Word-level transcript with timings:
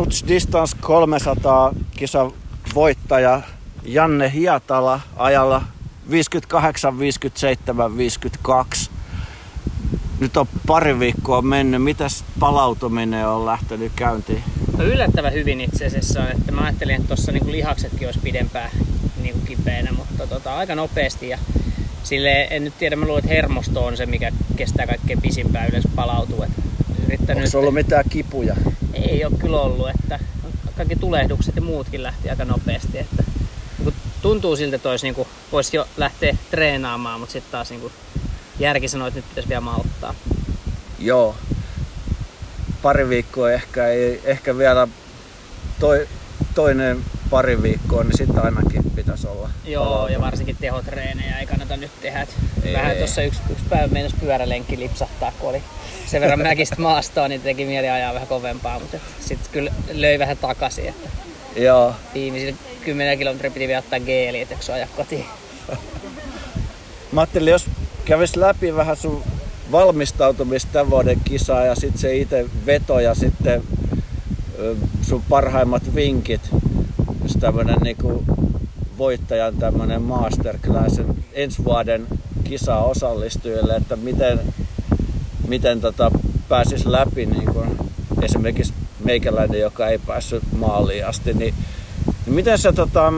Knuts 0.00 0.24
Distance 0.28 0.76
300 0.80 1.72
kisa 1.96 2.30
voittaja 2.74 3.40
Janne 3.84 4.32
Hiatala 4.32 5.00
ajalla 5.16 5.62
58, 6.10 6.98
57, 6.98 7.96
52. 7.96 8.90
Nyt 10.20 10.36
on 10.36 10.46
pari 10.66 10.98
viikkoa 10.98 11.42
mennyt. 11.42 11.82
Mitäs 11.82 12.24
palautuminen 12.38 13.28
on 13.28 13.46
lähtenyt 13.46 13.92
käyntiin? 13.96 14.42
No 14.76 14.84
yllättävän 14.84 15.32
hyvin 15.32 15.60
itse 15.60 15.86
asiassa. 15.86 16.30
Että 16.30 16.52
mä 16.52 16.60
ajattelin, 16.60 16.94
että 16.94 17.08
tuossa 17.08 17.32
niinku 17.32 17.50
lihaksetkin 17.50 18.08
olisi 18.08 18.20
pidempään 18.20 18.70
niinku 19.22 19.40
kipeänä, 19.46 19.92
mutta 19.92 20.26
tota, 20.26 20.56
aika 20.56 20.74
nopeasti. 20.74 21.28
Ja 21.28 21.38
sille 22.02 22.42
en 22.50 22.64
nyt 22.64 22.78
tiedä, 22.78 22.96
mä 22.96 23.06
luulen, 23.06 23.24
että 23.24 23.34
hermosto 23.34 23.84
on 23.84 23.96
se, 23.96 24.06
mikä 24.06 24.32
kestää 24.56 24.86
kaikkein 24.86 25.22
pisimpään 25.22 25.68
yleensä 25.68 25.88
palautua. 25.96 26.46
Onko 27.28 27.40
nyt... 27.40 27.54
ollut 27.54 27.74
mitään 27.74 28.04
kipuja? 28.08 28.56
Ei 29.08 29.24
ole 29.24 29.36
kyllä 29.38 29.60
ollut, 29.60 29.88
että 29.88 30.18
kaikki 30.76 30.96
tulehdukset 30.96 31.56
ja 31.56 31.62
muutkin 31.62 32.02
lähti 32.02 32.30
aika 32.30 32.44
nopeasti. 32.44 32.98
Että 32.98 33.24
niin 33.78 33.94
tuntuu 34.22 34.56
siltä, 34.56 34.76
että 34.76 34.90
olisi, 34.90 35.06
niin 35.06 35.14
kuin, 35.14 35.28
voisi 35.52 35.76
jo 35.76 35.88
lähteä 35.96 36.36
treenaamaan, 36.50 37.20
mutta 37.20 37.32
sitten 37.32 37.52
taas 37.52 37.70
niin 37.70 37.80
kuin, 37.80 37.92
järki 38.58 38.88
sanoi, 38.88 39.08
että 39.08 39.18
nyt 39.18 39.28
pitäisi 39.28 39.48
vielä 39.48 39.60
malttaa. 39.60 40.14
Joo. 40.98 41.36
Pari 42.82 43.08
viikkoa 43.08 43.52
ehkä, 43.52 43.86
ei, 43.86 44.20
ehkä 44.24 44.58
vielä 44.58 44.88
toi, 45.80 46.08
toinen 46.54 47.04
pari 47.30 47.62
viikkoa, 47.62 48.04
niin 48.04 48.16
sitten 48.16 48.44
ainakin 48.44 48.89
pitäisi 49.10 49.26
olla. 49.38 49.50
Joo, 49.64 49.84
palautunut. 49.84 50.12
ja 50.12 50.20
varsinkin 50.20 50.56
tehotreenejä 50.60 51.38
ei 51.38 51.46
kannata 51.46 51.76
nyt 51.76 51.90
tehdä. 52.02 52.26
Ei. 52.64 52.72
Vähän 52.72 52.96
tuossa 52.96 53.22
yksi, 53.22 53.40
yksi 53.50 53.64
päivä 53.70 53.86
mennessä 53.86 54.16
pyörälenkki 54.20 54.78
lipsahtaa, 54.78 55.32
kun 55.38 55.50
oli 55.50 55.62
sen 56.06 56.20
verran 56.20 56.40
mäkistä 56.40 56.76
maastoa, 56.78 57.28
niin 57.28 57.40
teki 57.40 57.64
mieli 57.64 57.88
ajaa 57.88 58.14
vähän 58.14 58.28
kovempaa, 58.28 58.78
mutta 58.78 58.96
sitten 59.20 59.52
kyllä 59.52 59.72
löi 59.92 60.18
vähän 60.18 60.36
takaisin. 60.36 60.88
Että 60.88 61.08
Joo. 61.56 61.94
Viimeisillä 62.14 62.56
10 62.84 63.18
kilometriä 63.18 63.50
piti 63.50 63.68
vielä 63.68 63.78
ottaa 63.78 64.00
geeli, 64.00 64.40
että 64.40 64.72
ajaa 64.72 64.88
kotiin. 64.96 65.24
Mä 67.12 67.20
ajattelin, 67.20 67.50
jos 67.50 67.66
kävis 68.04 68.36
läpi 68.36 68.76
vähän 68.76 68.96
sun 68.96 69.24
valmistautumista 69.72 70.72
tämän 70.72 70.90
vuoden 70.90 71.20
kisaa 71.24 71.64
ja 71.64 71.74
sitten 71.74 72.00
se 72.00 72.16
itse 72.16 72.46
veto 72.66 73.00
ja 73.00 73.14
sitten 73.14 73.62
sun 75.02 75.22
parhaimmat 75.28 75.94
vinkit, 75.94 76.50
jos 77.22 77.32
tämmönen 77.40 77.76
niinku 77.82 78.24
voittajan 79.00 79.56
tämmönen 79.56 80.02
masterclass 80.02 81.00
ensi 81.32 81.64
vuoden 81.64 82.06
kisa 82.44 82.76
osallistujille, 82.76 83.76
että 83.76 83.96
miten, 83.96 84.40
miten 85.48 85.80
tota 85.80 86.10
pääsis 86.48 86.86
läpi 86.86 87.26
niin 87.26 87.52
kun 87.52 87.76
esimerkiksi 88.22 88.72
meikäläinen, 89.04 89.60
joka 89.60 89.88
ei 89.88 89.98
päässyt 89.98 90.42
maaliin 90.56 91.06
asti, 91.06 91.34
niin, 91.34 91.54
niin 92.26 92.34
miten 92.34 92.58
sä 92.58 92.72
tota, 92.72 93.12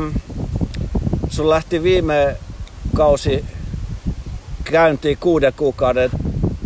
sun 1.30 1.50
lähti 1.50 1.82
viime 1.82 2.36
kausi 2.96 3.44
käyntiin 4.64 5.18
kuuden 5.20 5.52
kuukauden 5.56 6.10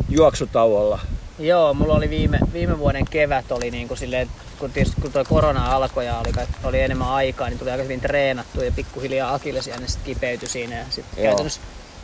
juoksutauolla? 0.09 1.01
Joo, 1.39 1.75
mulla 1.75 1.95
oli 1.95 2.11
viime, 2.11 2.39
viime 2.53 2.79
vuoden 2.79 3.05
kevät 3.11 3.53
oli 3.53 3.71
niin 3.71 3.89
kuin 3.89 3.99
silleen, 3.99 4.29
kun, 4.59 4.73
tietysti, 4.73 5.01
kun 5.01 5.13
toi 5.13 5.25
korona 5.25 5.75
alkoi 5.75 6.07
ja 6.07 6.19
oli, 6.19 6.47
oli 6.65 6.81
enemmän 6.81 7.09
aikaa, 7.09 7.49
niin 7.49 7.59
tuli 7.59 7.71
aika 7.71 7.83
hyvin 7.83 8.01
treenattu 8.01 8.63
ja 8.63 8.73
pikkuhiljaa 8.73 9.35
Akilles 9.35 9.67
ja 9.67 9.75
sitten 9.75 10.05
kipeytyi 10.05 10.49
siinä. 10.49 10.79
Ja 10.79 10.85
sitten 10.91 11.25
käytännössä 11.25 11.61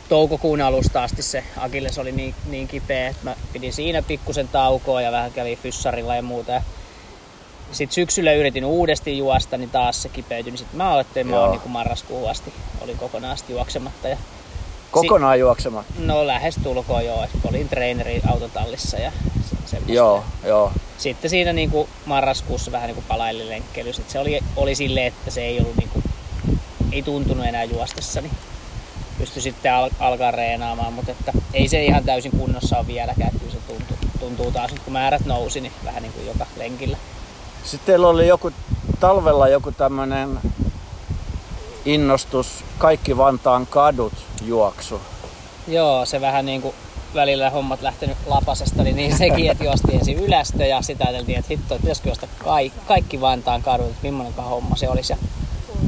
toukokuun 0.09 0.61
alusta 0.61 1.03
asti 1.03 1.21
se 1.21 1.43
Akilles 1.57 1.97
oli 1.97 2.11
niin, 2.11 2.35
niin 2.45 2.67
kipeä, 2.67 3.07
että 3.07 3.23
mä 3.23 3.35
pidin 3.53 3.73
siinä 3.73 4.01
pikkusen 4.01 4.47
taukoa 4.47 5.01
ja 5.01 5.11
vähän 5.11 5.31
kävin 5.31 5.57
fyssarilla 5.57 6.15
ja 6.15 6.21
muuta. 6.21 6.61
Sitten 7.71 7.95
syksyllä 7.95 8.33
yritin 8.33 8.65
uudesti 8.65 9.17
juosta, 9.17 9.57
niin 9.57 9.69
taas 9.69 10.01
se 10.01 10.09
kipeytyi. 10.09 10.51
Niin 10.51 10.57
sitten 10.57 10.77
mä 10.77 10.91
aloittelin, 10.91 11.27
mä 11.27 11.47
niin 11.47 11.61
marraskuun 11.65 12.29
asti, 12.29 12.53
olin 12.81 12.97
kokonaan 12.97 13.33
asti 13.33 13.53
juoksematta. 13.53 14.07
Ja 14.07 14.17
Kokonaan 14.93 15.35
si- 15.35 15.39
juoksematta? 15.39 15.93
No 15.99 16.27
lähes 16.27 16.55
tulkoon 16.63 17.05
joo. 17.05 17.25
Olin 17.49 17.69
treeneri 17.69 18.21
autotallissa 18.31 18.97
ja 18.97 19.11
semmoista. 19.65 19.91
Joo, 19.91 20.23
joo. 20.45 20.71
Sitten 20.97 21.29
siinä 21.29 21.53
niin 21.53 21.71
kuin 21.71 21.89
marraskuussa 22.05 22.71
vähän 22.71 22.87
niin 22.87 22.95
kuin 22.95 23.05
palaili 23.07 23.49
lenkkeily. 23.49 23.93
Sitten 23.93 24.11
se 24.11 24.19
oli, 24.19 24.39
oli 24.55 24.75
silleen, 24.75 25.07
että 25.07 25.31
se 25.31 25.41
ei 25.41 25.59
ollut 25.59 25.75
niin 25.77 25.89
kuin, 25.89 26.03
ei 26.91 27.01
tuntunut 27.03 27.45
enää 27.45 27.63
juostessani. 27.63 28.29
Pystyi 29.17 29.41
sitten 29.41 29.73
al- 29.73 29.89
alkaa 29.99 30.31
reenaamaan, 30.31 30.93
mutta 30.93 31.11
että 31.11 31.31
ei 31.53 31.67
se 31.67 31.83
ihan 31.83 32.03
täysin 32.03 32.31
kunnossa 32.31 32.77
ole 32.77 32.87
vieläkään. 32.87 33.31
Kyllä 33.39 33.51
se 33.51 33.57
tuntuu, 33.67 33.97
tuntuu 34.19 34.51
taas, 34.51 34.71
kun 34.83 34.93
määrät 34.93 35.25
nousi, 35.25 35.61
niin 35.61 35.73
vähän 35.85 36.03
niin 36.03 36.13
kuin 36.13 36.27
joka 36.27 36.45
lenkillä. 36.57 36.97
Sitten 37.63 37.85
teillä 37.85 38.07
oli 38.07 38.27
joku 38.27 38.51
talvella 38.99 39.47
joku 39.47 39.71
tämmöinen 39.71 40.39
innostus 41.85 42.63
Kaikki 42.77 43.17
Vantaan 43.17 43.67
kadut 43.67 44.13
juoksu. 44.45 45.01
Joo, 45.67 46.05
se 46.05 46.21
vähän 46.21 46.45
niin 46.45 46.61
kuin 46.61 46.75
välillä 47.13 47.49
hommat 47.49 47.81
lähtenyt 47.81 48.17
lapasesta, 48.25 48.83
niin, 48.83 48.95
niin 48.95 49.17
sekin, 49.17 49.51
että 49.51 49.63
juostiin 49.63 49.99
ensin 49.99 50.19
ylästö 50.19 50.65
ja 50.65 50.81
sitä 50.81 51.03
ajateltiin, 51.03 51.39
että 51.39 51.49
hitto, 51.49 51.75
että 51.75 51.81
pitäisikö 51.81 52.09
juosta 52.09 52.27
kaikki, 52.37 52.79
kaikki 52.87 53.21
Vantaan 53.21 53.63
kadut, 53.63 53.87
että 53.87 53.99
millainen 54.01 54.33
homma 54.33 54.75
se 54.75 54.89
olisi. 54.89 55.13
Ja 55.13 55.17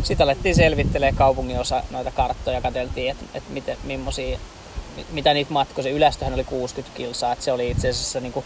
sitten 0.03 0.23
alettiin 0.23 0.55
selvittelee 0.55 1.11
kaupungin 1.11 1.59
osa 1.59 1.83
noita 1.91 2.11
karttoja, 2.11 2.61
katseltiin, 2.61 3.11
että, 3.11 3.25
että 3.33 3.53
miten, 3.53 3.77
millaisia, 3.83 4.39
mitä 5.11 5.33
niitä 5.33 5.53
matkoja, 5.53 5.83
se 5.83 5.89
ylästöhän 5.89 6.33
oli 6.33 6.43
60 6.43 6.97
kilsaa, 6.97 7.33
että 7.33 7.45
se 7.45 7.51
oli 7.51 7.71
itse 7.71 7.89
asiassa 7.89 8.19
niin 8.19 8.33
kuin 8.33 8.45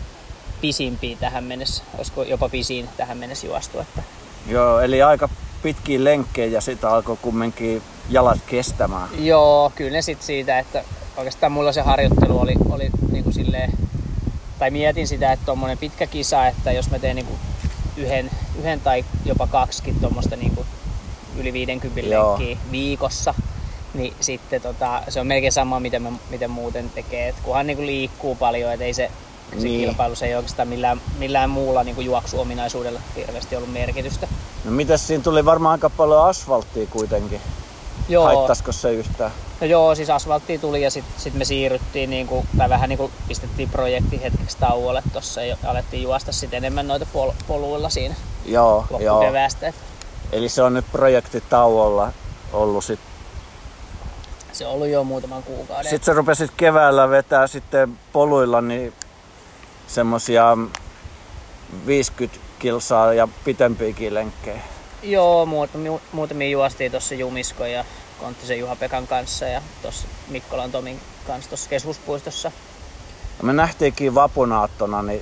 pisimpiä 0.61 1.17
tähän 1.19 1.43
mennessä, 1.43 1.83
olisiko 1.97 2.23
jopa 2.23 2.49
pisin 2.49 2.89
tähän 2.97 3.17
mennessä 3.17 3.47
juostu. 3.47 3.79
Että... 3.79 4.03
Joo, 4.47 4.79
eli 4.79 5.01
aika 5.01 5.29
pitkiä 5.61 6.03
lenkkejä 6.03 6.47
ja 6.47 6.61
sitten 6.61 6.89
alkoi 6.89 7.17
kumminkin 7.21 7.81
jalat 8.09 8.39
kestämään. 8.47 9.09
Joo, 9.19 9.71
kyllä 9.75 9.91
ne 9.91 10.01
sitten 10.01 10.25
siitä, 10.25 10.59
että 10.59 10.83
oikeastaan 11.17 11.51
mulla 11.51 11.71
se 11.71 11.81
harjoittelu 11.81 12.39
oli, 12.39 12.53
oli 12.69 12.89
niin 13.11 13.23
kuin 13.23 13.33
silleen, 13.33 13.71
tai 14.59 14.71
mietin 14.71 15.07
sitä, 15.07 15.31
että 15.31 15.45
tuommoinen 15.45 15.77
pitkä 15.77 16.07
kisa, 16.07 16.47
että 16.47 16.71
jos 16.71 16.89
mä 16.91 16.99
teen 16.99 17.15
niin 17.15 17.25
kuin 17.25 17.39
yhden, 17.97 18.31
yhden 18.59 18.81
tai 18.81 19.05
jopa 19.25 19.47
kaksi 19.47 19.95
tuommoista 20.01 20.35
niin 20.35 20.55
kuin 20.55 20.67
yli 21.37 21.53
50 21.53 22.01
Joo. 22.01 22.29
lenkkiä 22.29 22.57
viikossa, 22.71 23.33
niin 23.93 24.13
sitten 24.19 24.61
tota, 24.61 25.01
se 25.09 25.19
on 25.19 25.27
melkein 25.27 25.51
sama, 25.51 25.79
miten, 25.79 26.01
mä, 26.01 26.11
miten 26.29 26.51
muuten 26.51 26.89
tekee. 26.89 27.27
Et 27.27 27.35
kunhan 27.43 27.67
niin 27.67 27.77
kuin 27.77 27.87
liikkuu 27.87 28.35
paljon, 28.35 28.73
että 28.73 28.85
ei 28.85 28.93
se 28.93 29.11
se 29.57 29.63
niin. 29.63 29.81
kilpailu 29.81 30.15
se 30.15 30.25
ei 30.25 30.35
oikeastaan 30.35 30.67
millään, 30.67 31.01
millään 31.17 31.49
muulla 31.49 31.83
niin 31.83 31.95
kuin 31.95 32.05
juoksuominaisuudella 32.05 32.99
hirveästi 33.15 33.55
ollut 33.55 33.73
merkitystä. 33.73 34.27
No 34.65 34.71
mitäs 34.71 35.07
siinä 35.07 35.23
tuli 35.23 35.45
varmaan 35.45 35.71
aika 35.71 35.89
paljon 35.89 36.25
asfalttia 36.25 36.87
kuitenkin? 36.87 37.41
Joo. 38.09 38.23
Haittaisiko 38.23 38.71
se 38.71 38.93
yhtään? 38.93 39.31
No 39.61 39.67
joo, 39.67 39.95
siis 39.95 40.09
asfalttia 40.09 40.59
tuli 40.59 40.81
ja 40.81 40.91
sitten 40.91 41.13
sit 41.17 41.33
me 41.33 41.45
siirryttiin, 41.45 42.09
niin 42.09 42.27
kuin, 42.27 42.47
tai 42.57 42.69
vähän 42.69 42.89
niin 42.89 42.97
kuin 42.97 43.11
pistettiin 43.27 43.69
projekti 43.69 44.21
hetkeksi 44.23 44.57
tauolle 44.57 45.03
tuossa 45.13 45.43
ja 45.43 45.57
alettiin 45.63 46.03
juosta 46.03 46.31
sitten 46.31 46.57
enemmän 46.57 46.87
noita 46.87 47.07
pol- 47.13 47.31
poluilla 47.47 47.89
siinä 47.89 48.15
joo, 48.45 48.85
joo. 48.99 49.23
Eli 50.31 50.49
se 50.49 50.63
on 50.63 50.73
nyt 50.73 50.85
projekti 50.91 51.43
tauolla 51.49 52.11
ollut 52.53 52.83
sit 52.83 52.99
se 54.51 54.65
on 54.65 54.73
ollut 54.73 54.87
jo 54.87 55.03
muutaman 55.03 55.43
kuukauden. 55.43 55.89
Sitten 55.89 56.05
sä 56.05 56.13
rupesit 56.13 56.51
keväällä 56.57 57.09
vetää 57.09 57.47
sitten 57.47 57.97
poluilla, 58.13 58.61
niin 58.61 58.93
semmosia 59.89 60.57
50 61.85 62.39
kilsaa 62.59 63.13
ja 63.13 63.27
pitempiäkin 63.45 64.13
lenkkejä. 64.13 64.61
Joo, 65.03 65.45
muutamia, 65.45 65.91
muutamia 66.11 66.49
juostiin 66.49 66.91
tuossa 66.91 67.15
Jumisko 67.15 67.65
ja 67.65 67.85
Konttisen 68.19 68.59
Juha-Pekan 68.59 69.07
kanssa 69.07 69.45
ja 69.45 69.61
tuossa 69.81 70.07
Mikkolan 70.27 70.71
Tomin 70.71 70.99
kanssa 71.27 71.49
tuossa 71.49 71.69
keskuspuistossa. 71.69 72.51
Ja 73.37 73.43
me 73.43 73.53
nähtiinkin 73.53 74.15
vapunaattona 74.15 75.01
niin 75.01 75.21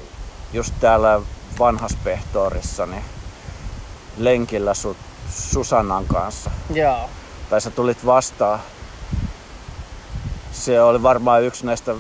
just 0.54 0.74
täällä 0.80 1.22
vanhassa 1.60 1.98
pehtorissa 2.04 2.86
niin 2.86 3.04
lenkillä 4.18 4.74
sut 4.74 4.98
Susannan 5.30 6.06
kanssa. 6.06 6.52
Joo. 6.74 7.10
Tai 7.50 7.62
sä 7.62 7.72
tulit 7.72 8.06
vastaan. 8.06 8.60
Se 10.52 10.82
oli 10.82 11.04
varmaan 11.04 11.44
yksi 11.44 11.66
näistä 11.66 11.96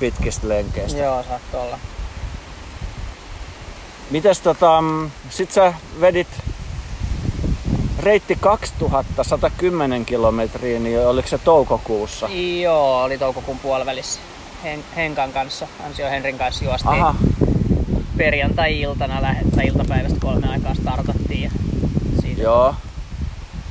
pitkistä 0.00 0.48
lenkeistä. 0.48 0.98
Joo, 0.98 1.22
saattoi 1.22 1.60
olla. 1.60 1.78
Mites 4.10 4.40
tota, 4.40 4.82
sit 5.30 5.50
sä 5.50 5.74
vedit 6.00 6.28
reitti 8.00 8.38
2110 8.40 10.04
kilometriä, 10.04 10.78
niin 10.78 11.06
oliko 11.06 11.28
se 11.28 11.38
toukokuussa? 11.38 12.28
Joo, 12.62 13.02
oli 13.02 13.18
toukokuun 13.18 13.58
puolivälissä. 13.58 14.20
Hen, 14.64 14.84
Henkan 14.96 15.32
kanssa, 15.32 15.68
Ansio 15.86 16.10
Henrin 16.10 16.38
kanssa 16.38 16.64
juostiin. 16.64 16.92
Aha. 16.92 17.14
Perjantai-iltana 18.16 19.20
tai 19.56 19.66
iltapäivästä 19.66 20.20
kolme 20.20 20.48
aikaa 20.48 20.74
startattiin. 20.74 21.42
Ja 21.42 21.50
siitä 22.20 22.42
Joo 22.42 22.74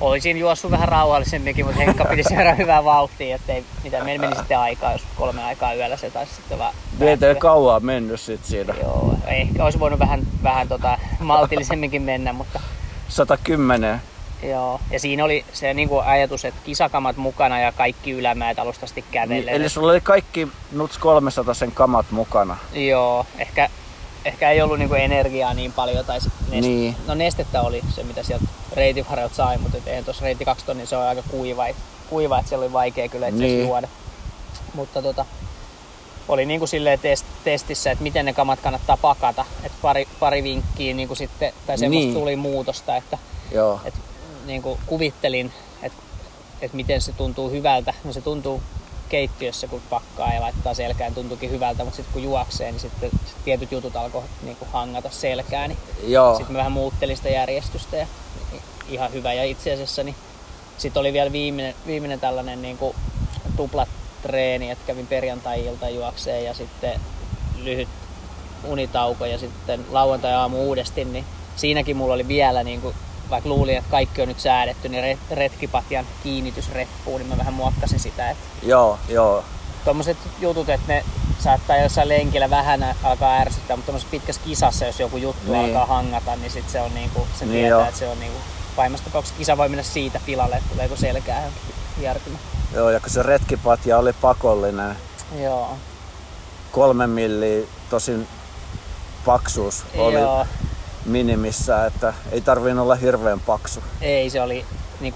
olisin 0.01 0.38
juossut 0.38 0.71
vähän 0.71 0.88
rauhallisemminkin, 0.88 1.65
mutta 1.65 1.80
Henkka 1.80 2.06
piti 2.06 2.24
sen 2.24 2.38
verran 2.38 2.57
hyvää 2.57 2.83
vauhtia, 2.83 3.36
että 3.36 3.53
ei, 3.53 3.63
mitä 3.83 4.03
meillä 4.03 4.25
meni 4.25 4.36
sitten 4.36 4.59
aikaa, 4.59 4.92
jos 4.92 5.03
kolme 5.15 5.44
aikaa 5.44 5.74
yöllä 5.74 5.97
se 5.97 6.09
taisi 6.09 6.36
sitten 6.36 6.59
vaan... 6.59 6.74
Teitä 7.00 7.30
ei 7.30 7.36
kauan 7.36 7.86
mennyt 7.86 8.19
sit 8.19 8.45
siinä. 8.45 8.74
Joo, 8.81 9.15
ehkä 9.27 9.63
olisi 9.63 9.80
voinut 9.80 10.00
vähän, 10.00 10.21
vähän 10.44 10.68
tota, 10.68 10.97
maltillisemminkin 11.19 12.01
mennä, 12.01 12.33
mutta 12.33 12.59
110. 13.07 14.01
joo. 14.44 14.80
Ja 14.92 15.00
siinä 15.00 15.25
oli 15.25 15.45
se 15.53 15.74
niin 15.74 15.89
kuin 15.89 16.06
ajatus, 16.06 16.45
että 16.45 16.62
kisakamat 16.63 17.18
mukana 17.18 17.59
ja 17.59 17.71
kaikki 17.71 18.12
ylämäet 18.12 18.59
alustasti 18.59 19.06
kävellen. 19.12 19.53
Eli 19.53 19.69
sulla 19.69 19.92
oli 19.92 20.01
kaikki 20.01 20.47
Nuts 20.71 20.97
300 20.97 21.53
sen 21.53 21.71
kamat 21.71 22.06
mukana. 22.12 22.57
Joo, 22.74 23.25
ehkä, 23.38 23.69
ehkä 24.25 24.51
ei 24.51 24.62
ollut 24.62 24.80
niinku 24.80 24.95
energiaa 24.95 25.54
niin 25.54 25.74
paljon. 25.74 26.06
Tai 26.06 26.19
nest... 26.19 26.30
Niin. 26.50 26.95
No 27.07 27.13
nestettä 27.13 27.62
oli 27.62 27.81
se, 27.95 28.04
mitä 28.04 28.24
sieltä 28.24 28.45
reitivarrelta 28.74 29.36
sai, 29.36 29.57
mutta 29.57 29.77
et 29.77 29.88
eihän 29.88 30.06
tuossa 30.06 30.24
reitti 30.25 30.45
2 30.45 30.66
tonnia 30.66 30.86
se 30.86 30.98
on 30.98 31.04
aika 31.04 31.24
kuiva, 31.31 31.68
et, 31.68 31.75
kuiva 32.10 32.39
että 32.39 32.50
siellä 32.50 32.63
oli 32.63 32.74
vaikea 32.74 33.10
kyllä 33.10 33.27
itse 33.27 33.44
Niin. 33.44 33.68
juoda. 33.68 33.88
Mutta 34.74 35.01
tota, 35.01 35.25
oli 36.27 36.45
niinku 36.45 36.68
silleen 36.68 37.00
test, 37.00 37.25
testissä, 37.44 37.92
että 37.92 38.04
miten 38.04 38.25
ne 38.25 38.33
kamat 38.33 38.60
kannattaa 38.60 38.98
pakata. 38.98 39.45
Et 39.63 39.72
pari, 39.81 40.07
pari 40.19 40.44
vinkkiä 40.44 40.94
niinku 40.94 41.16
sitten, 41.16 41.54
tai 41.68 41.78
semmoista 41.78 42.06
Niin. 42.07 42.13
tuli 42.19 42.36
muutosta, 42.36 42.95
että 42.95 43.18
Joo. 43.51 43.80
et, 43.86 43.94
niinku 44.45 44.80
kuvittelin, 44.86 45.51
että 45.83 45.98
et 46.62 46.74
miten 46.74 47.01
se 47.01 47.12
tuntuu 47.12 47.50
hyvältä. 47.50 47.94
No 48.04 48.13
se 48.13 48.21
tuntuu 48.21 48.62
keittiössä, 49.15 49.67
kun 49.67 49.81
pakkaa 49.89 50.33
ja 50.33 50.41
laittaa 50.41 50.73
selkään, 50.73 51.15
tuntuukin 51.15 51.51
hyvältä, 51.51 51.83
mutta 51.83 51.95
sitten 51.95 52.13
kun 52.13 52.23
juoksee, 52.23 52.71
niin 52.71 52.79
sitten 52.79 53.12
sit 53.25 53.38
tietyt 53.45 53.71
jutut 53.71 53.95
alkoi 53.95 54.23
niinku 54.41 54.67
hangata 54.73 55.09
selkään. 55.09 55.69
Niin 55.69 55.79
Joo. 56.12 56.35
sitten 56.35 56.53
mä 56.53 56.57
vähän 56.57 56.71
muuttelin 56.71 57.17
sitä 57.17 57.29
järjestystä 57.29 57.97
ja 57.97 58.07
ihan 58.89 59.13
hyvä. 59.13 59.33
Ja 59.33 59.44
itse 59.44 59.73
asiassa 59.73 60.03
niin 60.03 60.15
sitten 60.77 61.00
oli 61.00 61.13
vielä 61.13 61.31
viimeinen, 61.31 61.75
viimeinen 61.88 62.19
tällainen 62.19 62.62
niinku 62.62 62.95
tuplatreeni, 63.57 64.71
että 64.71 64.88
kävin 64.88 65.07
perjantai-ilta 65.07 65.89
juokseen 65.89 66.45
ja 66.45 66.53
sitten 66.53 67.00
lyhyt 67.63 67.89
unitauko 68.63 69.25
ja 69.25 69.38
sitten 69.38 69.85
lauantai-aamu 69.91 70.57
uudesti, 70.57 71.06
niin 71.06 71.25
siinäkin 71.56 71.97
mulla 71.97 72.13
oli 72.13 72.27
vielä, 72.27 72.63
niin 72.63 72.81
kuin, 72.81 72.95
vaikka 73.30 73.50
luulin, 73.50 73.77
että 73.77 73.92
kaikki 73.92 74.22
on 74.22 74.27
nyt 74.27 74.39
säädetty, 74.39 74.89
niin 74.89 75.04
ret- 75.18 75.36
retkipatjan 75.36 76.06
kiinnitysreppuun, 76.24 77.19
niin 77.22 77.30
mä 77.30 77.38
vähän 77.38 77.54
muokkasin 77.54 78.00
sitä, 78.00 78.30
että 78.30 78.44
Joo, 78.63 79.00
joo. 79.10 79.44
tuommoiset 79.83 80.18
jutut, 80.39 80.69
että 80.69 80.94
ne 80.94 81.04
saattaa 81.39 81.77
jossain 81.77 82.10
lenkillä 82.10 82.50
vähän 82.50 82.95
alkaa 83.04 83.38
ärsyttää, 83.38 83.75
mutta 83.75 83.86
tuommoisessa 83.86 84.12
pitkässä 84.12 84.42
kisassa, 84.45 84.86
jos 84.86 85.00
joku 85.00 85.18
juttu 85.18 85.51
Niin. 85.51 85.66
alkaa 85.66 85.86
hangata, 85.86 86.36
niin 86.36 86.51
sit 86.51 86.69
se 86.69 86.81
on 86.81 86.94
niinku, 86.95 87.27
se 87.39 87.45
Niin 87.45 87.51
tietää, 87.51 87.69
joo. 87.69 87.83
että 87.83 88.00
se 88.00 88.07
on 88.07 88.19
niinku, 88.19 88.39
pahimmassa 88.75 89.06
tapauksessa 89.06 89.38
kisa 89.38 89.57
voi 89.57 89.69
mennä 89.69 89.83
siitä 89.83 90.19
pilalle, 90.25 90.56
että 90.56 90.69
tuleeko 90.69 90.95
selkää 90.95 91.44
järkymä. 92.01 92.38
Joo, 92.74 92.89
ja 92.89 93.00
kun 93.00 93.10
se 93.10 93.24
retkipatja 93.24 93.98
oli 93.98 94.13
pakollinen, 94.13 94.95
Joo. 95.42 95.69
kolme 96.71 97.07
milliä, 97.07 97.66
tosin 97.89 98.28
paksuus 99.25 99.83
oli 99.98 100.19
Joo. 100.19 100.45
Minimissä, 101.06 101.86
että 101.86 102.13
ei 102.31 102.42
tarvinnut 102.42 102.84
olla 102.84 102.96
hirveän 102.96 103.40
paksu. 103.40 103.84
Ei, 104.02 104.30
se 104.30 104.42
oli, 104.42 104.66
niin 105.00 105.13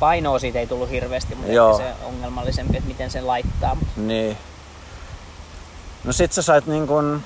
painoa 0.00 0.38
siitä 0.38 0.58
ei 0.58 0.66
tullut 0.66 0.90
hirveästi, 0.90 1.34
mutta 1.34 1.52
Joo. 1.52 1.76
se 1.76 1.92
ongelmallisempi, 2.04 2.76
että 2.76 2.88
miten 2.88 3.10
sen 3.10 3.26
laittaa. 3.26 3.76
Niin. 3.96 4.36
No 6.04 6.12
sit 6.12 6.32
sä 6.32 6.42
sait 6.42 6.66
niin 6.66 6.86
kun, 6.86 7.22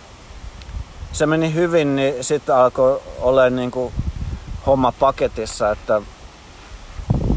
se 1.13 1.27
meni 1.27 1.55
hyvin, 1.55 1.97
niin 1.97 2.25
sit 2.25 2.51
alkoi 2.51 3.01
olla 3.21 3.51
niin 3.51 3.71
kun 3.71 3.93
homma 4.67 4.93
paketissa, 4.93 5.71
että 5.71 6.03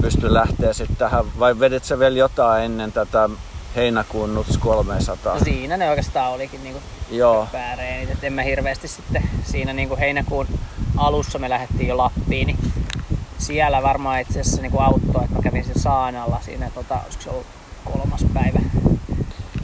pystyi 0.01 0.33
lähteä 0.33 0.73
sitten 0.73 0.97
tähän, 0.97 1.25
vai 1.39 1.59
vedit 1.59 1.83
sä 1.83 1.99
vielä 1.99 2.17
jotain 2.17 2.63
ennen 2.63 2.91
tätä 2.91 3.29
heinäkuun 3.75 4.35
Nuts 4.35 4.57
300? 4.57 5.33
no 5.33 5.39
siinä 5.43 5.77
ne 5.77 5.89
oikeastaan 5.89 6.31
olikin 6.31 6.63
niinku 6.63 6.81
Joo, 7.11 7.47
pääreenit. 7.51 8.09
Et 8.11 8.23
en 8.23 8.33
mä 8.33 8.41
hirveästi 8.41 8.87
sitten 8.87 9.29
siinä 9.43 9.73
niinku 9.73 9.97
heinäkuun 9.97 10.47
alussa 10.97 11.39
me 11.39 11.49
lähdettiin 11.49 11.87
jo 11.87 11.97
Lappiin, 11.97 12.47
niin 12.47 12.57
siellä 13.37 13.83
varmaan 13.83 14.21
itse 14.21 14.39
asiassa 14.39 14.61
niinku 14.61 14.79
auttoi, 14.79 15.23
että 15.23 15.35
mä 15.35 15.41
kävin 15.41 15.65
sen 15.65 15.79
saanalla 15.79 16.39
siinä, 16.41 16.69
tota, 16.75 16.99
olisiko 17.05 17.23
se 17.23 17.29
ollut 17.29 17.45
kolmas 17.85 18.25
päivä. 18.33 18.59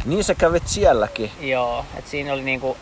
niin 0.06 0.24
sä 0.24 0.36
kävit 0.36 0.68
sielläkin 0.68 1.31
Joo, 1.42 1.86
että 1.98 2.12
siinä 2.12 2.34
oli 2.34 2.42
niinku, 2.44 2.78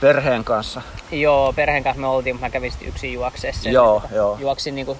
perheen 0.00 0.44
kanssa. 0.44 0.82
joo, 1.10 1.52
perheen 1.52 1.82
kanssa 1.82 2.00
me 2.00 2.06
oltiin, 2.06 2.34
mutta 2.36 2.46
mä 2.46 2.50
kävin 2.50 2.70
sitten 2.70 2.88
yksin 2.88 3.12
juokseessa. 3.12 3.68
Joo, 3.70 4.02
joo. 4.12 4.36
Juoksin 4.40 4.74
niinku 4.74 4.96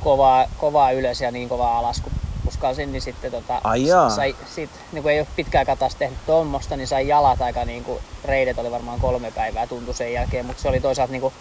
kovaa, 0.00 0.44
kovaa 0.58 0.90
ylös 0.92 1.20
ja 1.20 1.30
niin 1.30 1.48
kovaa 1.48 1.78
alas, 1.78 2.00
kun 2.00 2.12
uskalsin, 2.58 2.92
niin 2.92 3.02
sitten 3.02 3.30
tota, 3.30 3.60
Ai 3.64 3.86
jaa. 3.86 4.10
sai, 4.10 4.36
sit, 4.54 4.70
niin 4.92 5.02
kun 5.02 5.12
ei 5.12 5.20
ole 5.20 5.26
pitkään 5.36 5.60
aikaa 5.60 5.76
taas 5.76 5.94
tehnyt 5.94 6.18
tuommoista, 6.26 6.76
niin 6.76 6.88
sai 6.88 7.08
jalat 7.08 7.40
aika 7.40 7.64
niin 7.64 7.84
kuin, 7.84 7.98
reidet 8.24 8.58
oli 8.58 8.70
varmaan 8.70 9.00
kolme 9.00 9.30
päivää 9.30 9.66
tuntu 9.66 9.92
sen 9.92 10.12
jälkeen, 10.12 10.46
mutta 10.46 10.62
se 10.62 10.68
oli 10.68 10.80
toisaalta 10.80 11.12
niin 11.12 11.20
kuin, 11.20 11.34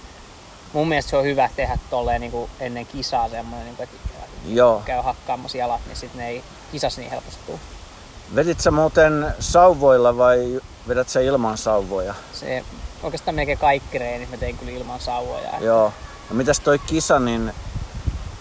mun 0.74 0.88
mielestä 0.88 1.10
se 1.10 1.18
on 1.18 1.24
hyvä 1.24 1.50
tehdä 1.56 1.78
tolleen 1.90 2.22
niin 2.22 2.32
kuin 2.32 2.50
ennen 2.60 2.86
kisaa 2.86 3.30
semmoinen, 3.30 3.66
niin 3.66 3.76
kuin, 3.76 3.84
että 3.84 3.98
Joo. 4.48 4.82
käy 4.86 5.02
hakkaamassa 5.02 5.58
jalat, 5.58 5.82
niin 5.86 5.96
sitten 5.96 6.20
ne 6.20 6.28
ei 6.28 6.44
kisas 6.72 6.98
niin 6.98 7.10
helposti 7.10 7.40
tuu. 7.46 7.60
Vedit 8.36 8.60
sä 8.60 8.72
muuten 8.72 9.28
sauvoilla 9.40 10.18
vai 10.18 10.62
vedät 10.88 11.10
sä 11.10 11.20
ilman 11.20 11.58
sauvoja? 11.58 12.14
Se, 12.34 12.64
oikeastaan 13.04 13.36
melkein 13.36 13.58
kaikki 13.58 13.98
reenit 13.98 14.30
mä 14.30 14.38
tein 14.38 14.58
kyllä 14.58 14.72
ilman 14.72 15.00
sauvoja. 15.00 15.50
Joo. 15.60 15.94
No 16.30 16.36
mitäs 16.36 16.60
toi 16.60 16.80
kisa, 16.80 17.20
niin 17.20 17.54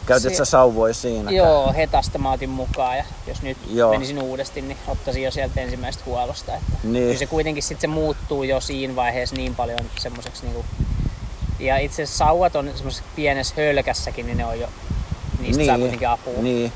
käytit 0.07 0.31
Se- 0.31 0.37
sä 0.37 0.45
sauvoja 0.45 0.95
siinä? 0.95 1.31
Joo, 1.31 1.73
hetasta 1.73 2.19
mä 2.19 2.33
otin 2.33 2.51
mukaan 2.51 2.97
ja 2.97 3.05
jos 3.27 3.43
nyt 3.43 3.59
Joo. 3.71 3.91
Menisin 3.91 4.23
uudesti, 4.23 4.63
niin 4.63 4.79
ottaisin 4.89 5.23
jo 5.23 5.31
sieltä 5.31 5.61
ensimmäisestä 5.61 6.05
huollosta. 6.07 6.55
Että 6.55 6.73
Niin. 6.83 7.05
Kyllä 7.05 7.19
se 7.19 7.27
kuitenkin 7.27 7.63
sitten 7.63 7.81
se 7.91 7.95
muuttuu 7.95 8.43
jo 8.43 8.61
siinä 8.61 8.97
vaiheessa 8.97 9.37
niin 9.37 9.55
paljon 9.55 9.79
semmoiseksi 9.99 10.43
niinku... 10.43 10.65
Ja 11.61 11.77
itse 11.79 12.03
asiassa 12.03 12.25
sauvat 12.25 12.57
on 12.57 12.71
semmoisessa 12.75 13.05
pienessä 13.17 13.55
hölkässäkin, 13.57 14.27
niin 14.27 14.39
ne 14.39 14.45
on 14.45 14.61
jo... 14.61 14.69
Niistä 15.41 15.65
saa 15.67 15.79
kuitenkin 15.79 16.09
apua. 16.09 16.43
Niin. 16.43 16.73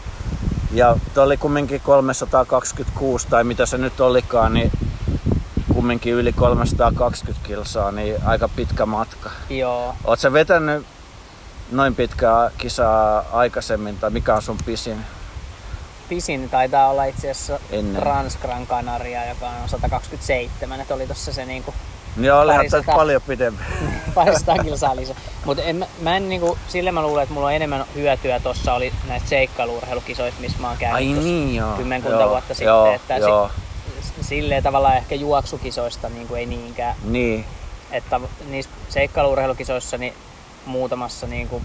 Ja 0.72 0.96
toi 1.14 1.24
oli 1.24 1.36
kumminkin 1.36 1.80
326 1.80 3.26
tai 3.28 3.44
mitä 3.44 3.66
se 3.66 3.78
nyt 3.78 4.00
olikaan, 4.00 4.54
niin 4.54 4.72
kumminkin 5.74 6.12
yli 6.12 6.32
320 6.32 7.46
kilsaa, 7.48 7.92
niin 7.92 8.16
aika 8.24 8.48
pitkä 8.48 8.86
matka. 8.86 9.30
Joo. 9.50 9.94
Oot 10.04 10.20
sä 10.20 10.32
vetänyt 10.32 10.86
noin 11.70 11.94
pitkää 11.94 12.50
kisaa 12.58 13.24
aikaisemmin, 13.32 13.98
tai 13.98 14.10
mikä 14.10 14.34
on 14.34 14.42
sun 14.42 14.58
pisin? 14.66 15.04
Pisin 16.08 16.50
taitaa 16.50 16.88
olla 16.90 17.04
itse 17.04 17.30
asiassa 17.30 17.58
Ennen. 17.70 18.02
Canaria, 18.68 19.28
joka 19.28 19.46
on 19.46 19.68
127. 19.68 20.80
Että 20.80 20.94
oli 20.94 21.06
tossa 21.06 21.32
se 21.32 21.44
niinku 21.46 21.74
Niin 22.16 22.32
olihan 22.32 22.66
sata- 22.70 22.94
paljon 22.96 23.22
pidempi. 23.22 23.62
parista 24.14 24.54
kilsaa 24.62 24.96
lisää. 24.96 25.16
Mutta 25.44 25.62
en, 25.62 25.86
mä- 26.02 26.16
en 26.16 26.28
niinku, 26.28 26.58
sille 26.68 26.92
mä 26.92 27.02
luulen, 27.02 27.22
että 27.22 27.34
mulla 27.34 27.46
on 27.46 27.52
enemmän 27.54 27.84
hyötyä 27.94 28.40
tossa 28.40 28.74
oli 28.74 28.92
näistä 29.08 29.28
seikkailuurheilukisoista, 29.28 30.40
missä 30.40 30.58
mä 30.60 30.68
oon 30.68 30.76
käynyt 30.76 30.96
Ai 30.96 31.04
niin 31.04 31.54
joo. 31.56 31.72
kymmenkunta 31.76 32.20
joo, 32.20 32.30
vuotta 32.30 32.54
sitten. 32.54 32.66
Joo, 32.66 32.92
että 32.94 33.16
joo. 33.16 33.50
Si, 34.00 34.12
silleen 34.20 34.62
tavallaan 34.62 34.96
ehkä 34.96 35.14
juoksukisoista 35.14 36.08
niin 36.08 36.28
kuin 36.28 36.38
ei 36.40 36.46
niinkään. 36.46 36.94
Niin, 37.04 37.44
Että 37.90 38.20
niissä 38.48 38.70
seikkailuurheilukisoissa 38.88 39.98
niin 39.98 40.14
muutamassa 40.66 41.26
niin 41.26 41.48
kuin 41.48 41.64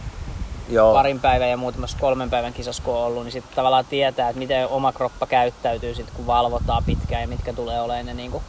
joo. 0.69 0.93
parin 0.93 1.19
päivän 1.19 1.49
ja 1.49 1.57
muutamassa 1.57 1.97
kolmen 2.01 2.29
päivän 2.29 2.53
kisassa 2.53 2.83
kun 2.83 2.93
on 2.95 3.03
ollut, 3.03 3.23
niin 3.23 3.31
sitten 3.31 3.55
tavallaan 3.55 3.85
tietää, 3.85 4.29
että 4.29 4.39
miten 4.39 4.67
oma 4.67 4.91
kroppa 4.91 5.25
käyttäytyy 5.25 5.95
sit, 5.95 6.11
kun 6.11 6.27
valvotaan 6.27 6.83
pitkään 6.83 7.21
ja 7.21 7.27
mitkä 7.27 7.53
tulee 7.53 7.81
olemaan 7.81 8.05
ne 8.05 8.13
niin 8.13 8.31
kuin 8.31 8.43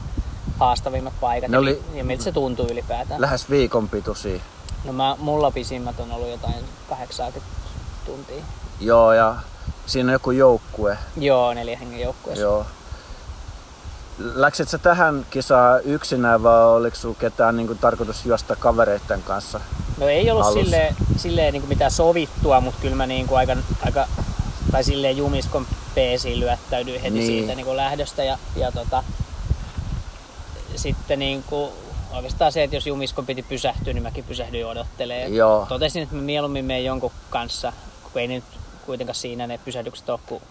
haastavimmat 0.59 1.12
paikat 1.21 1.50
Ne 1.50 1.57
ja, 1.57 1.61
oli- 1.61 1.83
ja 1.95 2.05
miltä 2.05 2.25
se 2.25 2.33
tuntuu 2.33 2.67
ylipäätään. 2.71 3.21
Lähes 3.21 3.50
viikon 3.50 3.88
pituisia. 3.88 4.41
No 4.85 4.93
mä, 4.93 5.17
mulla 5.19 5.50
pisimmät 5.50 6.00
on 6.00 6.12
ollut 6.12 6.29
jotain 6.31 6.65
80 6.88 7.57
tuntia. 8.07 8.45
Joo, 8.81 9.12
ja 9.12 9.35
siinä 9.87 10.09
on 10.09 10.12
joku 10.12 10.31
joukkue. 10.31 10.99
Joo, 11.17 11.55
neljä 11.55 11.79
hengen 11.79 12.00
joukkueessa. 12.00 12.43
Joo. 12.43 12.67
Läksit 14.19 14.69
sä 14.69 14.79
tähän 14.79 15.26
kisaan 15.31 15.81
yksinään 15.85 16.43
vai 16.43 16.65
oliko 16.65 16.97
sulla 16.97 17.17
ketään 17.19 17.57
niin 17.57 17.67
kuin, 17.67 17.79
tarkoitus 17.79 18.26
juosta 18.26 18.57
kavereiden 18.57 19.23
kanssa? 19.23 19.61
No 19.97 20.09
ei 20.09 20.31
ollut 20.31 20.47
alussa. 20.47 20.65
silleen, 20.65 20.97
silleen 21.17 21.53
niin 21.53 21.69
mitään 21.69 21.91
sovittua, 21.91 22.61
mutta 22.61 22.81
kyllä 22.81 22.97
mä 22.97 23.07
niin 23.07 23.26
kuin 23.26 23.38
aika, 23.38 23.57
aika, 23.85 24.09
tai 24.73 24.85
silleen 24.85 25.17
jumiskon 25.17 25.67
peesiin 25.95 26.41
lyöttäydyin 26.41 27.00
heti 27.00 27.15
Niin. 27.15 27.26
siitä 27.26 27.55
niin 27.55 27.67
kuin 27.67 27.76
lähdöstä. 27.76 28.25
Ja, 28.25 28.38
ja 28.57 28.73
tota, 28.73 29.05
sitten 30.76 31.19
niin 31.19 31.43
kuin, 31.43 31.71
oikeastaan 32.12 32.53
se, 32.53 32.62
että 32.62 32.76
jos 32.76 32.87
jumiskon 32.87 33.26
piti 33.26 33.43
pysähtyä, 33.43 33.93
niin 33.93 34.03
mäkin 34.03 34.25
pysähdyin 34.25 34.67
odottelemaan. 34.67 35.35
Joo. 35.35 35.67
Totesin, 35.69 36.03
että 36.03 36.15
mä 36.15 36.23
mieluummin 36.23 36.65
menen 36.65 36.85
jonkun 36.85 37.12
kanssa, 37.31 37.73
kun 38.12 38.21
ei 38.23 38.29
nyt 38.29 38.45
kuitenkaan 38.87 39.15
siinä 39.17 39.47
ne 39.47 39.59
pysähdykset 39.65 40.09
ole 40.11 40.21
kuin 40.26 40.43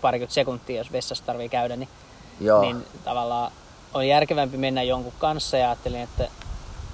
parikymmentä 0.00 0.34
sekuntia, 0.34 0.76
jos 0.78 0.92
vessassa 0.92 1.24
tarvii 1.24 1.48
käydä, 1.48 1.76
niin, 1.76 1.88
Joo. 2.40 2.60
niin 2.62 2.84
tavallaan 3.04 3.52
on 3.94 4.08
järkevämpi 4.08 4.56
mennä 4.56 4.82
jonkun 4.82 5.12
kanssa 5.18 5.56
ja 5.56 5.66
ajattelin, 5.68 6.00
että 6.00 6.28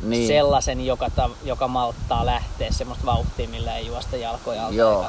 niin. 0.00 0.29
sellaisen, 0.29 0.87
joka, 0.87 1.11
ta, 1.11 1.31
joka 1.45 1.69
malttaa 1.69 2.26
lähteä 2.26 2.73
semmoista 2.73 3.07
vauhtia, 3.07 3.49
millä 3.49 3.76
ei 3.76 3.87
juosta 3.87 4.17
jalkoja 4.17 4.67
alta 4.67 4.75
Joo. 4.76 5.07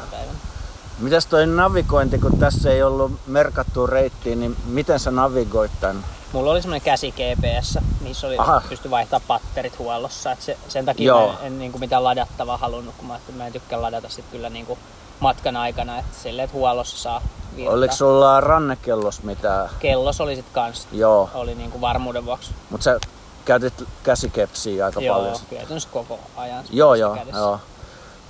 Mitäs 1.00 1.26
toi 1.26 1.48
navigointi, 1.48 2.20
kun 2.20 2.38
tässä 2.38 2.72
ei 2.72 2.84
ollut 2.84 3.12
merkattu 3.28 3.88
reittiä, 3.88 4.36
niin 4.36 4.56
miten 4.66 5.00
sä 5.00 5.12
navigoit 5.12 5.72
tän? 5.82 6.04
Mulla 6.34 6.52
oli 6.52 6.62
semmoinen 6.62 6.86
käsi 6.86 7.12
GPS, 7.12 7.78
missä 8.02 8.28
oli, 8.28 8.38
Aha. 8.38 8.62
pysty 8.70 8.90
vaihtaa 8.90 9.22
patterit 9.28 9.80
huollossa. 9.80 10.32
Et 10.32 10.42
se, 10.42 10.58
sen 10.68 10.86
takia 10.86 11.06
Joo. 11.08 11.28
mä 11.28 11.40
en, 11.40 11.46
en 11.46 11.60
niinku 11.60 11.78
mitään 11.80 12.04
ladattavaa 12.04 12.58
halunnut, 12.58 12.96
kun 12.98 13.08
mä, 13.08 13.16
että 13.16 13.32
mä 13.32 13.48
en 13.48 13.54
tykkää 13.54 13.82
ladata 13.82 14.10
sit 14.10 14.26
kyllä 14.32 14.50
niinku 14.50 14.78
matkan 15.20 15.58
aikana. 15.58 16.00
Että 16.00 16.18
silleen, 16.24 16.44
että 16.44 16.58
huollossa 16.58 16.98
saa 16.98 17.22
virtaa. 17.56 17.74
Oliko 17.74 17.94
sulla 17.94 18.42
rannekellos 18.42 19.24
mitään? 19.24 19.70
Kellos 19.80 20.22
oli 20.22 20.36
sit 20.36 20.46
kans, 20.54 20.88
Joo, 20.92 21.30
oli 21.34 21.56
niinku 21.56 21.82
varmuuden 21.82 22.26
vuoksi. 22.26 22.52
mutta 22.70 22.84
sä 22.84 23.00
käytit 23.48 23.84
käsikepsiä 24.04 24.86
aika 24.86 25.02
Joo, 25.02 25.18
paljon. 25.18 25.38
käytännössä 25.50 25.90
koko 25.92 26.20
ajan. 26.38 26.66
Joo, 26.72 26.96
joo, 26.96 27.16
kädessä. 27.16 27.38
joo. 27.38 27.60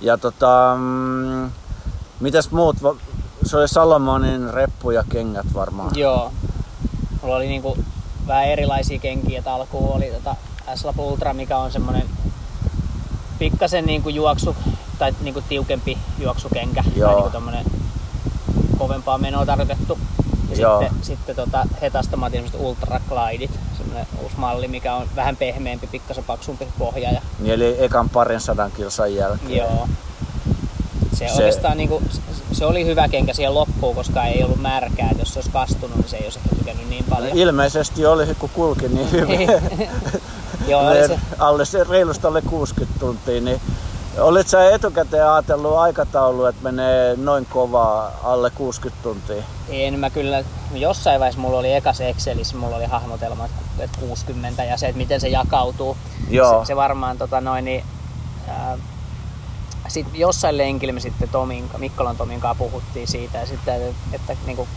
Ja 0.00 0.18
tota, 0.18 0.76
mm, 0.78 1.50
mitäs 2.20 2.50
muut? 2.50 2.76
Se 3.46 3.56
oli 3.56 3.68
Salomonin 3.68 4.54
reppu 4.54 4.90
ja 4.90 5.04
kengät 5.08 5.46
varmaan. 5.54 5.90
Joo. 5.96 6.32
Mulla 7.22 7.36
oli 7.36 7.46
niinku 7.46 7.78
vähän 8.26 8.44
erilaisia 8.44 8.98
kenkiä, 8.98 9.38
että 9.38 9.54
alkuun 9.54 9.96
oli 9.96 10.10
tota 10.10 10.36
S-Lab 10.74 10.98
Ultra, 10.98 11.34
mikä 11.34 11.58
on 11.58 11.72
semmonen 11.72 12.08
pikkasen 13.38 13.86
niinku 13.86 14.08
juoksu 14.08 14.56
tai 14.98 15.14
niinku 15.20 15.42
tiukempi 15.48 15.98
juoksukenkä. 16.18 16.84
Joo. 16.96 17.08
Tai 17.08 17.16
niinku 17.16 17.32
tommonen 17.32 17.64
kovempaa 18.78 19.18
menoa 19.18 19.46
tarkoitettu. 19.46 19.98
Ja 20.50 20.56
Joo. 20.56 20.80
sitten, 20.80 21.04
sitten 21.04 21.36
tota 21.36 21.66
Hetasta 21.80 22.16
mä 22.16 22.26
otin 22.26 22.40
semmoset 22.40 22.60
Ultra 22.60 23.00
Glideit, 23.08 23.60
uusi 24.22 24.34
malli, 24.36 24.68
mikä 24.68 24.94
on 24.94 25.08
vähän 25.16 25.36
pehmeämpi, 25.36 25.86
pikkasen 25.86 26.24
paksumpi 26.24 26.68
pohja. 26.78 27.12
Ja, 27.12 27.20
Niin 27.38 27.54
eli 27.54 27.76
ekan 27.78 28.08
parin 28.08 28.40
sadan 28.40 28.70
kilsan 28.72 29.14
jälkeen. 29.14 29.56
joo. 29.56 29.88
Se, 31.12 31.28
Se- 31.28 31.34
oikeastaan 31.34 31.76
niinku, 31.76 32.02
se, 32.10 32.20
se 32.52 32.64
oli 32.66 32.86
hyvä 32.86 33.08
kenkä 33.08 33.32
siihen 33.34 33.54
loppuun, 33.54 33.94
koska 33.96 34.24
ei 34.24 34.44
ollut 34.44 34.60
märkää. 34.62 35.10
Jos 35.18 35.32
se 35.34 35.38
olisi 35.38 35.50
kastunut, 35.50 35.96
niin 35.96 36.08
se 36.08 36.16
ei 36.16 36.24
olisi 36.24 36.38
ehkä 36.44 36.56
tykännyt 36.56 36.88
niin 36.88 37.04
paljon. 37.10 37.38
Ilmeisesti 37.38 38.06
oli, 38.06 38.34
kun 38.38 38.50
kulki 38.54 38.88
niin 38.88 39.10
hyvin. 39.12 39.48
Joo, 40.68 40.88
oli 40.88 41.06
se, 41.08 41.18
alle 41.38 41.64
se 41.64 41.84
reilusti 41.84 42.26
alle 42.26 42.42
60 42.42 43.00
tuntia, 43.00 43.40
niin 43.40 43.60
olit 44.20 44.48
sä 44.48 44.70
etukäteen 44.70 45.30
ajatellut 45.30 45.76
aikataulu, 45.76 46.44
että 46.44 46.62
menee 46.62 47.16
noin 47.16 47.46
kovaa 47.46 48.12
alle 48.22 48.50
60 48.50 49.02
tuntia? 49.02 49.42
en 49.68 49.98
mä 49.98 50.10
kyllä, 50.10 50.44
jossain 50.74 51.20
vaiheessa 51.20 51.40
mulla 51.40 51.58
oli 51.58 51.72
ekas 51.74 52.00
Excelissä, 52.00 52.56
mulla 52.56 52.76
oli 52.76 52.84
hahmotelma, 52.84 53.44
että- 53.44 53.84
että 53.84 53.98
60 54.00 54.64
ja 54.64 54.76
se, 54.76 54.86
että 54.86 54.98
miten 54.98 55.20
se 55.20 55.28
jakautuu. 55.28 55.96
Joo. 56.30 56.60
Se, 56.60 56.66
se 56.66 56.76
varmaan 56.76 57.18
tota 57.18 57.40
noin, 57.40 57.64
niin, 57.64 57.84
ää, 58.48 58.78
sit 59.88 60.06
jossain 60.14 60.58
lenkillä 60.58 60.92
me 60.92 61.00
sitten 61.00 61.28
Tomin, 61.28 61.70
Mikkolan 61.78 62.16
Tomin 62.16 62.40
kanssa 62.40 62.58
puhuttiin 62.64 63.08
siitä 63.08 63.38
ja 63.38 63.46
sitten, 63.46 63.74
että, 63.82 64.32
että 64.32 64.46
niinku, 64.46 64.68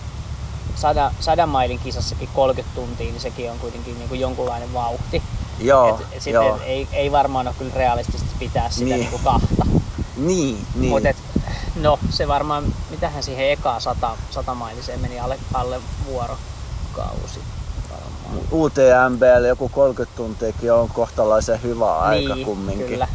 sadan, 0.75 1.11
sadan 1.19 1.49
mailin 1.49 1.79
kisassakin 1.79 2.29
30 2.35 2.75
tuntia, 2.75 3.05
niin 3.11 3.21
sekin 3.21 3.51
on 3.51 3.59
kuitenkin 3.59 3.99
niinku 3.99 4.15
jonkunlainen 4.15 4.73
vauhti. 4.73 5.23
Joo, 5.61 5.89
et, 5.89 6.01
et 6.11 6.21
sitten 6.21 6.33
joo. 6.33 6.59
ei, 6.65 6.87
ei 6.93 7.11
varmaan 7.11 7.47
ole 7.47 7.55
kyllä 7.59 7.71
realistista 7.75 8.27
pitää 8.39 8.69
sitä 8.69 8.85
Niin. 8.85 8.99
niinku 8.99 9.19
kahta. 9.23 9.65
Niin, 10.17 10.65
niin. 10.75 10.89
Mut 10.89 11.05
et, 11.05 11.17
no 11.75 11.99
se 12.09 12.27
varmaan, 12.27 12.63
mitähän 12.89 13.23
siihen 13.23 13.49
ekaa 13.51 13.79
sata, 13.79 14.17
satamailiseen 14.31 14.99
meni 14.99 15.19
alle, 15.19 15.39
alle 15.53 15.81
vuorokausi 16.05 17.39
varmaan. 17.91 18.47
UTMBL 18.51 19.45
joku 19.47 19.69
30 19.69 20.17
tuntiakin 20.17 20.73
on 20.73 20.89
kohtalaisen 20.89 21.61
hyvä 21.63 21.97
aika 21.99 22.35
niin, 22.35 22.45
kumminkin. 22.45 22.87
kyllä. 22.87 23.07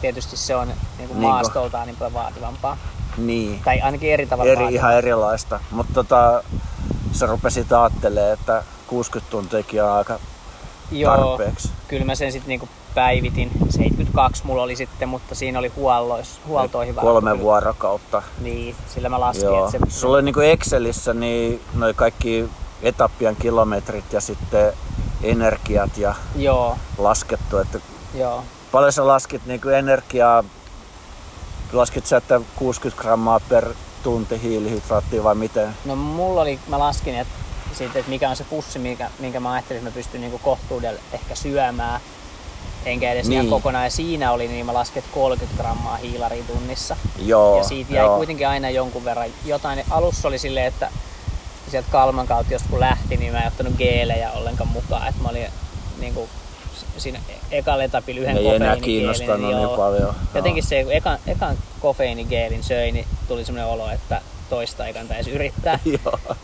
Tietysti 0.00 0.36
se 0.36 0.56
on 0.56 0.68
niin 0.68 0.76
kuin 0.96 1.08
Niinku- 1.08 1.14
maastoltaan 1.28 1.86
niin 1.86 1.96
paljon 1.96 2.14
vaativampaa. 2.14 2.76
Niin. 3.16 3.60
Tai 3.64 3.80
ainakin 3.80 4.12
eri 4.12 4.26
tavalla 4.26 4.52
Eri, 4.52 4.74
ihan 4.74 4.94
erilaista. 4.94 5.60
Mutta 5.70 5.92
tota, 5.94 6.42
sä 7.12 7.26
rupesit 7.26 7.72
ajattelemaan, 7.72 8.32
että 8.32 8.62
60 8.86 9.30
tuntiakin 9.30 9.82
on 9.84 9.90
aika 9.92 10.18
Joo, 10.90 11.16
tarpeeksi. 11.16 11.70
kyllä 11.88 12.04
mä 12.04 12.14
sen 12.14 12.32
sitten 12.32 12.48
niinku 12.48 12.68
päivitin. 12.94 13.50
72 13.70 14.42
mulla 14.46 14.62
oli 14.62 14.76
sitten, 14.76 15.08
mutta 15.08 15.34
siinä 15.34 15.58
oli 15.58 15.68
huollois, 15.68 16.40
huoltoihin 16.46 16.96
varattu 16.96 17.12
Kolme 17.12 17.30
kyllä. 17.30 17.42
vuorokautta. 17.42 18.22
Niin, 18.40 18.76
sillä 18.94 19.08
mä 19.08 19.20
laskin, 19.20 19.44
Joo. 19.44 19.66
että 19.66 19.86
se... 19.88 20.00
Sulla 20.00 20.18
on 20.18 20.24
niinku 20.24 20.40
Excelissä 20.40 21.14
niin 21.14 21.60
noi 21.74 21.94
kaikki 21.94 22.48
etappien 22.82 23.36
kilometrit 23.36 24.12
ja 24.12 24.20
sitten 24.20 24.72
energiat 25.22 25.98
ja 25.98 26.14
Joo, 26.36 26.76
laskettu, 26.98 27.58
että 27.58 27.78
joo. 28.14 28.44
paljon 28.72 28.92
sä 28.92 29.06
laskit 29.06 29.46
niinku 29.46 29.68
energiaa, 29.68 30.44
laskit 31.72 32.06
sä, 32.06 32.16
että 32.16 32.40
60 32.56 33.02
grammaa 33.02 33.40
per 33.48 33.68
tunti 34.02 34.42
hiilihydraattia 34.42 35.24
vai 35.24 35.34
miten? 35.34 35.76
No 35.84 35.96
mulla 35.96 36.40
oli, 36.40 36.58
mä 36.68 36.78
laskin, 36.78 37.14
että, 37.14 37.32
siitä, 37.76 37.98
että 37.98 38.10
mikä 38.10 38.30
on 38.30 38.36
se 38.36 38.44
pussi, 38.44 38.78
minkä, 38.78 39.10
minkä 39.18 39.40
mä 39.40 39.52
ajattelin, 39.52 39.78
että 39.78 39.90
mä 39.90 39.94
pystyn 39.94 40.20
niinku 40.20 40.38
kohtuudella 40.38 41.00
ehkä 41.12 41.34
syömään. 41.34 42.00
Enkä 42.86 43.12
edes 43.12 43.28
niin. 43.28 43.30
Niin. 43.30 43.46
ihan 43.46 43.60
kokonaan. 43.60 43.84
Ja 43.84 43.90
siinä 43.90 44.32
oli, 44.32 44.48
niin 44.48 44.66
mä 44.66 44.74
laskin, 44.74 44.98
että 44.98 45.14
30 45.14 45.62
grammaa 45.62 45.96
hiilaria 45.96 46.44
tunnissa. 46.44 46.96
Joo, 47.18 47.58
Ja 47.58 47.64
siitä 47.64 47.92
jäi 47.92 48.04
joo. 48.04 48.16
kuitenkin 48.16 48.48
aina 48.48 48.70
jonkun 48.70 49.04
verran 49.04 49.30
jotain. 49.44 49.84
Alussa 49.90 50.28
oli 50.28 50.38
silleen, 50.38 50.66
että 50.66 50.90
sieltä 51.70 51.88
Kalman 51.90 52.26
kautta, 52.26 52.52
jos 52.52 52.62
kun 52.70 52.80
lähti, 52.80 53.16
niin 53.16 53.32
mä 53.32 53.40
en 53.40 53.48
ottanut 53.48 53.74
geelejä 53.78 54.30
ollenkaan 54.32 54.70
mukaan. 54.70 55.08
Että 55.08 55.22
mä 55.22 55.28
olin 55.28 55.46
niin 55.98 56.14
kuin, 56.14 56.30
siinä 56.96 57.20
ekalla 57.50 57.84
etapilla 57.84 58.20
yhden 58.20 58.36
ei 58.36 58.46
enää 58.46 58.52
kofeiinigeelin, 58.52 58.82
kiinnostanut 58.82 59.50
joo. 59.50 59.66
niin 59.66 59.76
paljon. 59.76 60.14
Jotenkin 60.34 60.62
se, 60.62 60.84
kun 60.84 60.92
ekan, 60.92 61.18
ekan 61.26 61.56
kofeiinigeelin 61.80 62.62
söi, 62.64 62.92
niin 62.92 63.06
tuli 63.28 63.44
semmoinen 63.44 63.72
olo, 63.72 63.90
että 63.90 64.20
toista 64.50 64.86
ei 64.86 64.92
kannata 64.92 65.14
edes 65.14 65.28
yrittää. 65.28 65.78
Joo. 66.04 66.36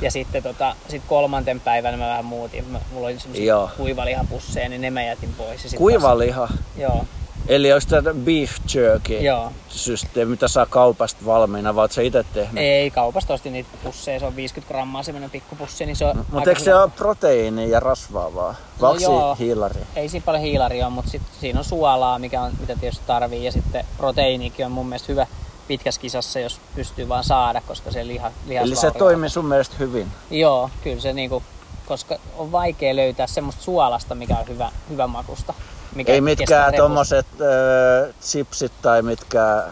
Ja 0.00 0.10
sitten 0.10 0.42
tota, 0.42 0.76
sit 0.88 1.02
kolmanten 1.08 1.60
päivänä 1.60 1.96
mä 1.96 2.08
vähän 2.08 2.24
muutin. 2.24 2.64
Mä, 2.64 2.80
mulla 2.92 3.06
oli 3.06 3.18
semmoisia 3.18 3.44
Joo. 3.46 3.70
kuivalihapusseja, 3.76 4.68
niin 4.68 4.80
ne 4.80 4.90
mä 4.90 5.02
jätin 5.02 5.34
pois. 5.38 5.64
Ja 5.64 5.70
sit 5.70 5.78
Kuiva 5.78 6.18
liha. 6.18 6.46
Taas, 6.46 6.60
joo, 6.76 7.04
Eli 7.48 7.72
onko 7.72 7.84
tämä 7.88 8.14
beef 8.14 8.50
jerky 8.74 9.18
joo. 9.18 9.52
systeemi, 9.68 10.30
mitä 10.30 10.48
saa 10.48 10.66
kaupasta 10.66 11.24
valmiina, 11.26 11.74
vai 11.74 11.92
sä 11.92 12.02
itse 12.02 12.24
tehnyt? 12.34 12.64
Ei, 12.64 12.90
kaupasta 12.90 13.34
ostin 13.34 13.52
niitä 13.52 13.68
pusseja, 13.84 14.18
se 14.20 14.26
on 14.26 14.36
50 14.36 14.72
grammaa 14.72 15.02
semmoinen 15.02 15.30
pikkupussi, 15.30 15.86
niin 15.86 15.96
se 15.96 16.04
on 16.04 16.16
Mutta 16.16 16.36
aika 16.38 16.50
eikö 16.50 16.60
se 16.62 16.70
hyvä. 16.70 16.82
ole 16.82 16.90
proteiini 16.96 17.70
ja 17.70 17.80
rasvaa 17.80 18.34
vaan? 18.34 18.54
Vai 18.80 18.94
No 18.94 19.00
joo. 19.00 19.34
se 19.34 19.44
hiilari? 19.44 19.80
Ei 19.96 20.08
siinä 20.08 20.24
paljon 20.24 20.42
hiilaria 20.44 20.86
ole, 20.86 20.94
mutta 20.94 21.10
sit 21.10 21.22
siinä 21.40 21.58
on 21.58 21.64
suolaa, 21.64 22.18
mikä 22.18 22.42
on, 22.42 22.52
mitä 22.60 22.76
tietysti 22.80 23.04
tarvii, 23.06 23.44
ja 23.44 23.52
sitten 23.52 23.84
proteiinikin 23.96 24.66
on 24.66 24.72
mun 24.72 24.86
mielestä 24.86 25.12
hyvä 25.12 25.26
pitkässä 25.68 26.00
kisassa, 26.00 26.40
jos 26.40 26.60
pystyy 26.74 27.08
vaan 27.08 27.24
saada, 27.24 27.60
koska 27.66 27.90
se 27.90 28.06
liha, 28.06 28.30
Eli 28.50 28.76
se 28.76 28.90
toimii 28.90 29.30
sun 29.30 29.46
mielestä 29.46 29.74
hyvin? 29.78 30.12
Joo, 30.30 30.70
kyllä 30.82 31.00
se 31.00 31.12
niinku, 31.12 31.42
koska 31.86 32.16
on 32.36 32.52
vaikea 32.52 32.96
löytää 32.96 33.26
semmoista 33.26 33.62
suolasta, 33.62 34.14
mikä 34.14 34.38
on 34.38 34.48
hyvä, 34.48 34.70
hyvä 34.90 35.06
makusta. 35.06 35.54
Mikä 35.94 36.12
Ei 36.12 36.20
mitkään 36.20 36.74
tommoset 36.74 37.26
äh, 37.40 38.14
chipsit 38.22 38.72
tai 38.82 39.02
mitkään, 39.02 39.64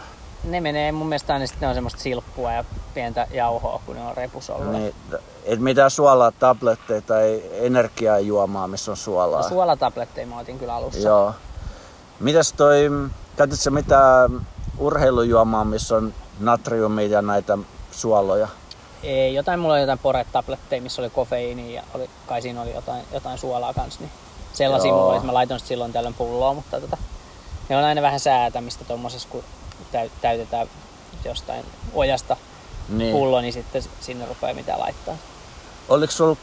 Ne 0.45 0.61
menee 0.61 0.93
mun 0.93 1.07
mielestä 1.07 1.33
aina 1.33 1.47
sitten 1.47 1.69
on 1.69 1.75
semmoista 1.75 2.01
silppua 2.01 2.53
ja 2.53 2.65
pientä 2.95 3.27
jauhoa, 3.31 3.81
kun 3.87 3.97
ne 3.97 4.03
on 4.03 4.17
repus 4.17 4.51
ollut. 4.51 4.73
niin, 4.73 4.95
et 5.45 5.61
mitään 5.61 5.91
suolaa 5.91 6.33
tabletteja 6.33 7.03
tai 7.03 7.43
energiajuomaa, 7.53 8.69
missä 8.69 8.91
on 8.91 8.97
suolaa. 8.97 9.43
No, 9.43 9.49
suolatabletteja 9.49 10.27
mä 10.27 10.39
otin 10.39 10.59
kyllä 10.59 10.75
alussa. 10.75 11.09
Joo. 11.09 11.35
Mitäs 12.21 12.53
toi, 12.53 12.91
käytit 13.37 13.61
sä 13.61 13.71
mitään 13.71 14.47
urheilujuomaa, 14.79 15.65
missä 15.65 15.97
on 15.97 16.15
natriumia 16.41 17.07
ja 17.09 17.23
näitä 17.23 17.59
suoloja? 17.91 18.49
Ei, 19.03 19.35
jotain, 19.35 19.61
mulla 19.61 19.75
oli 19.75 19.81
jotain 19.81 19.99
poretabletteja, 19.99 20.83
missä 20.83 21.03
oli 21.03 21.11
kofeiini 21.11 21.75
ja 21.75 21.83
oli, 21.95 22.11
kai 22.27 22.43
siinä 22.43 22.63
oli 22.63 22.75
jotain, 22.75 23.05
jotain 23.13 23.39
suolaa 23.39 23.75
kanssa. 23.75 24.01
Niin 24.01 24.11
sellaisia 24.53 24.89
Joo. 24.89 24.97
mulla 24.97 25.09
oli, 25.09 25.17
että 25.17 25.27
mä 25.27 25.35
laitoin 25.35 25.61
silloin 25.61 25.93
tällöin 25.93 26.15
pulloa, 26.15 26.55
mutta 26.55 26.81
tota, 26.81 26.97
ne 27.69 27.77
on 27.77 27.85
aina 27.85 28.03
vähän 28.03 28.21
säätämistä 28.21 28.85
tuommoisessa, 28.85 29.29
kun 29.31 29.45
täy- 29.93 30.11
täytetään 30.21 30.67
jostain 31.25 31.65
ojasta 31.95 32.37
Niin. 32.89 33.13
pullo, 33.13 33.41
niin 33.41 33.53
sitten 33.53 33.83
sinne 34.01 34.27
rupeaa 34.27 34.55
mitään 34.55 34.81
laittaa. 34.81 35.15
Oliko 35.89 36.13
sulla 36.13 36.37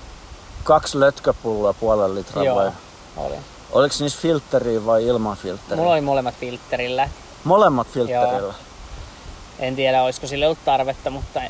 kaksi 0.64 1.00
lötköpulloa 1.00 1.74
puolen 1.74 2.16
litran 2.16 2.46
Joo, 2.46 2.56
vai? 2.56 2.72
oli. 3.18 3.36
Oliko 3.72 3.96
niissä 4.00 4.20
filtteriä 4.22 4.86
vai 4.86 5.06
ilman 5.08 5.38
filtteriä? 5.38 5.78
Mulla 5.82 5.94
oli 5.94 6.02
molemmat 6.02 6.36
filterillä. 6.36 7.10
Molemmat 7.44 7.88
filtterillä. 7.88 8.38
Joo. 8.38 8.54
En 9.60 9.76
tiedä, 9.76 10.04
olisiko 10.04 10.28
sille 10.28 10.46
ollut 10.46 10.66
tarvetta, 10.66 11.10
mutta 11.10 11.42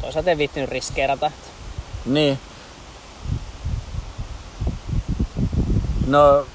toisaalta 0.00 0.30
en 0.30 0.38
viittinyt 0.38 0.70
riskeerata. 0.70 1.30
Niin. 2.06 2.38
No, 6.06 6.46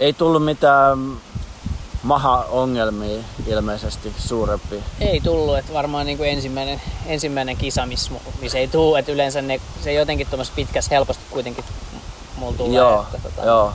ei 0.00 0.12
tullut 0.12 0.44
mitään 0.44 0.98
maha-ongelmia 2.02 3.18
ilmeisesti 3.46 4.14
suurempia. 4.18 4.82
Ei 5.00 5.20
tullut, 5.20 5.58
että 5.58 5.72
varmaan 5.72 6.06
niin 6.06 6.18
kuin 6.18 6.30
ensimmäinen, 6.30 6.80
ensimmäinen 7.06 7.56
kisa, 7.56 7.86
missä, 7.86 8.12
missä 8.40 8.58
ei 8.58 8.68
tule, 8.68 8.98
että 8.98 9.12
yleensä 9.12 9.42
ne, 9.42 9.60
se 9.84 9.92
jotenkin 9.92 10.26
tuommoisessa 10.26 10.56
pitkässä 10.56 10.94
helposti 10.94 11.24
kuitenkin 11.30 11.64
mulla 12.36 12.56
tulee. 12.56 12.76
Joo, 12.76 13.02
että, 13.02 13.28
tota, 13.28 13.46
joo. 13.46 13.72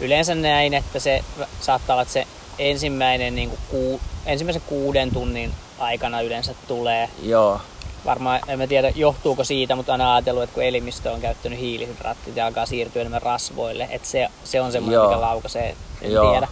Yleensä 0.00 0.34
näin, 0.34 0.74
että 0.74 0.98
se 0.98 1.24
saattaa 1.60 1.94
olla, 1.94 2.02
että 2.02 2.14
se 2.14 2.26
ensimmäinen, 2.60 3.34
niin 3.34 3.48
kuin 3.48 3.60
kuu, 3.70 4.00
ensimmäisen 4.26 4.62
kuuden 4.66 5.10
tunnin 5.12 5.52
aikana 5.78 6.20
yleensä 6.20 6.54
tulee. 6.68 7.08
Joo. 7.22 7.60
varmaan, 8.04 8.40
en 8.48 8.58
mä 8.58 8.66
tiedä 8.66 8.92
johtuuko 8.94 9.44
siitä, 9.44 9.76
mutta 9.76 9.92
aina 9.92 10.14
ajatellut, 10.14 10.42
että 10.42 10.54
kun 10.54 10.62
elimistö 10.62 11.12
on 11.12 11.20
käyttänyt 11.20 11.58
hiilihydraattit 11.58 12.36
ja 12.36 12.46
alkaa 12.46 12.66
siirtyä 12.66 13.00
enemmän 13.00 13.22
rasvoille, 13.22 13.88
että 13.90 14.08
se, 14.08 14.28
se 14.44 14.60
on 14.60 14.72
semmoinen, 14.72 14.94
Joo. 14.94 15.08
mikä 15.08 15.20
laukaisee, 15.20 15.76
en 16.02 16.12
Joo. 16.12 16.30
tiedä. 16.30 16.48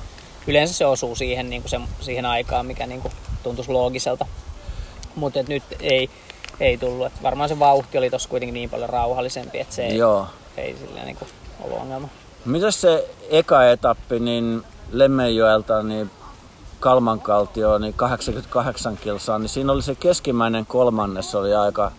Yleensä 0.46 0.74
se 0.74 0.86
osuu 0.86 1.16
siihen, 1.16 1.50
niin 1.50 1.62
kuin 1.62 1.70
se, 1.70 1.80
siihen 2.00 2.26
aikaan, 2.26 2.66
mikä 2.66 2.86
niin 2.86 3.00
kuin 3.00 3.12
tuntuisi 3.42 3.70
loogiselta. 3.70 4.26
Mutta 5.14 5.42
nyt 5.48 5.62
ei, 5.80 6.10
ei 6.60 6.78
tullut. 6.78 7.06
Et 7.06 7.22
varmaan 7.22 7.48
se 7.48 7.58
vauhti 7.58 7.98
oli 7.98 8.10
tossa 8.10 8.28
kuitenkin 8.28 8.54
niin 8.54 8.70
paljon 8.70 8.90
rauhallisempi, 8.90 9.60
että 9.60 9.74
se 9.74 9.86
ei, 9.86 9.96
Joo. 9.96 10.26
ei 10.56 10.76
silleen 10.80 11.06
niin 11.06 11.16
kuin 11.16 11.28
ollut 11.60 11.78
ongelma. 11.78 12.08
Mitäs 12.44 12.80
se 12.80 13.08
eka 13.30 13.70
etappi, 13.70 14.20
niin 14.20 14.62
Lemmenjoelta 14.92 15.82
niin 15.82 16.10
Kalmankaltio, 16.80 17.78
niin 17.78 17.94
88 17.94 18.96
kilsaa, 18.96 19.38
niin 19.38 19.48
siinä 19.48 19.72
oli 19.72 19.82
se 19.82 19.94
keskimmäinen 19.94 20.66
kolmannes, 20.66 21.34
oli 21.34 21.54
aika 21.54 21.92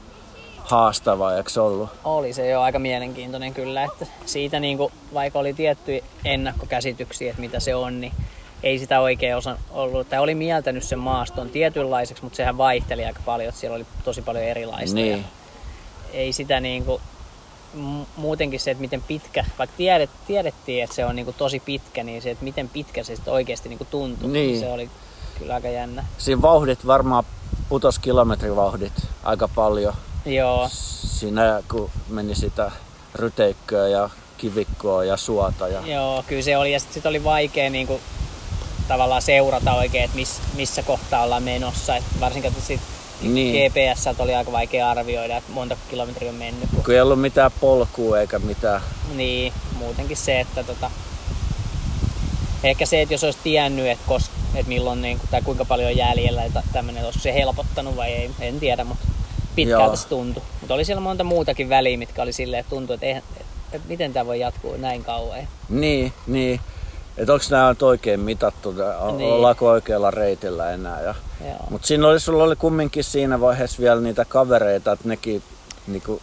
haastava, 0.58 1.34
eikö 1.34 1.50
se 1.50 1.62
ollut? 1.62 1.90
Oli 2.04 2.34
se 2.34 2.50
jo 2.50 2.62
aika 2.62 2.80
mielenkiintoinen 2.80 3.54
kyllä, 3.54 3.84
että 3.84 4.06
siitä 4.26 4.60
niin 4.60 4.78
kuin, 4.78 4.94
vaikka 5.14 5.40
oli 5.40 5.54
tiettyjä 5.54 6.04
ennakkokäsityksiä, 6.26 7.30
että 7.30 7.42
mitä 7.42 7.60
se 7.60 7.76
on, 7.76 8.02
niin 8.02 8.14
ei 8.64 8.80
sitä 8.80 9.00
oikein 9.00 9.36
osa 9.36 9.58
ollut, 9.72 10.10
tai 10.10 10.20
oli 10.20 10.36
mieltänyt 10.36 10.84
sen 10.84 11.00
maaston 11.00 11.50
tietynlaiseksi, 11.50 12.24
mutta 12.24 12.38
sehän 12.38 12.58
vaihteli 12.58 13.06
aika 13.06 13.22
paljon, 13.26 13.50
että 13.50 13.62
siellä 13.62 13.76
oli 13.76 13.86
tosi 14.04 14.22
paljon 14.22 14.46
erilaista. 14.46 14.96
Niin. 14.96 15.26
Ei 16.14 16.34
sitä 16.34 16.60
niin 16.60 16.86
kuin, 16.86 17.02
muutenkin 18.16 18.60
se, 18.60 18.72
että 18.72 18.82
miten 18.82 19.02
pitkä, 19.02 19.46
vaikka 19.60 19.76
tiedet, 19.78 20.10
tiedettiin, 20.28 20.84
että 20.84 20.96
se 20.96 21.06
on 21.06 21.16
niin 21.16 21.26
kuin 21.26 21.36
tosi 21.38 21.60
pitkä, 21.60 22.04
niin 22.04 22.22
se, 22.22 22.32
että 22.32 22.44
miten 22.44 22.70
pitkä 22.70 23.04
se 23.04 23.16
sitten 23.16 23.34
oikeasti 23.34 23.70
niin 23.70 23.78
kuin 23.78 23.88
tuntui, 23.92 24.30
Niin. 24.30 24.60
se 24.60 24.68
oli 24.72 24.90
kyllä 25.40 25.54
aika 25.54 25.68
jännä. 25.68 26.06
Siinä 26.18 26.42
vauhdit 26.42 26.88
varmaan 26.88 27.24
putos 27.70 28.00
kilometrivauhdit 28.00 28.94
aika 29.24 29.48
paljon. 29.48 29.94
Joo, 30.26 30.68
Siinä 30.72 31.64
kun 31.72 31.90
meni 32.10 32.36
sitä 32.36 32.72
ryteikköä 33.16 33.88
ja 33.88 34.10
kivikkoa 34.38 35.04
ja 35.04 35.18
suota. 35.18 35.68
Ja... 35.68 35.82
Joo, 35.88 36.24
kyllä 36.28 36.42
se 36.42 36.58
oli. 36.58 36.72
Ja 36.74 36.80
sitten 36.80 36.94
sit 36.94 37.06
oli 37.06 37.24
vaikea 37.24 37.70
niin 37.70 37.88
kuin, 37.88 38.02
tavallaan 38.88 39.22
seurata 39.22 39.74
oikein, 39.74 40.04
että 40.04 40.16
miss, 40.18 40.42
missä 40.56 40.84
kohtaa 40.84 41.24
ollaan 41.24 41.44
menossa. 41.44 41.96
Et 41.96 42.04
varsinkin 42.20 42.50
että 42.52 42.62
sit 42.62 42.82
Niin. 43.22 43.72
GPS 43.72 44.08
oli 44.20 44.36
aika 44.36 44.52
vaikea 44.52 44.90
arvioida, 44.90 45.38
että 45.38 45.52
monta 45.52 45.78
kilometriä 45.90 46.30
on 46.30 46.36
mennyt. 46.36 46.70
Kun, 46.76 46.84
Kun 46.84 46.94
ei 46.94 47.02
ollut 47.02 47.22
mitään 47.22 47.52
polkua 47.60 48.20
eikä 48.20 48.40
mitään. 48.40 48.82
niin, 49.16 49.54
muutenkin 49.78 50.18
se, 50.18 50.40
että 50.40 50.64
tota, 50.64 50.92
ehkä 52.64 52.86
se, 52.86 53.02
että 53.02 53.14
jos 53.14 53.24
olisi 53.24 53.40
tiennyt, 53.44 53.88
että, 53.88 54.04
kos, 54.08 54.32
että 54.56 54.70
milloin 54.70 55.02
niin, 55.02 55.20
tai 55.32 55.42
kuinka 55.42 55.66
paljon 55.66 55.90
on 55.92 55.98
jäljellä 55.98 56.44
ja 56.44 56.64
tämmöinen, 56.74 57.06
olisiko 57.06 57.24
se 57.24 57.34
helpottanut 57.34 57.96
vai 57.96 58.12
ei, 58.12 58.32
en 58.40 58.60
tiedä, 58.60 58.84
mutta 58.84 59.08
pitkältä 59.56 59.84
Joo. 59.84 59.96
se 59.96 60.08
tuntui. 60.08 60.44
Mutta 60.60 60.74
oli 60.74 60.86
siellä 60.86 61.02
monta 61.02 61.24
muutakin 61.24 61.70
väliä, 61.70 61.98
mitkä 61.98 62.22
oli 62.22 62.34
silleen, 62.34 62.60
että 62.60 62.70
tuntui, 62.70 62.94
että, 62.94 63.06
eihän, 63.06 63.24
että 63.72 63.88
miten 63.88 64.14
tämä 64.14 64.26
voi 64.26 64.40
jatkuu 64.40 64.78
näin 64.78 65.04
kauan. 65.04 65.48
Niin, 65.70 66.14
niin. 66.28 66.60
Että 67.20 67.34
onko 67.34 67.46
nämä 67.50 67.70
nyt 67.70 67.84
oikein 67.84 68.20
mitattu, 68.20 68.72
Niin. 68.72 69.34
ollaanko 69.34 69.68
oikealla 69.70 70.12
reitillä 70.12 70.72
enää. 70.72 71.02
Ja... 71.02 71.16
Mutta 71.70 71.88
siinä 71.88 72.08
oli, 72.08 72.20
sulla 72.20 72.44
oli 72.44 72.56
kumminkin 72.56 73.04
siinä 73.04 73.42
vaiheessa 73.42 73.82
vielä 73.82 74.02
niitä 74.02 74.26
kavereita, 74.26 74.92
että 74.92 75.08
nekin 75.08 75.44
niinku, 75.88 76.22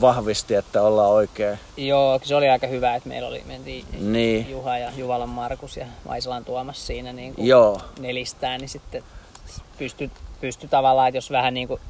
vahvisti, 0.00 0.54
että 0.54 0.82
ollaan 0.82 1.10
oikein. 1.10 1.58
Joo, 1.76 2.20
se 2.24 2.34
oli 2.36 2.48
aika 2.48 2.66
hyvä, 2.66 2.94
että 2.94 3.08
meillä 3.08 3.28
oli, 3.28 3.42
mentiin 3.46 3.84
Niin. 4.12 4.50
Juha 4.50 4.78
ja 4.78 4.90
Juvalan 4.96 5.28
Markus 5.28 5.76
ja 5.76 5.86
Vaisalan 6.08 6.44
Tuomas 6.44 6.86
siinä 6.86 7.12
niin 7.12 7.34
kuin 7.34 7.46
Joo, 7.46 7.80
nelistään, 8.00 8.60
niin 8.60 8.68
sitten 8.68 9.02
pystyi 9.78 10.10
pysty 10.40 10.68
tavallaan, 10.68 11.08
että 11.08 11.16
jos 11.16 11.30
vähän 11.30 11.54
niin 11.54 11.68
kuin 11.68 11.80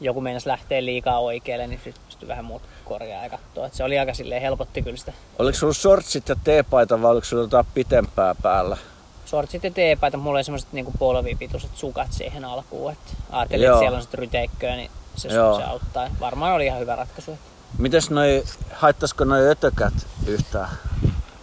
joku 0.00 0.20
meinasi 0.20 0.48
lähteä 0.48 0.84
liikaa 0.84 1.18
oikealle, 1.18 1.66
niin 1.66 1.80
pystyi 2.22 2.28
vähän 2.28 2.44
muut 2.44 2.62
korjaa 2.84 3.24
ja 3.24 3.30
katsoa. 3.30 3.66
Että 3.66 3.76
se 3.76 3.84
oli 3.84 3.98
aika 3.98 4.14
silleen 4.14 4.42
helpotti 4.42 4.82
kyllä 4.82 4.96
sitä 4.96 5.12
oliko 5.38 5.58
sulla 5.58 5.72
shortsit 5.72 6.28
ja 6.28 6.36
teepaita 6.44 7.02
vai 7.02 7.10
oliko 7.10 7.24
sulla 7.24 7.42
jotain 7.42 7.66
pitempää 7.74 8.34
päällä? 8.42 8.76
sortsit 9.24 9.64
ja 9.64 9.70
teepaita. 9.70 10.16
Mulla 10.16 10.38
oli 10.38 10.44
semmoiset 10.44 10.72
niin 10.72 10.86
polvipituiset 10.98 11.70
sukat 11.74 12.12
siihen 12.12 12.44
alkuun. 12.44 12.92
Että 12.92 13.12
ajattelin, 13.30 13.64
Joo. 13.64 13.74
että 13.74 13.80
siellä 13.80 13.96
on 13.96 14.02
sitten 14.02 14.18
ryteikköä, 14.18 14.76
niin 14.76 14.90
se, 15.16 15.28
Joo. 15.28 15.56
se 15.56 15.64
auttaa. 15.64 16.08
Varmaan 16.20 16.52
oli 16.52 16.66
ihan 16.66 16.80
hyvä 16.80 16.96
ratkaisu. 16.96 17.38
Mites 17.78 18.10
noi, 18.10 18.44
haittaisiko 18.72 19.24
noi 19.24 19.48
ötökät 19.48 19.94
yhtään? 20.26 20.68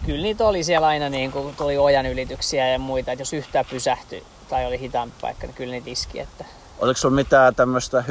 Kyllä 0.06 0.22
niitä 0.22 0.44
oli 0.44 0.64
siellä 0.64 0.86
aina, 0.86 1.08
niin 1.08 1.32
kun 1.32 1.54
tuli 1.56 1.78
ojan 1.78 2.06
ylityksiä 2.06 2.68
ja 2.68 2.78
muita, 2.78 3.12
että 3.12 3.22
jos 3.22 3.32
yhtään 3.32 3.64
pysähtyi 3.70 4.24
tai 4.48 4.66
oli 4.66 4.78
hitaampi 4.78 5.16
paikka, 5.20 5.46
niin 5.46 5.54
kyllä 5.54 5.72
niitä 5.72 5.90
iski. 5.90 6.20
Että 6.20 6.44
Oliko 6.78 6.98
sulla 6.98 7.14
mitään 7.14 7.54
tämmöistä 7.54 8.04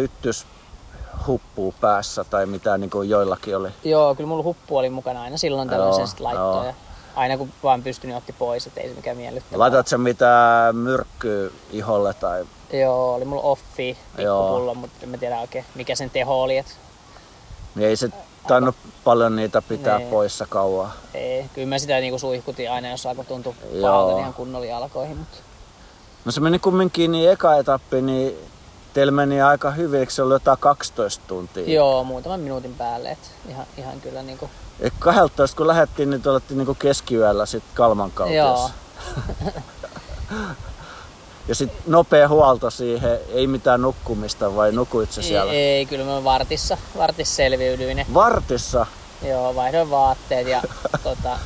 hyttyshuppua 1.20 1.74
päässä 1.82 2.24
tai 2.24 2.46
mitään 2.46 2.82
niin 2.82 2.90
kuin 2.90 3.10
joillakin 3.10 3.58
oli? 3.58 3.70
Joo, 3.84 4.16
kyllä 4.16 4.28
mulla 4.28 4.44
huppu 4.44 4.78
oli 4.78 4.90
mukana 4.90 5.22
aina 5.22 5.38
silloin 5.38 5.70
tällöin 5.70 5.94
sen 5.96 6.08
sit 6.08 6.20
laittoi. 6.20 6.56
joo. 6.56 6.66
Ja 6.66 6.74
aina 7.16 7.38
kun 7.38 7.50
vaan 7.64 7.84
pystyi, 7.84 8.08
niin 8.08 8.18
otti 8.18 8.34
pois, 8.34 8.68
että 8.68 8.82
ei 8.82 8.90
se 8.90 8.96
mikään 8.96 9.18
miellyttävää. 9.18 9.60
Laitat 9.60 9.88
sä 9.88 9.98
mitään 9.98 10.76
myrkkyä 10.76 11.50
iholle 11.72 12.14
tai... 12.14 12.46
Joo, 12.74 13.14
oli 13.16 13.26
mulla 13.26 13.42
offi, 13.42 13.98
pikkupullo, 14.16 14.76
mutta 14.76 14.98
en 15.04 15.10
mä 15.10 15.18
tiedä 15.18 15.40
oikein 15.40 15.66
mikä 15.76 15.96
sen 15.96 16.10
teho 16.10 16.42
oli. 16.42 16.58
Et 16.58 16.78
Niin 17.76 17.88
ei 17.90 17.96
se 17.96 18.10
tainnut 18.48 18.76
paljon 19.04 19.36
niitä 19.36 19.62
pitää 19.62 19.98
Nee. 19.98 20.10
poissa 20.10 20.46
kauan. 20.50 20.90
ei, 21.14 21.46
kyllä 21.54 21.68
mä 21.68 21.80
sitä 21.80 22.00
niinku 22.00 22.20
suihkutin 22.20 22.72
aina, 22.72 22.90
jos 22.90 23.06
alkoi 23.06 23.26
tuntua 23.26 23.54
pahalta 23.82 24.12
niin 24.12 24.20
ihan 24.20 24.34
kunnolla 24.34 24.66
jalkoihin. 24.66 25.18
Mutta 25.18 25.38
No 26.26 26.32
se 26.32 26.40
meni 26.42 26.60
kumminkin 26.60 27.12
niin 27.12 27.32
eka 27.32 27.56
etappi, 27.58 28.02
niin 28.02 28.38
teillä 28.94 29.12
meni 29.12 29.42
aika 29.42 29.72
hyvin, 29.72 30.00
eikö 30.00 30.12
se 30.12 30.22
ollut 30.22 30.36
jotain 30.36 30.58
12 30.60 31.24
tuntia? 31.28 31.74
joo, 31.74 32.04
muutaman 32.04 32.40
minuutin 32.40 32.76
päälle. 32.76 33.12
Et 33.12 33.32
ihan, 33.50 33.66
ihan 33.78 34.02
kyllä 34.02 34.24
niinku, 34.24 34.50
Et 34.80 34.94
12 35.00 35.58
kun 35.58 35.68
lähdettiin, 35.68 36.10
niin 36.10 36.22
te 36.22 36.30
olette 36.30 36.54
niinku 36.54 36.76
keskiyöllä 36.76 37.46
sit 37.46 37.64
Kalman 37.74 38.12
joo, 38.36 38.70
Ja 41.48 41.56
sitten 41.56 41.82
nopea 41.88 42.28
huolto 42.28 42.70
siihen, 42.70 43.20
ei 43.30 43.48
mitään 43.48 43.82
nukkumista 43.82 44.56
vai 44.56 44.72
nukuit 44.72 45.12
sä 45.12 45.22
ei, 45.22 45.28
siellä? 45.28 45.54
ei, 45.54 45.86
kyllä 45.86 46.06
mä 46.06 46.24
vartissa, 46.24 46.78
vartissa 46.98 47.36
selviydyin. 47.36 48.06
Vartissa? 48.14 48.86
Joo, 49.28 49.56
vaihdoin 49.56 49.90
vaatteet 49.90 50.48
ja 50.48 50.62
tota, 51.04 51.40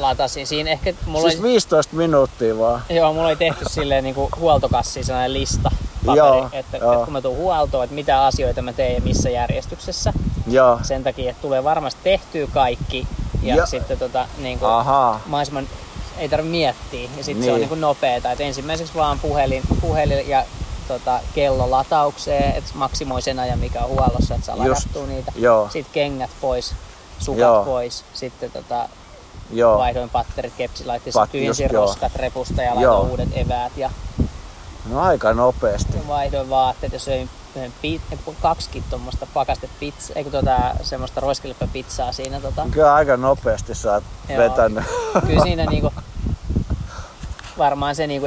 latasin. 0.00 0.46
Siinä 0.46 0.70
ehkä 0.70 0.94
mulla 1.06 1.28
Siis 1.30 1.40
oli, 1.40 1.48
15 1.48 1.96
minuuttia 1.96 2.58
vaan. 2.58 2.82
joo, 2.90 3.12
mulla 3.12 3.28
oli 3.28 3.36
tehty 3.36 3.64
silleen 3.70 4.04
niin 4.04 4.14
kuin 4.14 4.30
huoltokassi 4.38 5.04
sellainen 5.04 5.32
lista, 5.32 5.70
paperi, 6.06 6.18
Joo, 6.18 6.48
että, 6.52 6.76
joo. 6.76 6.92
että, 6.92 7.04
kun 7.04 7.12
mä 7.12 7.20
tuun 7.22 7.36
huoltoon, 7.36 7.84
että 7.84 7.94
mitä 7.94 8.24
asioita 8.24 8.62
mä 8.62 8.72
teen 8.72 8.94
ja 8.94 9.00
missä 9.00 9.30
järjestyksessä. 9.30 10.12
Joo. 10.46 10.78
Sen 10.82 11.04
takia, 11.04 11.30
että 11.30 11.42
tulee 11.42 11.64
varmasti 11.64 12.00
tehtyä 12.04 12.46
kaikki 12.54 13.06
ja 13.42 13.54
Ja- 13.56 13.66
sitten 13.66 13.98
tota, 13.98 14.26
niin 14.38 14.58
kuin, 14.58 14.70
mahdollisimman 15.26 15.68
ei 16.18 16.28
tarvitse 16.28 16.50
miettiä 16.50 17.08
ja 17.16 17.24
sitten 17.24 17.34
se 17.44 17.50
Niin. 17.50 17.52
on 17.54 17.60
niin 17.60 17.68
kuin 17.68 17.80
nopeeta. 17.80 18.32
Et 18.32 18.40
ensimmäiseksi 18.40 18.94
vaan 18.94 19.18
puhelin, 19.20 19.62
puhelin 19.80 20.28
ja 20.28 20.44
tota, 20.88 21.20
kello 21.34 21.70
lataukseen, 21.70 22.54
että 22.56 22.70
maksimoi 22.74 23.22
sen 23.22 23.38
ajan 23.38 23.58
mikä 23.58 23.80
on 23.80 23.88
huollossa, 23.88 24.34
että 24.34 24.46
saa 24.46 24.56
Just. 24.56 24.68
ladattua 24.68 25.06
niitä. 25.06 25.32
Joo. 25.36 25.68
Sitten 25.72 25.92
kengät 25.94 26.30
pois, 26.40 26.74
sukat 27.18 27.40
Joo. 27.40 27.64
pois, 27.64 28.04
sitten 28.14 28.50
tota, 28.52 28.88
Joo. 29.52 29.78
vaihdoin 29.78 30.10
patterit, 30.10 30.52
kepsi 30.56 30.84
laitti 30.84 31.10
Pat- 31.10 31.30
tyhjensin 31.32 31.68
joo. 31.72 31.86
roskat 31.86 32.14
repusta 32.16 32.62
ja 32.62 32.74
Joo. 32.74 32.92
laitoin 32.94 33.10
uudet 33.10 33.28
eväät 33.34 33.72
ja 33.76 33.90
No 34.90 35.00
aika 35.00 35.34
nopeasti. 35.34 36.08
vaihdoin 36.08 36.50
vaatteet 36.50 36.92
ja 36.92 36.98
söin 36.98 37.30
yhden 37.56 37.72
pi- 37.82 38.00
kaksikin 38.40 38.84
tuommoista 38.90 39.26
pakaste 39.34 39.68
pizza, 39.80 40.12
ei 40.16 40.22
kun 40.22 40.32
tota, 40.32 40.56
semmoista 40.82 41.20
roiskelepäpizzaa 41.20 42.12
siinä 42.12 42.40
tota, 42.40 42.66
Kyllä 42.70 42.94
aika 42.94 43.16
nopeasti 43.16 43.74
sä 43.74 43.92
oot 43.92 44.04
Joo. 44.28 44.38
vetänyt. 44.38 44.84
kyllä 45.26 45.42
siinä 45.42 45.64
niinku, 45.70 45.92
varmaan 47.58 47.94
se 47.94 48.06
niinku, 48.06 48.26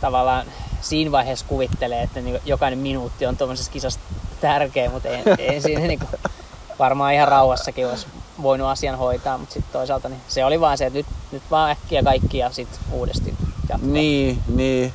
tavallaan 0.00 0.46
siinä 0.80 1.12
vaiheessa 1.12 1.46
kuvittelee, 1.48 2.02
että 2.02 2.20
niinku, 2.20 2.40
jokainen 2.44 2.78
minuutti 2.78 3.26
on 3.26 3.36
tuommoisessa 3.36 3.72
kisassa 3.72 4.00
tärkeä, 4.40 4.90
mutta 4.90 5.08
ei, 5.08 5.22
ei 5.38 5.60
siinä 5.60 5.80
niinku, 5.80 6.06
varmaan 6.78 7.14
ihan 7.14 7.28
rauhassakin 7.28 7.86
olisi 7.86 8.06
voinut 8.42 8.68
asian 8.68 8.98
hoitaa, 8.98 9.38
mutta 9.38 9.52
sitten 9.54 9.72
toisaalta 9.72 10.08
niin 10.08 10.20
se 10.28 10.44
oli 10.44 10.60
vaan 10.60 10.78
se, 10.78 10.86
että 10.86 10.96
nyt, 10.98 11.06
nyt 11.32 11.42
vaan 11.50 11.70
äkkiä 11.70 12.02
kaikki 12.02 12.38
ja 12.38 12.50
sitten 12.50 12.78
uudesti 12.92 13.34
jatkaa. 13.70 13.78
Niin, 13.90 14.38
niin. 14.54 14.92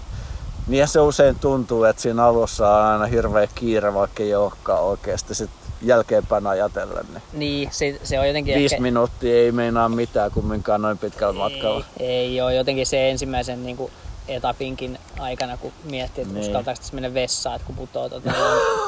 Niin 0.67 0.79
ja 0.79 0.87
se 0.87 0.99
usein 0.99 1.39
tuntuu, 1.39 1.83
että 1.83 2.01
siinä 2.01 2.25
alussa 2.25 2.69
on 2.69 2.85
aina 2.85 3.05
hirveä 3.05 3.47
kiire, 3.55 3.93
vaikka 3.93 4.23
ei 4.23 4.35
olekaan 4.35 4.83
oikeasti. 4.83 5.35
Sitten 5.35 5.59
jälkeenpäin 5.81 6.47
ajatellen, 6.47 7.05
niin 7.13 7.21
Niin, 7.33 7.69
se, 7.71 7.99
se 8.03 8.19
on 8.19 8.27
jotenkin 8.27 8.55
viisi 8.55 8.75
ehkä... 8.75 8.81
minuuttia 8.81 9.35
ei 9.35 9.51
meinaa 9.51 9.89
mitään 9.89 10.31
kumminkaan 10.31 10.81
noin 10.81 10.97
pitkällä 10.97 11.33
matkalla. 11.33 11.85
Ei, 11.99 12.07
ei 12.07 12.41
ole 12.41 12.55
jotenkin 12.55 12.87
se 12.87 13.09
ensimmäisen 13.09 13.63
niin 13.65 13.77
kuin, 13.77 13.91
etapinkin 14.27 14.99
aikana, 15.19 15.57
kun 15.57 15.71
miettii, 15.83 16.21
että 16.21 16.33
Niin. 16.33 16.45
uskaltaako 16.45 16.77
tässä 16.79 16.93
mennä 16.93 17.13
vessaan, 17.13 17.55
että 17.55 17.65
kun 17.65 17.75
putoo, 17.75 18.09
tota, 18.09 18.31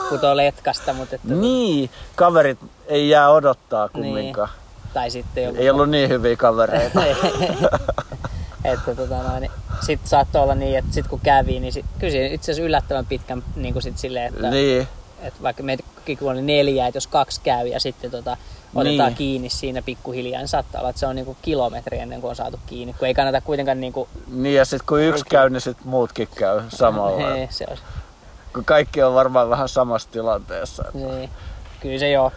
putoo 0.09 0.37
letkasta, 0.37 0.93
mutta 0.93 1.15
että, 1.15 1.33
Niin, 1.33 1.89
kaverit 2.15 2.59
ei 2.91 3.10
jää 3.10 3.30
odottaa 3.30 3.89
kumminkaan. 3.89 4.49
tai 4.93 5.12
sitten 5.12 5.43
joku... 5.43 5.58
Ei 5.62 5.69
ollut 5.69 5.89
niin 5.89 6.10
hyviä 6.10 6.36
kavereita. 6.36 7.01
että 8.63 8.95
tota 8.95 9.23
noin, 9.23 9.41
niin 9.41 9.51
sitten 9.86 10.10
saattoi 10.10 10.41
olla 10.43 10.56
niin, 10.56 10.77
että 10.77 10.93
sit 10.93 11.08
kun 11.08 11.19
kävi, 11.19 11.60
niin 11.60 11.73
sit, 11.73 11.86
kyllä 11.99 12.12
siinä 12.12 12.27
itse 12.36 12.51
asiassa 12.51 12.65
yllättävän 12.65 13.06
pitkän 13.06 13.43
niin 13.56 13.73
kuin 13.73 13.84
sit 13.84 13.97
silleen, 13.97 14.34
että, 14.34 14.49
niin, 14.49 14.88
että 15.21 15.43
vaikka 15.43 15.63
meitäkin 15.63 16.17
kun 16.17 16.32
oli 16.32 16.41
neljä, 16.41 16.88
että 16.88 16.97
jos 16.97 17.08
kaksi 17.08 17.41
käy 17.43 17.67
ja 17.67 17.80
sitten 17.80 18.12
tota, 18.12 18.38
otetaan 18.75 19.08
Niin. 19.10 19.15
kiinni 19.17 19.49
siinä 19.49 19.82
pikkuhiljaa, 19.82 20.41
niin 20.41 20.47
saattaa 20.47 20.82
olla, 20.82 20.89
että 20.89 20.99
se 20.99 21.06
on 21.08 21.15
niinku 21.15 21.38
kilometri 21.41 21.99
ennen 21.99 22.21
kuin 22.21 22.30
on 22.30 22.36
saatu 22.36 22.60
kiinni, 22.65 22.93
kun 22.93 23.08
ei 23.08 23.13
kannata 23.13 23.41
kuitenkaan 23.41 23.82
niinku, 23.82 24.08
Niin 24.32 24.56
ja 24.56 24.65
sitten 24.65 24.88
kun 24.88 25.01
yksi 25.01 25.25
käy, 25.30 25.49
niin 25.49 25.62
sitten 25.62 25.88
muutkin 25.88 26.27
käy 26.36 26.62
samalla. 26.69 27.27
hei, 27.34 27.47
se 27.49 27.65
on, 27.71 27.77
Kun 28.54 28.65
kaikki 28.65 29.04
on 29.04 29.13
varmaan 29.13 29.49
vähän 29.49 29.69
samassa 29.69 30.10
tilanteessa. 30.12 30.84
niin, 30.93 31.30
kyllä 31.80 31.99
se 31.99 32.10
joo. 32.10 32.32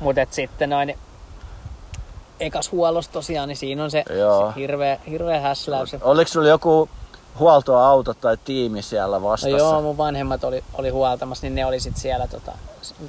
Mutta 0.00 0.20
sitten 0.30 0.70
noin, 0.70 0.98
ekas 2.40 2.72
huollossa 2.72 3.12
tosiaan, 3.12 3.48
niin 3.48 3.56
siinä 3.56 3.84
on 3.84 3.90
se, 3.90 4.04
Joo. 4.18 4.48
se 4.48 4.60
hirveä, 4.60 4.98
hirveä 5.10 5.40
häsläys. 5.40 5.96
Oliko 6.02 6.28
sulla 6.28 6.48
joku 6.48 6.88
huoltoauto 7.38 8.14
tai 8.14 8.36
tiimi 8.44 8.82
siellä 8.82 9.18
No 9.18 9.22
vastassa? 9.22 9.56
joo, 9.56 9.82
mun 9.82 9.96
vanhemmat 9.96 10.44
oli, 10.44 10.64
oli 10.74 10.88
huoltamassa, 10.88 11.46
niin 11.46 11.54
ne 11.54 11.66
oli 11.66 11.80
sitten 11.80 12.02
siellä, 12.02 12.26
tota, 12.26 12.52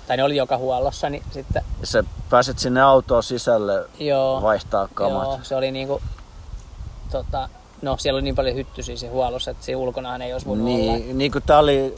tai 0.08 0.18
ne 0.18 0.24
oli 0.24 0.36
joka 0.36 0.58
huollossa, 0.58 1.10
niin 1.10 1.24
sitten 1.32 1.64
Sä 1.84 2.04
pääsit 2.30 2.60
sinne 2.60 2.82
autoon 2.82 3.24
sisälle 3.24 3.86
joo, 4.00 4.42
vaihtaa 4.42 4.88
kamat. 4.94 5.24
joo 5.24 5.40
se 5.44 5.56
oli 5.56 5.72
niinku, 5.72 6.02
tota, 7.12 7.50
no 7.82 7.98
siellä 7.98 8.18
oli 8.18 8.24
niin 8.24 8.36
paljon 8.36 8.56
hyttysiä 8.56 8.96
siinä 8.96 9.14
huollossa, 9.14 9.52
että 9.52 9.66
siinä 9.66 9.80
ulkonaan 9.80 10.22
ei 10.22 10.34
olisi 10.34 10.46
voinut 10.48 10.68
olla. 10.68 10.78
Niin, 10.78 11.18
niin 11.18 11.32
kuin 11.32 11.44
tää 11.46 11.60
oli, 11.60 11.96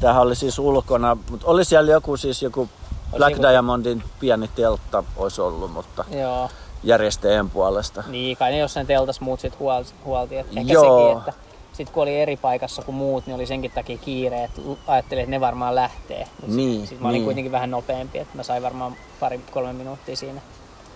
tämähän 0.00 0.22
oli 0.22 0.36
siis 0.36 0.58
ulkona, 0.58 1.16
mutta 1.30 1.46
oli 1.46 1.64
siellä 1.64 1.92
joku 1.92 2.16
siis 2.16 2.42
joku 2.42 2.68
Black 3.16 3.30
joku- 3.36 3.42
Diamondin 3.48 4.02
pieni 4.20 4.48
teltta 4.48 5.04
olisi 5.16 5.40
ollut, 5.40 5.72
mutta 5.72 6.04
Joo, 6.10 6.48
järjestäjän 6.82 7.50
puolesta. 7.50 8.04
niin 8.08 8.36
kai 8.36 8.50
ne 8.50 8.58
jossain 8.58 8.86
teltas 8.86 9.20
muut 9.20 9.40
sit 9.40 9.58
huolti, 9.58 9.92
huolti. 10.04 10.36
että 10.36 10.60
ehkä 10.60 10.72
Joo. 10.72 11.06
sekin, 11.08 11.18
että 11.18 11.32
sitten 11.72 11.94
kun 11.94 12.02
oli 12.02 12.20
eri 12.20 12.36
paikassa 12.36 12.82
kuin 12.82 12.94
muut, 12.94 13.26
niin 13.26 13.34
oli 13.34 13.46
senkin 13.46 13.70
takia 13.70 13.98
kiire, 13.98 14.44
että 14.44 14.60
ajattelin, 14.86 15.22
että 15.22 15.30
ne 15.30 15.40
varmaan 15.40 15.74
lähtee. 15.74 16.28
Niin, 16.46 16.80
Sitten 16.80 17.02
mä 17.02 17.08
olin 17.08 17.14
niin. 17.18 17.24
kuitenkin 17.24 17.52
vähän 17.52 17.70
nopeampi, 17.70 18.18
että 18.18 18.36
mä 18.36 18.42
sain 18.42 18.62
varmaan 18.62 18.96
pari-kolme 19.20 19.72
minuuttia 19.72 20.16
siinä. 20.16 20.40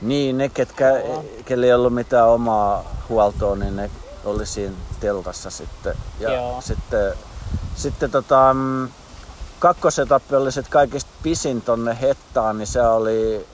Niin, 0.00 0.38
ne 0.38 0.48
ketkä, 0.48 0.87
kelle 1.44 1.66
ei 1.66 1.72
ollut 1.74 1.94
mitään 1.94 2.29
omaa 2.29 2.85
huoltoa, 3.09 3.57
niin 3.57 3.76
ne 3.76 3.90
oli 4.24 4.46
siinä 4.46 4.74
teltassa 5.00 5.50
sitten. 5.50 5.94
Ja 6.20 6.33
Joo. 6.35 6.61
sitten, 6.61 7.12
sitten 7.74 8.11
tota, 8.11 8.55
mm, 8.55 8.88
kakkosetappi 9.59 10.35
oli 10.37 10.53
sit 10.53 10.69
kaikista 10.69 11.11
pisin 11.23 11.62
tonne 11.62 11.97
Hettaan, 12.01 12.59
niin 12.59 12.66
se 12.66 12.83
oli 12.83 13.47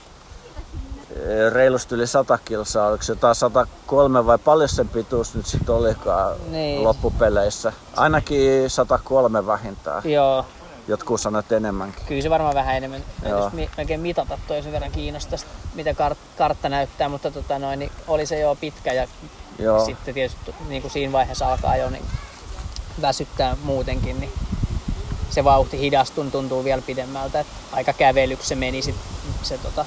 eh, 1.15 1.51
reilusti 1.51 1.95
yli 1.95 2.07
100 2.07 2.39
kilsaa, 2.45 2.87
oliko 2.87 3.03
se 3.03 3.11
jotain 3.11 3.35
103 3.35 4.25
vai 4.25 4.37
paljon 4.37 4.69
sen 4.69 4.89
pituus 4.89 5.35
nyt 5.35 5.45
sitten 5.45 5.75
olikaan 5.75 6.35
Niin. 6.51 6.83
loppupeleissä. 6.83 7.73
Ainakin 7.95 8.69
103 8.69 9.45
vähintään, 9.47 10.01
Joo, 10.05 10.45
jotkut 10.87 11.21
sanat 11.21 11.51
enemmänkin. 11.51 12.05
Kyllä 12.05 12.21
se 12.21 12.29
varmaan 12.29 12.55
vähän 12.55 12.75
enemmän. 12.77 13.03
Mä 13.21 13.29
en 13.29 13.31
Joo. 13.31 13.49
mi- 13.53 13.69
melkein 13.77 13.99
mitata 13.99 14.37
toi 14.47 14.61
sen 14.61 14.71
verran 14.71 14.91
kiinnostaisi, 14.91 15.45
mitä 15.75 15.91
kart- 15.91 16.37
kartta 16.37 16.69
näyttää, 16.69 17.09
mutta 17.09 17.31
tota 17.31 17.59
noin, 17.59 17.79
niin 17.79 17.91
oli 18.07 18.25
se 18.25 18.39
jo 18.39 18.55
pitkä 18.61 18.93
ja 18.93 19.07
Joo. 19.59 19.85
sitten 19.85 20.13
tietysti 20.13 20.55
niin 20.67 20.81
kuin 20.81 20.91
siinä 20.91 21.11
vaiheessa 21.11 21.51
alkaa 21.51 21.75
jo 21.77 21.89
niin 21.89 22.05
väsyttää 23.01 23.57
muutenkin, 23.63 24.19
niin 24.19 24.31
se 25.33 25.43
vauhti 25.43 25.79
hidastun 25.79 26.31
tuntuu 26.31 26.63
vielä 26.63 26.81
pidemmältä. 26.81 27.39
Et 27.39 27.47
aika 27.71 27.93
kävelyksi 27.93 28.47
se 28.47 28.55
meni 28.55 28.81
sit, 28.81 28.95
se 29.43 29.57
tota, 29.57 29.85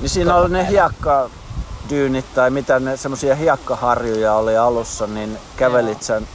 Niin 0.00 0.08
siinä 0.10 0.36
oli 0.36 0.48
ne 0.50 0.68
hiekkadyynit 0.68 2.34
tai 2.34 2.50
mitä 2.50 2.80
ne 2.80 2.96
semmoisia 2.96 3.34
hiekkaharjuja 3.34 4.34
oli 4.34 4.56
alussa, 4.56 5.06
niin 5.06 5.38
kävelit 5.56 6.02
sen. 6.02 6.28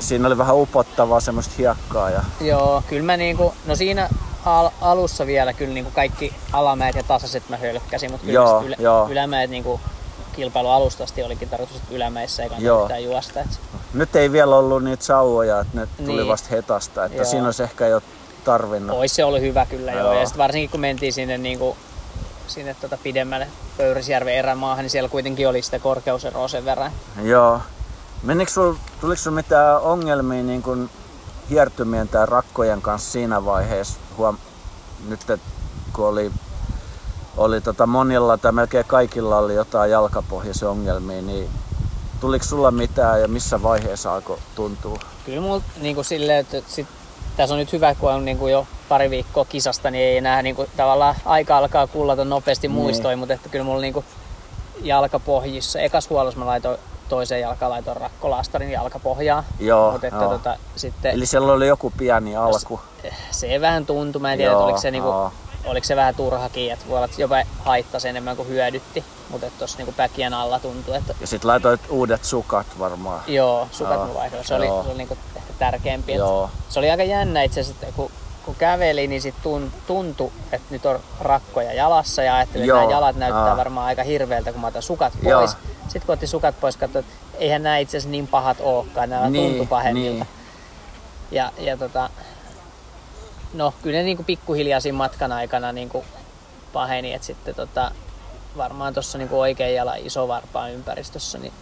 Siinä 0.00 0.26
oli 0.26 0.38
vähän 0.38 0.56
upottavaa 0.56 1.20
semmoista 1.20 1.54
hiekkaa 1.58 2.10
ja 2.10 2.20
Joo, 2.40 2.82
kyllä 2.88 3.02
mä 3.02 3.16
niinku, 3.16 3.54
no 3.66 3.76
siinä 3.76 4.08
al- 4.44 4.70
alussa 4.80 5.26
vielä 5.26 5.52
kyllä 5.52 5.74
niinku 5.74 5.90
kaikki 5.90 6.34
alamäet 6.52 6.96
ja 6.96 7.02
tasaiset 7.02 7.48
mä 7.48 7.56
hölkkäsin, 7.56 8.10
mutta 8.10 8.26
kyllä 8.26 8.34
Joo, 8.40 8.62
ylä- 8.62 8.76
joo. 8.78 9.08
ylämäet 9.10 9.50
niinku 9.50 9.80
kilpailu 10.36 10.68
alustasti 10.70 11.22
olikin 11.22 11.48
tarkoitus, 11.48 11.76
että 11.76 11.94
ylämäissä 11.94 12.42
ei 12.42 12.48
kannata 12.48 12.66
Joo. 12.66 12.82
yhtään 12.82 13.04
juosta. 13.04 13.40
Et, 13.40 13.60
nyt 13.94 14.16
ei 14.16 14.32
vielä 14.32 14.56
ollut 14.56 14.84
niitä 14.84 15.04
sauvoja, 15.04 15.60
että 15.60 15.80
ne 15.80 15.88
tuli 16.06 16.16
Niin. 16.16 16.28
vasta 16.28 16.48
hetasta, 16.50 17.04
että 17.04 17.16
Joo. 17.18 17.24
siinä 17.24 17.44
olisi 17.44 17.62
ehkä 17.62 17.86
jo 17.86 18.00
tarvinnut. 18.44 18.96
Ois 18.98 19.14
se 19.16 19.24
ollut 19.24 19.40
hyvä 19.40 19.66
kyllä 19.66 19.92
joo. 19.92 20.02
Joo. 20.02 20.12
Ja 20.20 20.26
sitten 20.26 20.38
varsinkin 20.38 20.70
kun 20.70 20.80
mentiin 20.80 21.12
sinne, 21.12 21.38
niinku, 21.38 21.76
sinne 22.46 22.76
tota 22.80 22.98
pidemmälle 23.02 23.48
Pöyrisjärven 23.76 24.34
erämaahan, 24.34 24.82
niin 24.84 24.90
siellä 24.90 25.08
kuitenkin 25.08 25.48
oli 25.48 25.62
sitä 25.62 25.78
korkeuseroa 25.78 26.48
sen 26.48 26.64
verran. 26.64 26.92
Joo. 27.22 27.60
Menikö 28.22 28.50
sul, 28.52 28.74
tuliko 29.00 29.22
sulla 29.22 29.34
mitään 29.34 29.80
ongelmia 29.80 30.42
niin 30.42 30.62
kuin 30.62 30.90
hiertymien 31.50 32.08
tai 32.08 32.26
rakkojen 32.26 32.82
kanssa 32.82 33.12
siinä 33.12 33.44
vaiheessa? 33.44 33.98
Huom, 34.16 34.38
nyt 35.08 35.20
kun 35.92 36.06
oli, 36.06 36.32
oli 37.36 37.60
tota 37.60 37.86
monilla 37.86 38.38
tai 38.38 38.52
melkein 38.52 38.84
kaikilla 38.84 39.38
oli 39.38 39.54
jotain 39.54 39.90
jalkapohjaisia 39.90 40.70
ongelmia, 40.70 41.22
niin 41.22 41.48
tuliko 42.20 42.44
sulla 42.44 42.70
mitään 42.70 43.20
ja 43.20 43.28
missä 43.28 43.62
vaiheessa 43.62 44.14
alkoi 44.14 44.38
tuntua? 44.54 44.98
Kyllä 45.26 45.40
mulla 45.40 45.62
niinku 45.80 46.02
silleen, 46.02 46.38
että 46.38 46.56
sit, 46.66 46.86
tässä 47.36 47.54
on 47.54 47.58
nyt 47.58 47.72
hyvä, 47.72 47.94
kun 47.94 48.12
on 48.12 48.24
niinku 48.24 48.48
jo 48.48 48.66
pari 48.88 49.10
viikkoa 49.10 49.44
kisasta, 49.44 49.90
niin 49.90 50.04
ei 50.04 50.16
enää 50.16 50.42
niinku, 50.42 50.66
tavallaan 50.76 51.14
aika 51.24 51.58
alkaa 51.58 51.86
kullata 51.86 52.24
nopeasti 52.24 52.68
Niin. 52.68 52.74
muistoin, 52.74 53.18
mutta 53.18 53.34
että 53.34 53.48
kyllä 53.48 53.64
mulla 53.64 53.80
niinku 53.80 54.04
jalkapohjissa, 54.82 55.80
ekas 55.80 56.10
huollossa 56.10 56.40
mä 56.40 56.46
laitoin 56.46 56.78
toiseen 57.08 57.40
jalkaan 57.40 57.70
laitoin 57.72 57.96
rakkolaastarin 57.96 58.70
jalkapohjaa. 58.70 59.44
Joo, 59.60 59.92
mutta 59.92 60.06
että 60.06 60.24
joo. 60.24 60.32
tota, 60.32 60.56
sitten 60.76 61.12
Eli 61.12 61.26
siellä 61.26 61.52
oli 61.52 61.66
joku 61.66 61.92
pieni 61.98 62.36
alku. 62.36 62.80
se 63.30 63.60
vähän 63.60 63.86
tuntui, 63.86 64.22
mä 64.22 64.32
en 64.32 64.38
tiedä, 64.38 64.52
Joo, 64.52 64.64
oliko 64.64 64.78
se, 64.78 64.90
niinku. 64.90 65.14
Oliko 65.66 65.84
se 65.86 65.96
vähän 65.96 66.14
turhakin, 66.14 66.72
että 66.72 66.84
voi 66.88 66.96
olla, 66.96 67.04
että 67.04 67.20
jopa 67.22 67.36
haittasi 67.58 68.08
enemmän 68.08 68.36
kuin 68.36 68.48
hyödytti, 68.48 69.04
mutta 69.30 69.46
tuossa 69.58 69.78
niinku 69.78 69.92
päkien 69.96 70.34
alla 70.34 70.58
tuntui, 70.60 70.96
että 70.96 71.14
Ja 71.20 71.26
sit 71.26 71.44
laitoit 71.44 71.80
uudet 71.88 72.24
sukat 72.24 72.66
varmaan. 72.78 73.20
joo, 73.26 73.68
sukat 73.72 73.94
Joo, 73.94 74.06
mä 74.06 74.14
vaihdoin. 74.14 74.44
Se 74.44 74.54
oli, 74.54 74.66
joo. 74.66 74.82
se 74.82 74.88
oli 74.88 74.98
niinku 74.98 75.18
ehkä 75.36 75.52
tärkeämpi. 75.58 76.14
Joo. 76.14 76.50
Se 76.68 76.78
oli 76.78 76.90
aika 76.90 77.02
jännä 77.02 77.42
itse 77.42 77.60
asiassa, 77.60 77.86
kun, 77.96 78.10
kun 78.44 78.54
käveli, 78.54 79.06
niin 79.06 79.22
sit 79.22 79.34
tun, 79.42 79.72
tuntui, 79.86 80.32
että 80.52 80.66
nyt 80.70 80.86
on 80.86 81.00
rakkoja 81.20 81.72
jalassa 81.72 82.22
ja 82.22 82.36
ajattelin, 82.36 82.62
että 82.64 82.68
Joo, 82.68 82.80
nämä 82.80 82.90
jalat 82.92 83.16
näyttää 83.16 83.50
aa. 83.50 83.56
varmaan 83.56 83.86
aika 83.86 84.02
hirveältä, 84.02 84.52
kun 84.52 84.60
mä 84.60 84.66
otan 84.66 84.82
sukat 84.82 85.12
Joo. 85.22 85.40
pois. 85.40 85.56
Sitten 85.82 86.06
kun 86.06 86.12
otti 86.12 86.26
sukat 86.26 86.60
pois, 86.60 86.76
katsoin, 86.76 87.04
että 87.04 87.16
eihän 87.38 87.62
nämä 87.62 87.78
itse 87.78 87.96
asiassa 87.96 88.10
niin 88.10 88.26
pahat 88.26 88.56
olekaan, 88.60 89.10
nämä 89.10 89.30
Niin, 89.30 89.48
tuntuu 89.50 89.66
pahemmilta. 89.66 90.24
niin. 90.24 90.26
Ja, 91.30 91.52
ja 91.58 91.76
tota, 91.76 92.10
no 93.54 93.74
kyllä 93.82 93.98
ne 93.98 94.04
niinku 94.04 94.22
pikkuhiljaa 94.22 94.80
siinä 94.80 94.98
matkan 94.98 95.32
aikana 95.32 95.72
niinku 95.72 96.04
paheni, 96.72 97.12
että 97.12 97.26
sitten 97.26 97.54
tota, 97.54 97.90
varmaan 98.56 98.94
tuossa 98.94 99.18
niinku 99.18 99.40
oikein 99.40 99.74
jalan 99.74 99.98
iso 99.98 100.28
varpaan 100.28 100.72
ympäristössä, 100.72 101.38
niin 101.38 101.52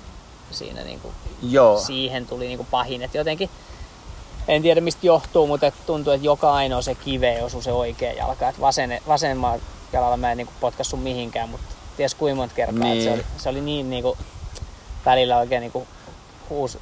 siinä 0.50 0.84
niinku 0.84 1.12
Joo. 1.42 1.78
siihen 1.78 2.26
tuli 2.26 2.46
niinku 2.46 2.66
pahin. 2.70 3.02
Et 3.02 3.14
jotenkin, 3.14 3.50
en 4.48 4.62
tiedä 4.62 4.80
mistä 4.80 5.06
johtuu, 5.06 5.46
mutta 5.46 5.66
et 5.66 5.74
tuntuu, 5.86 6.12
että 6.12 6.26
joka 6.26 6.54
ainoa 6.54 6.82
se 6.82 6.94
kive 6.94 7.42
osui 7.42 7.62
se 7.62 7.72
oikea 7.72 8.12
jalka. 8.12 8.48
Et 8.48 8.60
vasen, 8.60 9.00
vasemman 9.08 9.60
jalalla 9.92 10.16
mä 10.16 10.30
en 10.30 10.36
niinku 10.36 10.52
potkassu 10.60 10.96
mihinkään, 10.96 11.48
mutta 11.48 11.66
ties 11.96 12.14
kuinka 12.14 12.36
monta 12.36 12.54
kertaa. 12.54 12.88
Niin. 12.88 13.04
se, 13.04 13.12
oli, 13.12 13.24
se 13.36 13.48
oli 13.48 13.60
niin 13.60 13.90
niinku, 13.90 14.18
välillä 15.04 15.38
oikein 15.38 15.60
niinku 15.60 15.78
huus 15.78 15.93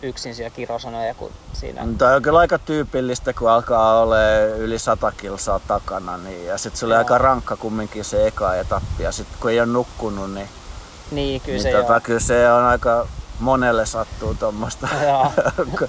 yksin 0.03 0.35
siellä 0.35 0.51
kirosanoja, 0.51 1.15
kun 1.15 1.31
siinä... 1.53 1.87
Tämä 1.99 2.15
on 2.15 2.23
kyllä 2.23 2.39
aika 2.39 2.59
tyypillistä, 2.59 3.33
kun 3.33 3.51
alkaa 3.51 4.01
olla 4.01 4.17
yli 4.59 4.79
100 4.79 5.13
kilsaa 5.13 5.61
takana. 5.69 6.17
Niin, 6.17 6.47
ja 6.47 6.59
sitten 6.59 6.79
se 6.79 6.87
oli 6.87 6.95
Joo. 6.95 6.99
aika 6.99 7.19
rankka 7.19 7.57
kumminkin 7.57 8.05
se 8.05 8.27
eka 8.27 8.55
etappi. 8.55 9.03
Ja 9.03 9.13
sitten 9.13 9.37
kun 9.41 9.51
ei 9.51 9.61
ole 9.61 9.67
nukkunut, 9.67 10.35
niin, 10.35 10.49
Niin, 11.11 11.41
kyllä 11.41 11.57
niin 11.57 11.63
se 11.63 11.73
tota, 11.73 12.01
kyllä 12.01 12.21
se 12.21 12.53
on 12.53 12.65
aika 12.65 13.07
monelle 13.41 13.87
sattuu 13.87 14.35
tuommoista. 14.35 14.89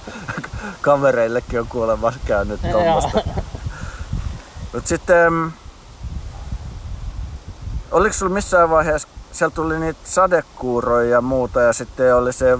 Kavereillekin 0.80 1.60
on 1.60 1.66
kuulemma 1.66 2.12
käynyt 2.26 2.60
tuommoista. 2.70 3.20
Mutta 4.72 4.88
sitten, 4.88 5.32
mm, 5.32 5.52
oliko 7.90 8.12
sulla 8.12 8.34
missään 8.34 8.70
vaiheessa, 8.70 9.08
siellä 9.32 9.54
tuli 9.54 9.78
niitä 9.78 10.00
sadekuuroja 10.04 11.10
ja 11.10 11.20
muuta 11.20 11.60
ja 11.60 11.72
sitten 11.72 12.16
oli 12.16 12.32
se 12.32 12.58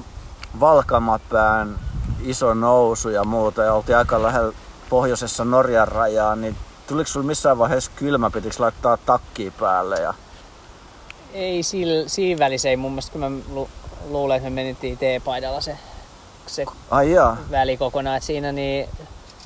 Valkamapään 0.61 1.79
iso 2.23 2.55
nousu 2.55 3.09
ja 3.09 3.25
muuta 3.25 3.63
ja 3.63 3.75
oltiin 3.75 3.97
aika 3.99 4.23
lähellä 4.23 4.53
pohjoisessa 4.91 5.45
Norjan 5.45 5.89
rajaa, 5.89 6.37
niin 6.37 6.57
tuliko 6.87 7.09
sulla 7.09 7.27
missään 7.27 7.59
vaiheessa 7.59 7.91
kylmä, 7.97 8.31
pitikö 8.31 8.55
laittaa 8.59 8.97
takkiin 8.97 9.53
päälle? 9.61 9.97
Ja... 10.01 10.15
Ei 11.33 11.63
sil, 11.71 11.91
siinä 12.07 12.39
välissä 12.39 12.69
ei 12.69 12.77
mun 12.77 12.91
mielestä, 12.93 13.13
kun 13.13 13.21
mä 13.21 13.31
lu, 13.53 13.69
luulen, 14.09 14.37
että 14.37 14.51
me 14.51 14.55
menittiin 14.55 14.99
T-paidalla 14.99 15.61
se, 15.61 15.79
se 16.47 16.65
Ai 16.91 17.13
jaa. 17.13 17.37
väli 17.51 17.77
kokonaan. 17.77 18.17
Et 18.17 18.23
siinä 18.23 18.53
niin, 18.53 18.89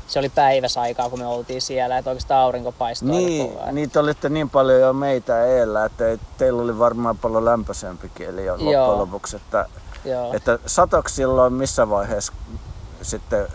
se 0.07 0.19
oli 0.19 0.29
päiväsaikaa, 0.29 1.11
kun 1.11 1.19
me 1.19 1.27
oltiin 1.27 1.63
siellä, 1.63 1.99
että 1.99 2.11
oikeastaan 2.11 2.41
aurinko 2.45 2.73
paistoi 2.73 3.09
Niin, 3.11 3.51
kovaa. 3.51 3.73
niitä 3.73 4.01
olitte 4.01 4.29
niin 4.29 4.51
paljon 4.51 4.81
jo 4.81 4.93
meitä 4.93 5.45
eellä, 5.47 5.85
että 5.85 6.07
ei- 6.09 6.19
teillä 6.39 6.63
oli 6.63 6.79
varmaan 6.79 7.19
paljon 7.19 7.45
lämpöisempikin 7.45 8.29
eli 8.29 8.45
jo 8.45 8.53
loppujen 8.53 8.99
lopuksi. 8.99 9.37
Että, 9.37 9.67
Joo. 10.05 10.33
että 10.35 10.59
satoks 10.67 11.17
silloin 11.17 11.53
missä 11.53 11.91
vaiheessa 11.91 12.33
sitten 13.03 13.47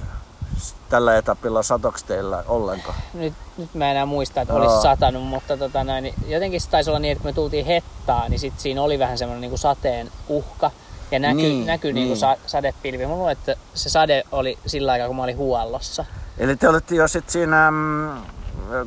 tällä 0.89 1.17
etapilla 1.17 1.63
satoksi 1.63 2.05
teillä 2.05 2.43
ollenkaan? 2.47 2.97
Nyt, 3.13 3.33
nyt 3.57 3.73
mä 3.73 3.85
en 3.85 3.91
enää 3.91 4.05
muista, 4.05 4.41
että 4.41 4.53
olisi 4.53 4.81
satanut, 4.81 5.23
mutta 5.23 5.57
tota 5.57 5.83
näin, 5.83 6.03
niin 6.03 6.15
jotenkin 6.27 6.61
se 6.61 6.69
taisi 6.69 6.89
olla 6.89 6.99
niin, 6.99 7.11
että 7.11 7.21
kun 7.21 7.29
me 7.29 7.33
tultiin 7.33 7.65
hettaan, 7.65 8.31
niin 8.31 8.39
sit 8.39 8.59
siinä 8.59 8.81
oli 8.81 8.99
vähän 8.99 9.17
semmoinen 9.17 9.49
niin 9.49 9.57
sateen 9.57 10.11
uhka. 10.27 10.71
Ja 11.11 11.19
näky, 11.19 11.35
Niin, 11.35 11.65
näky 11.65 11.93
niin. 11.93 12.07
niin. 12.07 12.17
Sa, 12.17 12.37
sadepilvi. 12.47 13.05
Mä 13.05 13.13
luulen, 13.13 13.31
että 13.31 13.55
se 13.73 13.89
sade 13.89 14.23
oli 14.31 14.57
sillä 14.65 14.91
aikaa, 14.91 15.07
kun 15.07 15.15
mä 15.15 15.23
olin 15.23 15.37
huollossa. 15.37 16.05
Eli 16.37 16.55
te 16.55 16.69
olitte 16.69 16.95
jo 16.95 17.07
sit 17.07 17.29
siinä, 17.29 17.71
mm, 17.71 18.09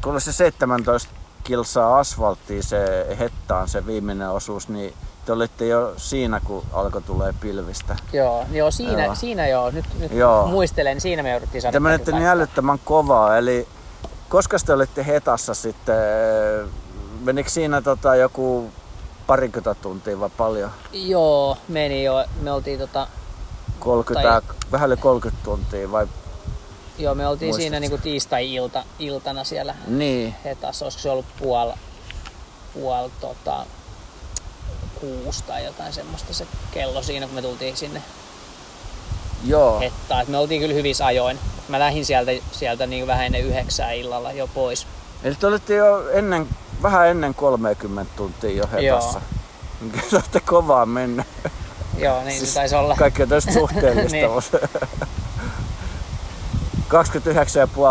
kun 0.03 0.13
oli 0.13 0.21
se 0.21 0.33
17 0.33 1.11
kilsaa 1.45 1.99
asfalttia 1.99 2.63
se 2.63 3.07
hettaan 3.19 3.69
se 3.69 3.87
viimeinen 3.87 4.31
osuus, 4.31 4.69
niin 4.69 4.95
te 5.27 5.33
olitte 5.33 5.67
jo 5.67 5.95
siinä, 5.97 6.41
kun 6.45 6.65
alkoi 6.73 7.03
tulee 7.03 7.35
pilvistä. 7.41 7.97
Joo, 8.13 8.45
joo 8.53 8.71
siinä, 8.71 9.05
Joo. 9.05 9.15
siinä 9.15 9.49
joo. 9.49 9.71
Nyt, 9.71 9.85
nyt 9.99 10.13
Joo. 10.13 10.47
muistelen, 10.47 11.01
siinä 11.01 11.23
me 11.23 11.31
jouduttiin 11.31 11.63
Te 11.63 11.67
sadepilvi 11.69 11.83
menette 11.83 12.13
niin 12.13 12.27
älyttömän 12.27 12.79
kovaa, 12.85 13.37
eli 13.39 13.69
koska 14.29 14.57
te 14.67 14.73
olitte 14.73 15.07
hetassa 15.07 15.55
sitten, 15.55 15.97
menikö 17.25 17.51
siinä 17.51 17.83
tota 17.83 18.17
joku 18.17 18.71
parikymmentä 19.27 19.75
tuntia 19.83 20.21
vai 20.21 20.31
paljon? 20.37 20.71
Joo, 20.93 21.57
meni 21.69 22.05
jo. 22.05 22.25
Me 22.41 22.53
oltiin, 22.53 22.79
tota, 22.79 23.07
30, 23.79 24.43
vähän 24.73 24.89
yli 24.89 24.97
30 24.97 25.45
tuntia 25.45 25.93
vai? 25.93 26.07
joo, 26.99 27.15
me 27.15 27.27
oltiin 27.27 27.47
Muistatko? 27.47 27.63
siinä 27.63 27.81
niinku 27.81 27.99
tiistai-ilta, 27.99 28.85
iltana 28.99 29.45
siellä 29.45 29.75
Niin, 29.87 30.35
hetassa. 30.45 30.85
Olisiko 30.85 31.03
se 31.03 31.11
ollut 31.11 31.27
puol, 31.39 31.71
puol 32.75 33.09
tota, 33.21 33.67
kuusi 35.01 35.45
tai 35.45 35.65
jotain 35.65 35.93
semmoista 35.93 36.35
se 36.35 36.47
kello 36.71 37.03
siinä, 37.03 37.27
kun 37.27 37.35
me 37.35 37.43
tultiin 37.43 37.77
sinne 37.77 38.03
joo. 39.45 39.81
hettaan. 39.81 40.23
Et 40.23 40.29
me 40.29 40.39
oltiin 40.39 40.61
kyllä 40.61 40.75
hyvissä 40.75 41.07
ajoin. 41.07 41.39
Mä 41.69 41.79
lähdin 41.79 42.05
sieltä, 42.05 42.33
sieltä 42.53 42.87
niin 42.87 43.07
vähän 43.07 43.27
ennen 43.27 43.45
yhdeksää 43.45 43.93
illalla 43.93 44.33
jo 44.33 44.47
pois. 44.55 44.87
Eli 45.25 45.35
te 45.35 45.47
olitte 45.47 45.75
jo 45.75 46.11
ennen, 46.11 46.49
vähän 46.83 47.09
ennen 47.09 47.35
30 47.35 48.13
tuntia 48.17 48.51
jo 48.51 48.65
hetassa. 48.73 49.21
Te 50.11 50.17
olette 50.17 50.41
kovaa 50.41 50.87
mennä. 50.87 51.25
Joo, 51.99 52.23
niin 52.23 52.39
Siis 52.39 52.55
se 52.55 52.61
taisi 52.61 52.75
olla. 52.75 52.97
Kaikki 52.97 53.23
on 53.23 53.29
tästä 53.29 53.53
suhteellista. 53.61 54.17
Niin. 54.17 54.31
mutta 54.31 54.59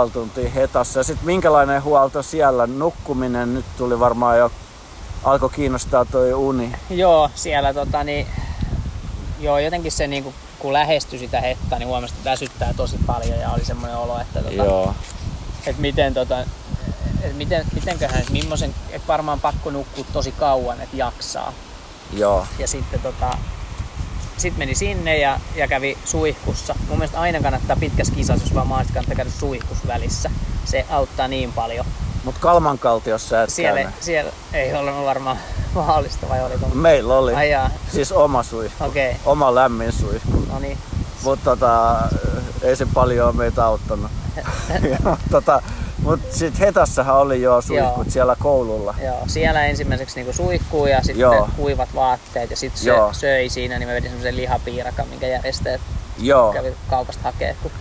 29,5 0.07 0.11
tuntia 0.13 0.49
hetassa. 0.49 0.99
Ja 0.99 1.03
sitten 1.03 1.25
minkälainen 1.25 1.83
huolto 1.83 2.23
siellä? 2.23 2.67
Nukkuminen 2.67 3.53
nyt 3.53 3.65
tuli 3.77 3.99
varmaan 3.99 4.37
jo, 4.37 4.51
alkoi 5.25 5.49
kiinnostaa 5.49 6.05
toi 6.05 6.33
uni. 6.33 6.71
Joo, 6.89 7.29
siellä 7.35 7.73
tota 7.73 8.03
niin, 8.03 8.27
joo, 9.39 9.59
jotenkin 9.59 9.91
se 9.91 10.07
niinku, 10.07 10.33
kun 10.59 10.73
lähestyi 10.73 11.19
sitä 11.19 11.41
hettaa, 11.41 11.79
niin 11.79 11.87
huomasi, 11.87 12.13
että 12.17 12.29
väsyttää 12.29 12.73
tosi 12.73 12.97
paljon 13.05 13.39
ja 13.39 13.51
oli 13.51 13.65
semmoinen 13.65 13.97
olo, 13.97 14.19
että 14.19 14.41
tota, 14.41 14.55
Joo. 14.55 14.93
että 15.65 15.81
miten 15.81 16.13
tota, 16.13 16.39
että 17.21 17.37
miten, 17.37 17.65
mitenköhän, 17.73 18.19
että 18.19 18.31
millaisen, 18.31 18.75
että 18.89 19.07
varmaan 19.07 19.39
pakko 19.39 19.71
nukkua 19.71 20.05
tosi 20.13 20.31
kauan, 20.31 20.81
että 20.81 20.97
jaksaa. 20.97 21.53
Joo. 22.13 22.47
Ja 22.59 22.67
sitten 22.67 22.99
tota, 22.99 23.37
sit 24.37 24.57
meni 24.57 24.75
sinne 24.75 25.17
ja, 25.17 25.39
ja 25.55 25.67
kävi 25.67 25.97
suihkussa. 26.05 26.75
Mun 26.87 26.97
mielestä 26.97 27.19
aina 27.19 27.41
kannattaa 27.41 27.75
pitkässä 27.75 28.13
kisassa, 28.13 28.45
jos 28.45 28.55
vaan 28.55 28.67
mahdollista, 28.67 28.93
kannattaa 28.93 29.15
käydä 29.15 29.31
suihkus 29.31 29.87
välissä. 29.87 30.31
Se 30.65 30.85
auttaa 30.89 31.27
niin 31.27 31.53
paljon. 31.53 31.85
Mut 32.25 32.37
Kalmankaltiossa 32.39 33.43
et 33.43 33.49
Siellä, 33.49 33.81
käynyt. 33.81 34.03
siellä 34.03 34.31
ei 34.53 34.73
ollut 34.73 35.05
varmaan 35.05 35.37
mahdollista 35.73 36.29
vai 36.29 36.43
oliko? 36.43 36.67
Meillä 36.73 37.13
oli. 37.13 37.33
Ai 37.35 37.49
jaa, 37.49 37.69
Siis 37.91 38.11
oma 38.11 38.43
suihku. 38.43 38.83
Okay. 38.83 39.13
Oma 39.25 39.55
lämmin 39.55 39.91
suihku. 39.91 40.45
No 40.51 40.59
niin. 40.59 40.77
Mutta 41.23 41.49
tota, 41.49 41.97
ei 42.61 42.75
se 42.75 42.87
paljon 42.93 43.37
meitä 43.37 43.65
auttanut. 43.65 44.11
Ja, 44.91 45.17
tota, 45.31 45.61
mut 46.03 46.19
sit 46.31 46.59
Hetassahan 46.59 47.17
oli 47.17 47.41
jo 47.41 47.61
suihkut 47.61 47.95
Joo. 47.95 48.05
siellä 48.09 48.35
koululla. 48.39 48.95
Joo, 49.03 49.23
siellä 49.27 49.65
ensimmäiseksi 49.65 50.15
niinku 50.15 50.33
suihkuu 50.33 50.85
ja 50.87 50.97
sitten 50.97 51.19
Joo. 51.19 51.49
kuivat 51.55 51.89
vaatteet 51.95 52.51
ja 52.51 52.57
sitten 52.57 52.81
se 52.83 52.91
söi 53.11 53.49
siinä, 53.49 53.79
niin 53.79 53.89
mä 53.89 53.93
vedin 53.93 54.09
semmoisen 54.09 54.37
lihapiirakan, 54.37 55.07
minkä 55.07 55.27
järjestäjät 55.27 55.81
Joo. 56.17 56.53
kävi 56.53 56.73
kaupasta 56.89 57.23
hakee. 57.23 57.55
Kun... 57.63 57.71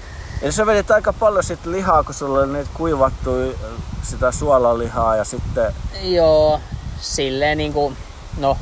Eli 0.44 0.52
sä 0.52 0.66
vedit 0.66 0.90
aika 0.90 1.12
paljon 1.12 1.44
sit 1.44 1.66
lihaa, 1.66 2.04
kun 2.04 2.14
sulla 2.14 2.38
oli 2.38 2.52
niitä 2.52 2.70
kuivattuja 2.74 3.54
sitä 4.02 4.32
suolalihaa 4.32 5.16
ja 5.16 5.24
sitten... 5.24 5.74
Joo, 6.02 6.60
silleen 7.00 7.58
niinku, 7.58 7.92
no, 8.38 8.58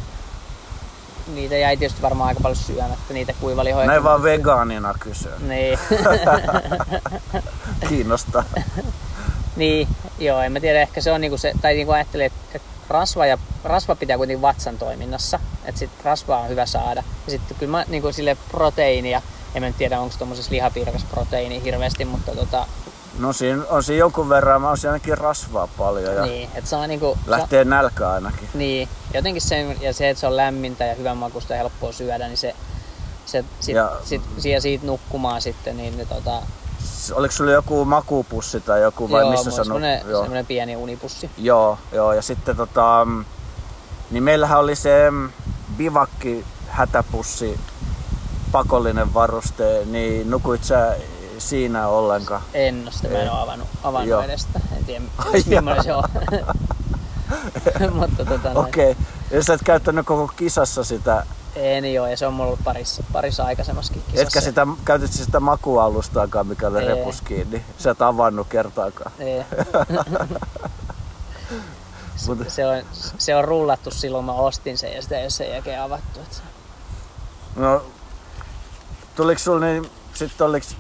niitä 1.35 1.57
jäi 1.57 1.77
tietysti 1.77 2.03
varmaan 2.03 2.29
aika 2.29 2.41
paljon 2.41 2.57
syömättä, 2.57 3.15
niitä 3.15 3.35
kuivalihoja. 3.41 3.87
Näin 3.87 4.05
vaan 4.05 4.23
vegaanina 4.23 4.95
kysyä. 5.01 5.33
Niin, 5.41 5.79
Kiinnostaa. 7.89 8.45
niin, 9.57 9.89
joo, 10.19 10.41
en 10.41 10.53
mä 10.53 10.61
tiedä, 10.61 10.81
ehkä 10.81 11.01
se 11.01 11.13
on 11.13 11.21
niinku 11.21 11.39
se, 11.39 11.53
tai 11.63 11.75
niinku 11.75 11.93
ajattelin, 11.93 12.27
että, 12.27 12.39
että 12.55 12.69
rasva, 12.89 13.27
ja, 13.27 13.39
rasva 13.65 13.95
pitää 13.95 14.17
kuitenkin 14.17 14.43
vatsan 14.43 14.79
toiminnassa, 14.79 15.41
että 15.65 15.79
sit 15.79 15.91
rasvaa 16.05 16.41
on 16.41 16.49
hyvä 16.49 16.67
saada. 16.67 17.03
Ja 17.27 17.31
sitten 17.31 17.57
kyllä 17.57 17.71
mä 17.71 17.85
niinku 17.89 18.13
sille 18.13 18.37
proteiinia, 18.51 19.23
en 19.55 19.63
mä 19.63 19.67
nyt 19.67 19.77
tiedä 19.79 20.01
onko 20.01 20.15
tuommoisessa 20.19 20.51
lihapiirakas 20.53 21.05
proteiini 21.11 21.63
hirveästi, 21.65 22.05
mutta 22.05 22.33
tota, 22.35 22.67
No 23.19 23.33
siinä 23.33 23.63
on 23.71 23.83
siinä 23.83 23.99
jonkun 23.99 24.29
verran, 24.29 24.61
mä 24.61 24.69
oon 24.69 24.79
siinä 24.79 24.93
ainakin 24.93 25.19
rasvaa 25.19 25.67
paljon 25.67 26.15
ja 26.15 26.23
niin, 26.23 26.49
että 26.55 26.71
saa 26.71 26.87
niinku, 26.87 27.19
sa, 27.25 27.31
lähtee 27.31 27.65
nälkä 27.65 28.09
ainakin. 28.11 28.49
niin, 28.55 28.89
jotenkin 29.15 29.43
se, 29.43 29.77
ja 29.81 29.93
se, 29.95 30.11
että 30.11 30.21
se 30.21 30.27
on 30.27 30.37
lämmintä 30.37 30.85
ja 30.85 30.95
hyvän 30.95 31.17
makusta 31.17 31.53
ja 31.53 31.57
helppoa 31.59 31.93
syödä, 31.93 32.29
niin 32.29 32.37
se, 32.39 32.55
se 33.27 33.45
sit, 33.61 33.75
Ja- 33.75 33.93
sit, 34.05 34.23
sit, 34.39 34.61
siitä 34.63 34.87
nukkumaan 34.87 35.43
sitten, 35.43 35.77
niin 35.77 35.99
ne, 35.99 36.05
tota, 36.05 36.43
Oliko 37.13 37.33
sulla 37.33 37.51
joku 37.53 37.85
makupussi 37.85 38.61
tai 38.61 38.83
joku 38.83 39.11
vai 39.11 39.23
joo, 39.23 39.31
missä 39.31 39.51
on 39.51 39.57
semmonen, 39.57 40.03
nu- 40.05 40.11
joo. 40.11 40.21
semmonen 40.21 40.47
pieni 40.47 40.77
unipussi. 40.77 41.31
Joo, 41.39 41.79
joo, 41.93 42.13
ja 42.13 42.23
sitten 42.23 42.57
tota, 42.57 43.03
mm, 43.05 43.25
niin 44.11 44.23
meillähän 44.23 44.59
oli 44.59 44.77
se 44.77 45.11
mm, 45.11 45.31
bivakki 45.77 46.45
hätäpussi, 46.69 47.61
pakollinen 48.53 49.15
varuste, 49.15 49.83
niin 49.85 50.31
nukuit 50.31 50.65
sä 50.65 50.97
siinä 51.39 51.89
ollenkaan? 51.89 52.43
En 52.55 52.83
ole 52.85 52.93
sitä, 52.93 53.09
mä 53.09 53.19
en 53.19 53.31
ole 53.31 53.41
avannut, 53.41 53.69
avannut 53.85 54.09
Joo. 54.11 54.23
edestä. 54.23 54.61
En 54.77 54.85
tiedä, 54.85 55.05
Ai 55.19 55.43
millainen 55.47 55.85
se 55.85 55.95
on. 55.95 56.05
Mutta 57.95 58.25
tota. 58.25 58.51
Okei, 58.55 58.91
okay. 58.91 59.05
ja 59.31 59.43
sä 59.43 59.55
et 59.55 59.61
käyttänyt 59.65 60.07
koko 60.07 60.33
kisassa 60.37 60.85
sitä, 60.85 61.27
En 61.57 61.95
joo, 61.95 62.07
ja 62.07 62.17
se 62.17 62.27
on 62.27 62.33
mulla 62.33 62.47
ollut 62.47 62.65
parissa, 62.65 63.03
parissa 63.13 63.45
aikaisemmaskin 63.45 64.03
kisassa. 64.03 64.23
etkä 64.23 64.41
sitä, 64.41 64.67
käytit 64.85 65.13
sitä 65.13 65.41
makualustaakaan, 65.41 66.47
mikä 66.47 66.69
oli 66.69 66.85
repus 66.87 67.21
kiinni. 67.23 67.65
Sä 67.79 67.91
et 67.91 68.03
avannut 68.03 68.47
kertaakaan. 68.49 69.13
Ei. 69.19 69.45
Mut- 72.27 72.49
se, 72.49 72.67
on, 72.67 72.83
se 73.19 73.37
on 73.37 73.45
rullattu 73.45 73.91
silloin, 73.91 74.25
mä 74.25 74.33
ostin 74.33 74.79
sen 74.79 74.93
ja 74.93 75.03
sitä 75.03 75.17
ei 75.17 75.23
ole 75.23 75.31
sen 75.31 75.51
jälkeen 75.51 75.83
avattu. 75.83 76.21
Et 76.21 76.33
se- 76.33 76.43
No, 77.57 77.83
tuliko 79.17 79.39
sulla 79.39 79.67
niin, 79.67 79.91
sitten 80.15 80.47
oliks 80.47 80.77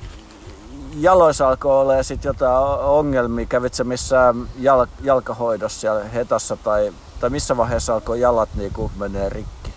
jaloissa 0.97 1.49
alkoi 1.49 1.81
olla 1.81 2.03
sit 2.03 2.25
jotain 2.25 2.81
ongelmia? 2.81 3.47
Kävit 3.47 3.75
sä 3.75 3.85
missään 3.85 4.49
jal, 4.59 4.87
jalkahoidossa 5.03 5.81
siellä 5.81 6.05
hetassa 6.05 6.57
tai, 6.57 6.92
tai 7.21 7.31
missä 7.31 7.57
vaiheessa 7.57 7.95
alkoi 7.95 8.21
jalat 8.21 8.49
niinku 8.55 8.90
menee 8.97 9.29
rikki? 9.29 9.73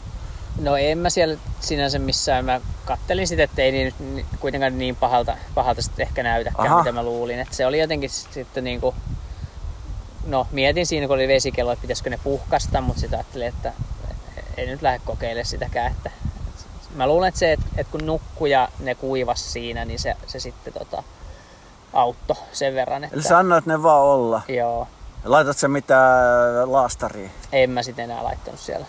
No 0.62 0.78
en 0.78 0.98
mä 0.98 1.10
siellä 1.10 1.38
sinänsä 1.60 2.00
missään. 2.00 2.46
Mä 2.46 2.62
kattelin 2.86 3.28
sitä, 3.28 3.44
että 3.44 3.62
ei 3.62 3.72
niin, 3.72 3.94
ni- 4.00 4.26
kuitenkaan 4.39 4.78
niin 4.78 4.96
pahalta, 4.96 5.38
pahalta 5.56 5.82
sitten 5.82 6.08
ehkä 6.08 6.24
näytäkään, 6.24 6.68
Aha. 6.68 6.78
mitä 6.78 6.91
mä 6.91 7.04
luulin. 7.04 7.39
Että 7.39 7.56
se 7.56 7.65
oli 7.65 7.80
jotenkin 7.80 8.10
sitten 8.10 8.63
niinku, 8.63 8.96
no 10.26 10.48
mietin 10.52 10.86
siinä, 10.86 11.08
kun 11.08 11.15
oli 11.15 11.28
vesikello, 11.28 11.72
että 11.72 11.82
pitäisikö 11.82 12.10
ne 12.10 12.20
puhkasta, 12.24 12.82
mutta 12.82 13.00
sitten 13.00 13.20
ajattelin, 13.20 13.48
että 13.48 13.74
ei 14.58 14.68
nyt 14.68 14.82
lähde 14.82 15.02
kokeilemaan 15.06 15.46
sitäkään. 15.46 15.91
Että, 15.91 16.12
mä 16.95 17.08
luulen, 17.08 17.27
että 17.27 17.39
se, 17.39 17.51
että, 17.53 17.65
että 17.77 17.91
kun 17.91 18.05
nukkuu 18.05 18.47
ja 18.47 18.69
ne 18.79 18.95
kuivas 18.95 19.53
siinä, 19.53 19.86
niin 19.86 19.99
se, 19.99 20.15
se 20.27 20.39
sitten 20.39 20.73
tota, 20.73 21.03
auttoi 21.93 22.38
sen 22.51 22.75
verran, 22.75 23.03
että 23.03 23.15
Eli 23.15 23.23
sä 23.23 23.38
annoit 23.38 23.65
ne 23.65 23.84
vaan 23.84 24.01
olla. 24.01 24.41
joo, 24.47 24.88
Laitat 25.25 25.58
sä 25.58 25.67
mitään 25.67 26.71
laastaria? 26.71 27.29
en 27.51 27.69
mä 27.69 27.84
sitten 27.84 28.03
enää 28.12 28.23
laittanut 28.23 28.60
siellä. 28.60 28.86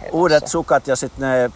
hetassa. 0.00 0.16
Uudet 0.16 0.48
sukat 0.48 0.86
ja 0.88 0.96
sitten 0.96 1.28
ne, 1.28 1.50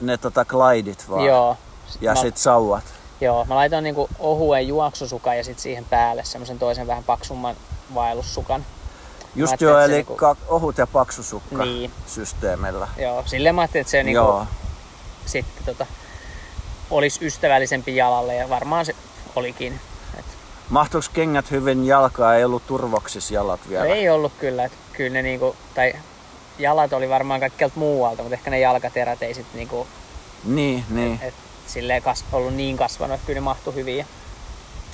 ne 0.00 0.16
tota 0.16 0.44
glidit 0.44 1.10
vaan. 1.10 1.24
Joo. 1.24 1.56
Ja 2.00 2.12
Mä- 2.14 2.20
sit 2.20 2.36
sauvat. 2.36 2.84
Joo, 3.20 3.44
mä 3.44 3.54
laitoin 3.54 3.84
niinku 3.84 4.08
ohuen 4.18 4.68
juoksusukan 4.68 5.36
ja 5.36 5.44
sitten 5.44 5.62
siihen 5.62 5.84
päälle 5.84 6.24
semmoisen 6.24 6.58
toisen 6.58 6.86
vähän 6.86 7.04
paksumman 7.04 7.56
vaellussukan. 7.94 8.64
Just 9.34 9.60
joo, 9.60 9.78
se 9.78 9.84
eli 9.84 9.92
niinku- 9.92 10.16
ohut 10.48 10.78
ja 10.78 10.86
paksu 10.86 11.22
sukka 11.22 11.64
Niin. 11.64 11.92
systeemillä. 12.06 12.88
Joo, 12.96 13.22
silleen 13.26 13.54
mä 13.54 13.60
ajattelin, 13.60 13.80
että 13.80 13.90
se 13.90 14.02
niinku 14.02 14.22
Joo. 14.24 14.46
Sitten 15.26 15.64
tota, 15.64 15.86
olisi 16.90 17.26
ystävällisempi 17.26 17.96
jalalle 17.96 18.34
ja 18.34 18.48
varmaan 18.48 18.86
se 18.86 18.94
olikin. 19.36 19.80
Et 20.18 20.24
Mahtuuko 20.68 21.06
kengät 21.12 21.50
hyvin 21.50 21.84
jalkaa? 21.84 22.34
Ei 22.36 22.44
ollut 22.44 22.66
turvoksissa 22.66 23.34
jalat 23.34 23.60
vielä. 23.68 23.84
ei 23.84 24.08
ollut 24.08 24.32
kyllä, 24.40 24.64
että 24.64 24.78
kyllä 24.92 25.10
ne 25.10 25.22
niinku, 25.22 25.56
tai 25.74 25.92
jalat 26.58 26.92
oli 26.92 27.08
varmaan 27.08 27.40
kaikkialta 27.40 27.78
muualta, 27.78 28.22
mutta 28.22 28.34
ehkä 28.34 28.50
ne 28.50 28.60
jalkaterät 28.60 29.22
ei 29.22 29.34
sitten 29.34 29.56
niinku, 29.56 29.86
Niin, 30.44 30.84
niin. 30.90 31.18
et, 31.22 31.34
silleen 31.66 32.02
kas, 32.02 32.24
ollut 32.32 32.54
niin 32.54 32.76
kasvanut, 32.76 33.14
että 33.14 33.26
kyllä 33.26 33.36
ne 33.36 33.44
mahtui 33.44 33.74
hyvin. 33.74 33.96
Ja 33.98 34.04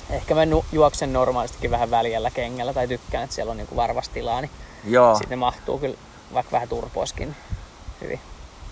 ehkä 0.09 0.35
mä 0.35 0.45
nu- 0.45 0.65
juoksen 0.71 1.13
normaalistikin 1.13 1.71
vähän 1.71 1.91
väljällä 1.91 2.31
kengällä 2.31 2.73
tai 2.73 2.87
tykkään, 2.87 3.23
että 3.23 3.35
siellä 3.35 3.51
on 3.51 3.57
niinku 3.57 3.75
varvastilaa, 3.75 4.41
niin 4.41 4.51
Joo. 4.87 5.13
sitten 5.15 5.29
ne 5.29 5.35
mahtuu 5.35 5.79
kyllä 5.79 5.97
vaikka 6.33 6.51
vähän 6.51 6.69
turpoiskin 6.69 7.27
niin 7.27 7.35
hyvin. 8.01 8.19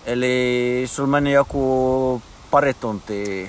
Eli 0.08 0.84
sul 0.86 1.06
meni 1.06 1.32
joku 1.32 2.22
pari 2.50 2.74
tuntia, 2.74 3.48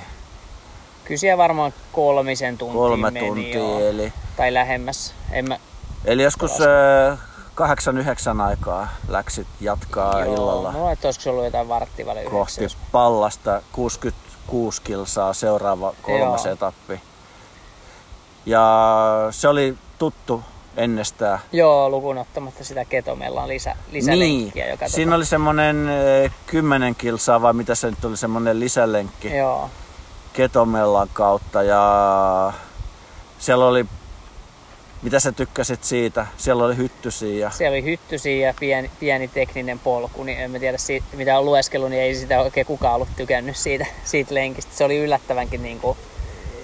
Kyllä 1.05 1.37
varmaan 1.37 1.73
kolmisen 1.91 2.57
tuntia 2.57 2.75
kolme 2.77 3.11
meni 3.11 3.27
tuntia. 3.27 3.57
joo. 3.59 3.79
Eli, 3.79 4.13
Tai 4.37 4.53
lähemmäs. 4.53 5.13
En 5.31 5.47
mä, 5.47 5.57
eli 6.05 6.23
joskus 6.23 6.51
äh, 6.61 7.19
kahdeksan 7.55 7.97
yhdeksän 7.97 8.41
aikaa 8.41 8.87
läksit 9.07 9.47
jatkaa 9.61 10.25
joo, 10.25 10.33
illalla 10.33 10.71
Mulla 10.71 10.91
että 10.91 11.07
olisiko 11.07 11.29
ollut 11.29 11.45
jotain 11.45 11.67
varttia 11.69 12.05
vai 12.05 12.23
kohti 12.23 12.67
pallasta 12.91 13.61
66 13.71 14.81
kilsaa 14.81 15.33
seuraava 15.33 15.93
kolmas 16.01 16.45
Joo. 16.45 16.53
etappi. 16.53 17.01
Ja 18.45 19.27
se 19.31 19.47
oli 19.47 19.77
tuttu 19.99 20.43
ennestään. 20.79 21.39
Joo, 21.51 21.89
lukuun 21.89 22.17
ottamatta 22.17 22.63
sitä 22.63 22.85
ketomellaan 22.85 23.47
lisä, 23.47 23.75
lisälenkkiä, 23.91 24.67
joka 24.69 24.85
Niin. 24.85 24.91
Siinä 24.91 25.15
oli 25.15 25.25
semmonen 25.25 25.89
eh, 25.89 26.31
10 26.45 26.95
kilsaa 26.95 27.41
vai 27.41 27.53
mitä 27.53 27.75
se 27.75 27.89
nyt 27.89 28.05
oli, 28.05 28.17
semmonen 28.17 28.59
lisälenkki 28.59 29.37
Joo, 29.37 29.69
ketomellan 30.33 31.09
kautta 31.13 31.63
ja 31.63 32.53
siellä 33.39 33.65
oli, 33.65 33.85
mitä 35.01 35.19
sä 35.19 35.31
tykkäsit 35.31 35.83
siitä? 35.83 36.27
Siellä 36.37 36.65
oli 36.65 36.77
hyttysiä 36.77 37.37
ja 37.37 37.49
siellä 37.49 37.73
oli 37.73 37.83
hyttysiä 37.83 38.47
ja 38.47 38.53
pieni, 38.59 38.91
pieni 38.99 39.27
tekninen 39.27 39.79
polku, 39.79 40.23
niin 40.23 40.39
en 40.39 40.51
mä 40.51 40.59
tiedä 40.59 40.77
siitä, 40.77 41.05
mitä 41.13 41.39
on 41.39 41.45
lueskellut, 41.45 41.89
niin 41.89 42.01
ei 42.01 42.15
sitä 42.15 42.41
oikein 42.41 42.65
kukaan 42.65 42.95
ollut 42.95 43.09
tykännyt 43.15 43.55
siitä, 43.55 43.85
siitä 44.03 44.33
lenkistä. 44.33 44.75
Se 44.75 44.83
oli 44.83 44.97
yllättävänkin 44.97 45.63
niin 45.63 45.79
kuin, 45.79 45.97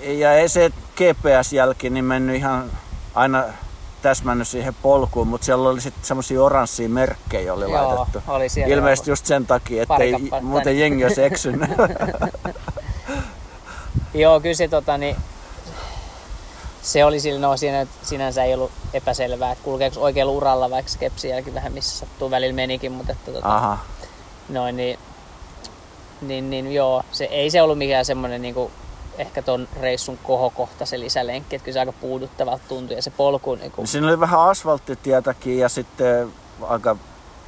ja 0.05 0.33
ei 0.33 0.49
se 0.49 0.71
GPS-jälki 0.95 1.89
niin 1.89 2.05
mennyt 2.05 2.35
ihan 2.35 2.71
aina 3.15 3.43
täsmännyt 4.05 4.47
siihen 4.47 4.75
polkuun, 4.81 5.27
mutta 5.27 5.45
siellä 5.45 5.69
oli 5.69 5.81
sitten 5.81 6.05
semmoisia 6.05 6.43
oranssia 6.43 6.89
merkkejä 6.89 7.53
oli 7.53 7.71
Joo, 7.71 7.95
laitettu. 7.95 8.21
oli 8.27 8.47
Ilmeisesti 8.67 9.09
ollut. 9.09 9.19
just 9.19 9.25
sen 9.25 9.45
takia, 9.45 9.83
ettei 9.83 10.11
kappaletta. 10.11 10.41
muuten 10.41 10.79
jengi 10.79 11.03
olisi 11.03 11.23
eksynyt. 11.23 11.69
Joo, 14.13 14.39
kyllä 14.39 14.55
se, 14.55 14.67
tota, 14.67 14.97
niin, 14.97 15.15
se 16.81 17.05
oli 17.05 17.19
sillä, 17.19 17.39
no, 17.39 17.57
siinä, 17.57 17.87
sinänsä 18.03 18.43
ei 18.43 18.53
ollut 18.53 18.71
epäselvää, 18.93 19.51
että 19.51 19.63
kulkeeko 19.63 20.01
oikealla 20.01 20.33
uralla, 20.33 20.69
vaikka 20.69 20.91
skepsin 20.91 21.31
jälki 21.31 21.53
vähän 21.53 21.73
missä 21.73 21.97
sattuu 21.97 22.31
välillä 22.31 22.55
menikin, 22.55 22.91
mutta 22.91 23.11
että, 23.11 23.31
tota, 23.31 23.55
Aha. 23.55 23.77
noin, 24.49 24.77
niin, 24.77 24.99
niin, 26.21 26.49
niin, 26.49 26.73
joo, 26.73 27.03
se, 27.11 27.23
ei 27.23 27.49
se 27.49 27.61
ollut 27.61 27.77
mikään 27.77 28.05
semmoinen 28.05 28.41
niinku, 28.41 28.71
ehkä 29.17 29.41
ton 29.41 29.67
reissun 29.81 30.19
kohokohta 30.23 30.85
se 30.85 30.99
lisälenkki, 30.99 31.55
että 31.55 31.63
kyllä 31.65 31.73
se 31.73 31.79
aika 31.79 31.91
puuduttavalta 31.91 32.63
tuntui 32.67 32.95
ja 32.95 33.01
se 33.01 33.09
polku 33.11 33.55
niinku, 33.55 33.81
Niin 33.81 33.87
Siinä 33.87 34.07
oli 34.07 34.19
vähän 34.19 34.39
asfalttitietäkin 34.39 35.59
ja 35.59 35.69
sitten 35.69 36.33
aika, 36.61 36.95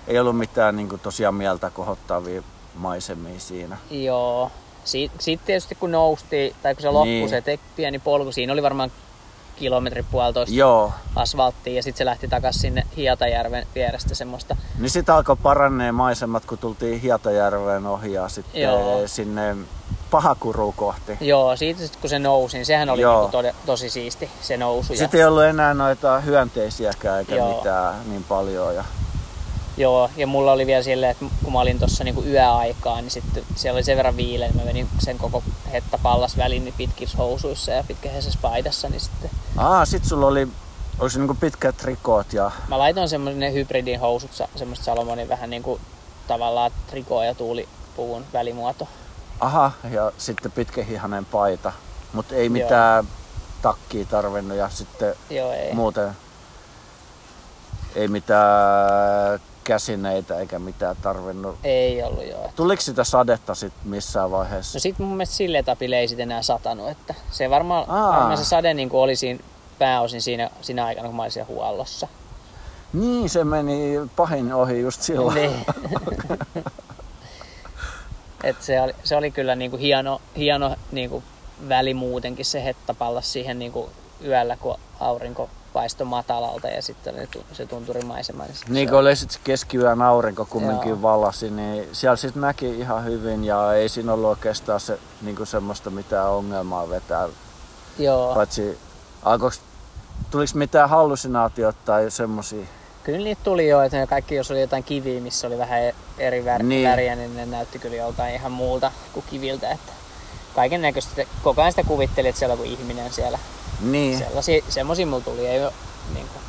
ei 0.08 0.20
ollut 0.20 0.38
mitään 0.38 0.76
niin 0.76 0.90
kuin 0.90 1.02
tosiaan 1.02 1.36
mieltä 1.36 1.70
kohottavia 1.70 2.44
maisemia 2.76 3.40
siinä. 3.40 3.78
joo. 3.92 4.52
Sitten 4.84 5.22
sit 5.22 5.42
tietysti 5.46 5.76
kun 5.76 5.92
noustiin, 5.92 6.56
tai 6.64 6.76
kun 6.76 6.82
se 6.82 6.90
loppui 6.90 7.08
Niin. 7.08 7.30
se 7.30 7.42
te, 7.42 7.60
pieni 7.76 8.00
polku, 8.00 8.32
siinä 8.32 8.54
oli 8.54 8.64
varmaan 8.64 8.92
kilometri 9.56 10.04
puolitoista 10.12 10.56
Joo, 10.56 10.92
asfalttia 11.16 11.74
ja 11.76 11.84
sitten 11.84 11.98
se 11.98 12.06
lähti 12.06 12.28
takaisin 12.28 12.62
sinne 12.62 12.88
Hietajärven 12.98 13.68
vierestä 13.76 14.16
semmoista 14.16 14.56
niin 14.80 14.90
sitten 14.90 15.16
alkoi 15.16 15.36
parannee 15.36 15.92
maisemat, 15.92 16.46
kun 16.46 16.58
tultiin 16.58 17.02
Hietajärven 17.02 17.86
ohi 17.86 18.14
ja 18.14 18.30
sitten 18.30 18.62
Joo. 18.62 19.08
sinne 19.08 19.56
Pahakuruun 20.12 20.74
kohti. 20.74 21.18
Joo, 21.22 21.56
siitä 21.56 21.80
sit 21.80 21.96
kun 21.96 22.10
se 22.10 22.20
nousi, 22.20 22.58
niin 22.58 22.66
sehän 22.66 22.90
oli 22.90 23.02
Joo. 23.02 23.14
niinku 23.14 23.32
tode, 23.32 23.56
tosi 23.66 23.90
siisti 23.90 24.30
se 24.42 24.58
nousu. 24.58 24.94
Ja, 24.94 25.00
Sitten 25.00 25.20
ei 25.20 25.26
ollut 25.26 25.44
enää 25.44 25.74
noita 25.74 26.20
hyönteisiäkään 26.20 27.20
eikä 27.20 27.36
Joo. 27.36 27.58
mitään 27.58 27.96
niin 28.10 28.24
paljon. 28.24 28.76
Ja... 28.76 28.84
joo, 29.78 30.10
ja 30.18 30.28
mulla 30.28 30.52
oli 30.52 30.68
vielä 30.68 30.84
silleen, 30.84 31.12
että 31.12 31.26
kun 31.44 31.54
mä 31.54 31.60
olin 31.60 31.80
tuossa 31.80 32.04
niinku 32.04 32.24
yöaikaan, 32.24 33.04
niin 33.04 33.12
sitten 33.12 33.44
siellä 33.56 33.78
oli 33.78 33.84
sen 33.84 33.98
verran 33.98 34.18
viileä, 34.18 34.48
niin 34.48 34.58
mä 34.58 34.66
menin 34.66 34.88
sen 35.00 35.18
koko 35.18 35.44
hetta 35.72 35.98
pallas 36.04 36.38
väliin 36.38 36.64
niin 36.64 36.74
pitkissä 36.78 37.18
housuissa 37.18 37.72
ja 37.72 37.84
pitkäheisessä 37.88 38.40
paidassa, 38.42 38.90
niin 38.90 39.02
sitten 39.02 39.30
Aa, 39.58 39.86
sit 39.86 40.06
sulla 40.06 40.28
oli, 40.28 40.48
oli 41.00 41.10
se 41.10 41.20
niinku 41.20 41.36
pitkät 41.40 41.78
trikoot 41.78 42.34
ja 42.34 42.52
mä 42.68 42.78
laitoin 42.80 43.10
semmoinen 43.10 43.54
hybridin 43.54 44.00
housut, 44.00 44.32
semmoista 44.56 44.86
Salomonin 44.86 45.30
vähän 45.30 45.50
niinku 45.50 45.80
tavallaan 46.28 46.72
trikoa 46.88 47.26
ja 47.26 47.36
tuulipuvun 47.36 48.26
välimuoto. 48.34 48.88
Aha, 49.40 49.72
ja 49.92 50.12
sitten 50.18 50.52
pitkähihanen 50.52 51.26
paita. 51.26 51.74
Mutta 52.14 52.36
ei 52.36 52.50
mitään 52.50 53.08
takkia 53.62 54.06
tarvinnut 54.06 54.58
ja 54.58 54.70
sitten 54.70 55.16
Joo, 55.30 55.52
ei. 55.52 55.74
muuten 55.74 56.12
ei 57.96 58.08
mitään 58.08 59.40
käsineitä 59.64 60.40
eikä 60.40 60.60
mitään 60.60 60.96
tarvinnut. 61.02 61.56
Ei 61.64 62.04
ollut 62.04 62.28
joo. 62.28 62.50
Tuliko 62.56 62.82
sitä 62.82 63.04
sadetta 63.04 63.56
sitten 63.56 63.90
missään 63.90 64.32
vaiheessa? 64.32 64.76
No 64.76 64.80
sit 64.80 65.00
mun 65.00 65.10
mielestä 65.10 65.36
sille 65.36 65.58
etapille 65.58 66.00
ei 66.00 66.08
sit 66.08 66.20
enää 66.20 66.42
satanut, 66.42 66.90
että 66.90 67.14
se 67.32 67.50
varmaan, 67.50 67.86
Aa. 67.90 68.12
varmaan 68.12 68.38
se 68.38 68.46
sade 68.46 68.74
niin 68.74 68.90
oli 68.92 69.16
siinä, 69.16 69.40
pääosin 69.80 70.22
siinä, 70.22 70.50
siinä 70.62 70.86
aikana, 70.86 71.08
kun 71.08 71.16
mä 71.16 71.22
olin 71.22 71.32
siellä 71.32 71.48
huollossa. 71.48 72.08
Niin, 72.94 73.30
se 73.30 73.44
meni 73.44 73.94
pahin 74.16 74.54
ohi 74.54 74.82
just 74.82 75.02
silloin. 75.02 75.36
Niin. 75.36 75.66
Et 78.44 78.62
se, 78.62 78.82
oli, 78.82 78.96
se 79.04 79.16
oli 79.16 79.32
kyllä 79.32 79.56
niinku 79.56 79.78
hieno, 79.78 80.22
hieno 80.38 80.76
niinku 80.92 81.24
väli 81.70 81.94
muutenkin 81.94 82.46
se 82.46 82.64
hettapallas 82.64 83.34
siihen 83.34 83.60
niinku 83.60 83.90
yöllä, 84.26 84.58
kun 84.58 84.80
aurinko 85.00 85.50
paistoi 85.74 86.08
matalalta 86.08 86.68
ja 86.68 86.82
sitten 86.82 87.16
oli 87.16 87.28
se 87.54 87.66
tunturimaisema. 87.66 88.44
Niin, 88.44 88.56
Niin 88.70 88.88
se 88.88 88.92
kuin 88.92 89.00
oli 89.00 89.16
sit 89.16 89.40
keskiyön 89.44 90.02
aurinko 90.02 90.46
kumminkin 90.46 90.90
Joo. 90.90 91.02
vallasi, 91.02 91.50
niin 91.50 91.90
siellä 91.92 92.16
sitten 92.16 92.42
näki 92.42 92.80
ihan 92.80 93.06
hyvin 93.06 93.44
ja 93.44 93.74
ei 93.74 93.90
siinä 93.90 94.14
ollut 94.14 94.30
oikeastaan 94.30 94.80
se, 94.80 95.00
niin 95.22 95.48
semmoista 95.48 95.90
mitään 95.90 96.30
ongelmaa 96.30 96.90
vetää. 96.90 97.30
Joo, 98.00 98.36
Paitsi 98.36 98.78
alkoiks, 99.24 99.62
tuliko 100.32 100.52
mitään 100.56 100.90
hallusinaatiot 100.90 101.76
tai 101.86 102.12
semmosia? 102.12 102.66
Kyllä 103.12 103.24
niitä 103.24 103.42
tuli 103.44 103.68
jo, 103.68 103.82
että 103.82 103.98
ne 103.98 104.08
kaikki 104.08 104.36
jos 104.36 104.52
oli 104.52 104.62
jotain 104.62 104.84
kiviä, 104.84 105.22
missä 105.22 105.48
oli 105.48 105.58
vähän 105.58 105.80
eri 106.18 106.42
vär- 106.46 106.58
Niin. 106.58 106.70
niin. 106.70 106.90
väriä, 106.90 107.16
niin 107.16 107.36
ne 107.38 107.46
näytti 107.46 107.80
kyllä 107.80 107.96
joltain 107.96 108.36
ihan 108.36 108.52
muulta 108.52 108.92
kuin 109.14 109.26
kiviltä. 109.30 109.70
Että 109.72 109.92
kaiken 110.56 110.82
näköistä, 110.82 111.24
koko 111.44 111.62
ajan 111.62 111.72
sitä 111.72 111.84
kuvittelin, 111.84 112.30
että 112.30 112.40
siellä 112.40 112.54
on 112.54 112.66
ihminen 112.66 113.14
siellä. 113.14 113.40
Niin, 113.82 114.18
Sellaisia, 114.18 114.64
semmosia 114.70 115.08
mulla 115.08 115.24
tuli, 115.24 115.48
ei 115.48 115.64
ole 115.64 115.74
niin 116.14 116.28
kuin, 116.28 116.42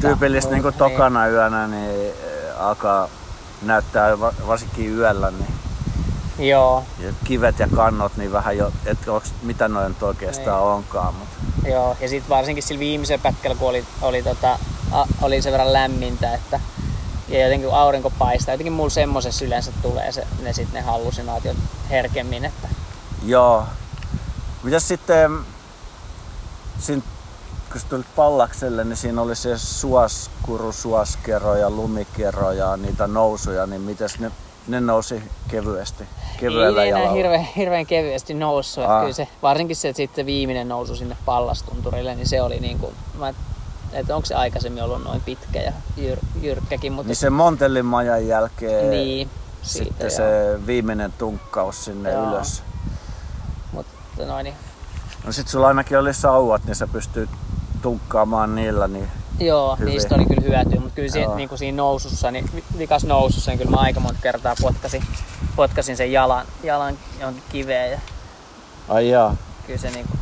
tyypillistä 0.00 0.50
niin 0.50 0.62
kuin 0.62 0.74
tokana 0.74 1.26
yönä 1.28 1.66
niin 1.66 2.06
eh, 2.06 2.12
alkaa 2.58 3.08
näyttää 3.62 4.20
va- 4.20 4.32
varsinkin 4.46 4.96
yöllä, 4.98 5.30
niin 5.30 5.46
Niin. 6.38 6.48
Joo, 6.50 6.84
ja 6.98 7.12
kivet 7.24 7.58
ja 7.58 7.68
kannot, 7.76 8.16
niin 8.16 8.32
vähän 8.32 8.56
jo, 8.56 8.72
että 8.86 9.12
onks, 9.12 9.32
mitä 9.42 9.68
noin 9.68 9.88
nyt 9.88 10.02
oikeastaan 10.02 10.60
Niin. 10.62 10.70
onkaan. 10.72 11.14
Mutta 11.14 11.34
joo. 11.68 11.96
Ja 12.00 12.08
sitten 12.08 12.28
varsinkin 12.28 12.62
sillä 12.62 12.78
viimeisellä 12.78 13.22
pätkällä, 13.22 13.56
kun 13.56 13.68
oli, 13.68 13.84
oli, 14.02 14.22
tota, 14.22 14.58
oli 15.22 15.42
sen 15.42 15.52
verran 15.52 15.72
lämmintä, 15.72 16.34
että 16.34 16.60
ja 17.28 17.42
jotenkin 17.42 17.68
kun 17.68 17.78
aurinko 17.78 18.10
paistaa, 18.18 18.54
jotenkin 18.54 18.72
mulla 18.72 18.90
semmosessa 18.90 19.44
yleensä 19.44 19.72
tulee 19.82 20.12
se, 20.12 20.26
ne, 20.42 20.52
sit 20.52 20.72
ne 20.72 20.80
hallusinaatiot 20.80 21.56
herkemmin, 21.90 22.44
että 22.44 22.68
Joo. 23.26 23.64
Mitäs 24.62 24.88
sitten, 24.88 25.30
siinä, 26.78 27.02
kun 27.72 27.80
sä 27.80 27.86
tulit 27.88 28.06
pallakselle, 28.16 28.84
niin 28.84 28.96
siinä 28.96 29.22
oli 29.22 29.36
se 29.36 29.58
suoskuru, 29.58 30.72
suoskero 30.72 31.56
ja 31.56 31.70
lumikero 31.70 32.52
ja 32.52 32.76
niitä 32.76 33.06
nousuja, 33.06 33.66
niin 33.66 33.80
mitäs 33.80 34.18
ne, 34.18 34.30
ne 34.68 34.80
nousi 34.80 35.22
kevyesti, 35.48 36.04
kevyellä 36.40 36.82
ei 36.82 36.88
enää 36.88 37.00
jalalla? 37.00 37.16
hirveän, 37.16 37.48
hirveän 37.56 37.86
kevyesti 37.86 38.34
noussut. 38.34 38.84
Kyllä 39.00 39.12
se, 39.12 39.28
varsinkin 39.42 39.76
se, 39.76 39.88
että 39.88 39.96
sitten 39.96 40.26
viimeinen 40.26 40.68
nousu 40.68 40.96
sinne 40.96 41.16
pallastunturille, 41.24 42.14
niin 42.14 42.28
se 42.28 42.42
oli 42.42 42.60
niin 42.60 42.78
kuin, 42.78 42.94
mä, 43.18 43.34
että 43.94 44.16
onko 44.16 44.26
se 44.26 44.34
aikaisemmin 44.34 44.82
ollut 44.82 45.04
noin 45.04 45.20
pitkä 45.20 45.60
ja 45.60 45.72
jyr, 45.96 46.18
jyrkkäkin, 46.42 46.92
mutta 46.92 47.08
Niin 47.08 47.16
se 47.16 47.30
Montellin 47.30 47.86
majan 47.86 48.26
jälkeen 48.26 48.90
niin, 48.90 49.30
siitä 49.62 49.84
sitten 49.84 50.04
joo. 50.06 50.10
se 50.60 50.66
viimeinen 50.66 51.12
tunkkaus 51.12 51.84
sinne 51.84 52.12
Joo. 52.12 52.28
ylös. 52.28 52.62
Mutta 53.72 53.92
noin, 54.26 54.44
niin, 54.44 54.54
No 55.26 55.32
sit 55.32 55.48
sulla 55.48 55.68
ainakin 55.68 55.98
oli 55.98 56.14
sauvat, 56.14 56.64
niin 56.64 56.74
sä 56.74 56.86
pystyt 56.86 57.30
tunkkaamaan 57.82 58.54
niillä, 58.54 58.88
niin 58.88 59.08
joo, 59.40 59.76
Hyvin. 59.76 59.92
niistä 59.92 60.14
oli 60.14 60.26
kyllä 60.26 60.42
hyötyä, 60.42 60.80
mutta 60.80 60.94
kyllä 60.96 61.12
siinä, 61.12 61.34
niin 61.34 61.48
kuin 61.48 61.58
siinä 61.58 61.76
nousussa, 61.76 62.30
niin 62.30 62.50
vi- 62.54 62.64
vikas 62.78 63.04
nousussa, 63.04 63.50
niin 63.50 63.58
kyllä 63.58 63.70
mä 63.70 63.76
aika 63.76 64.00
monta 64.00 64.20
kertaa 64.22 64.54
potkasin, 64.62 65.02
potkasin 65.56 65.96
sen 65.96 66.12
jalan, 66.12 66.46
jalan 66.62 66.98
johonkin 67.20 67.42
kiveen 67.48 67.92
ja 67.92 67.98
ai 68.88 69.08
jaa. 69.10 69.36
kyllä 69.66 69.78
se 69.78 69.90
niin 69.90 70.06
kuin, 70.08 70.20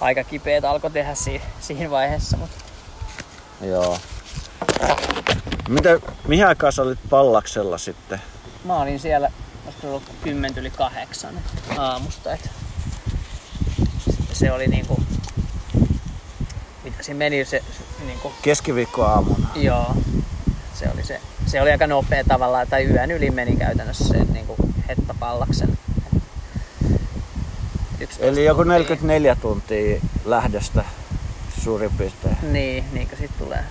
aika 0.00 0.24
kipeät 0.24 0.64
alkoi 0.64 0.90
tehdä 0.90 1.14
siinä, 1.14 1.44
siinä 1.60 1.90
vaiheessa, 1.90 2.36
mutta 2.36 2.56
Joo. 3.62 3.98
Mitä, 5.68 5.88
mihin 6.28 6.46
aikaan 6.46 6.72
sä 6.72 6.82
olit 6.82 6.98
pallaksella 7.10 7.78
sitten? 7.78 8.20
Mä 8.64 8.76
olin 8.80 9.00
siellä, 9.00 9.30
olisiko 9.64 9.80
se 9.80 9.86
ollut 9.86 10.02
10 10.24 10.58
yli 10.58 10.70
kahdeksan 10.70 11.34
aamusta. 11.78 12.32
Et 12.32 12.50
sitten 14.10 14.36
se 14.36 14.52
oli 14.52 14.66
niinku, 14.66 15.02
mitä 16.84 17.02
siinä 17.02 17.18
meni 17.18 17.44
se 17.44 17.62
niinku, 18.06 18.32
Keskiviikkoaamuna. 18.42 19.48
joo, 19.54 19.94
se 20.74 20.88
oli 20.94 21.04
se, 21.04 21.20
se 21.46 21.62
oli 21.62 21.70
aika 21.70 21.86
nopea 21.86 22.24
tavallaan, 22.24 22.66
tai 22.66 22.84
yön 22.84 23.10
yli 23.10 23.30
meni 23.30 23.56
käytännössä 23.56 24.04
se 24.04 24.24
niinku 24.24 24.56
hettapallaksen. 24.88 25.78
11 28.00 28.26
Eli 28.26 28.44
joku 28.44 28.58
tuntia. 28.62 28.72
44 28.72 29.36
tuntia 29.36 30.00
lähdöstä 30.24 30.84
suurin 31.60 31.90
piirtein. 31.98 32.36
Niin, 32.42 32.84
niinkö 32.92 33.16
sit 33.16 33.30
tulee. 33.38 33.64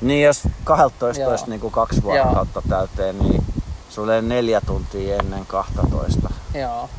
Niin 0.00 0.24
jos 0.24 0.42
12 0.64 1.22
Joo. 1.22 1.30
olisi 1.30 1.50
niin 1.50 1.60
kuin 1.60 1.72
kaksi 1.72 2.02
vuorokautta 2.02 2.62
täyteen, 2.68 3.18
niin 3.18 3.44
sulle 3.90 4.22
neljä 4.22 4.60
tuntia 4.60 5.16
ennen 5.16 5.46
12. 5.46 6.30
Joo, 6.54 6.90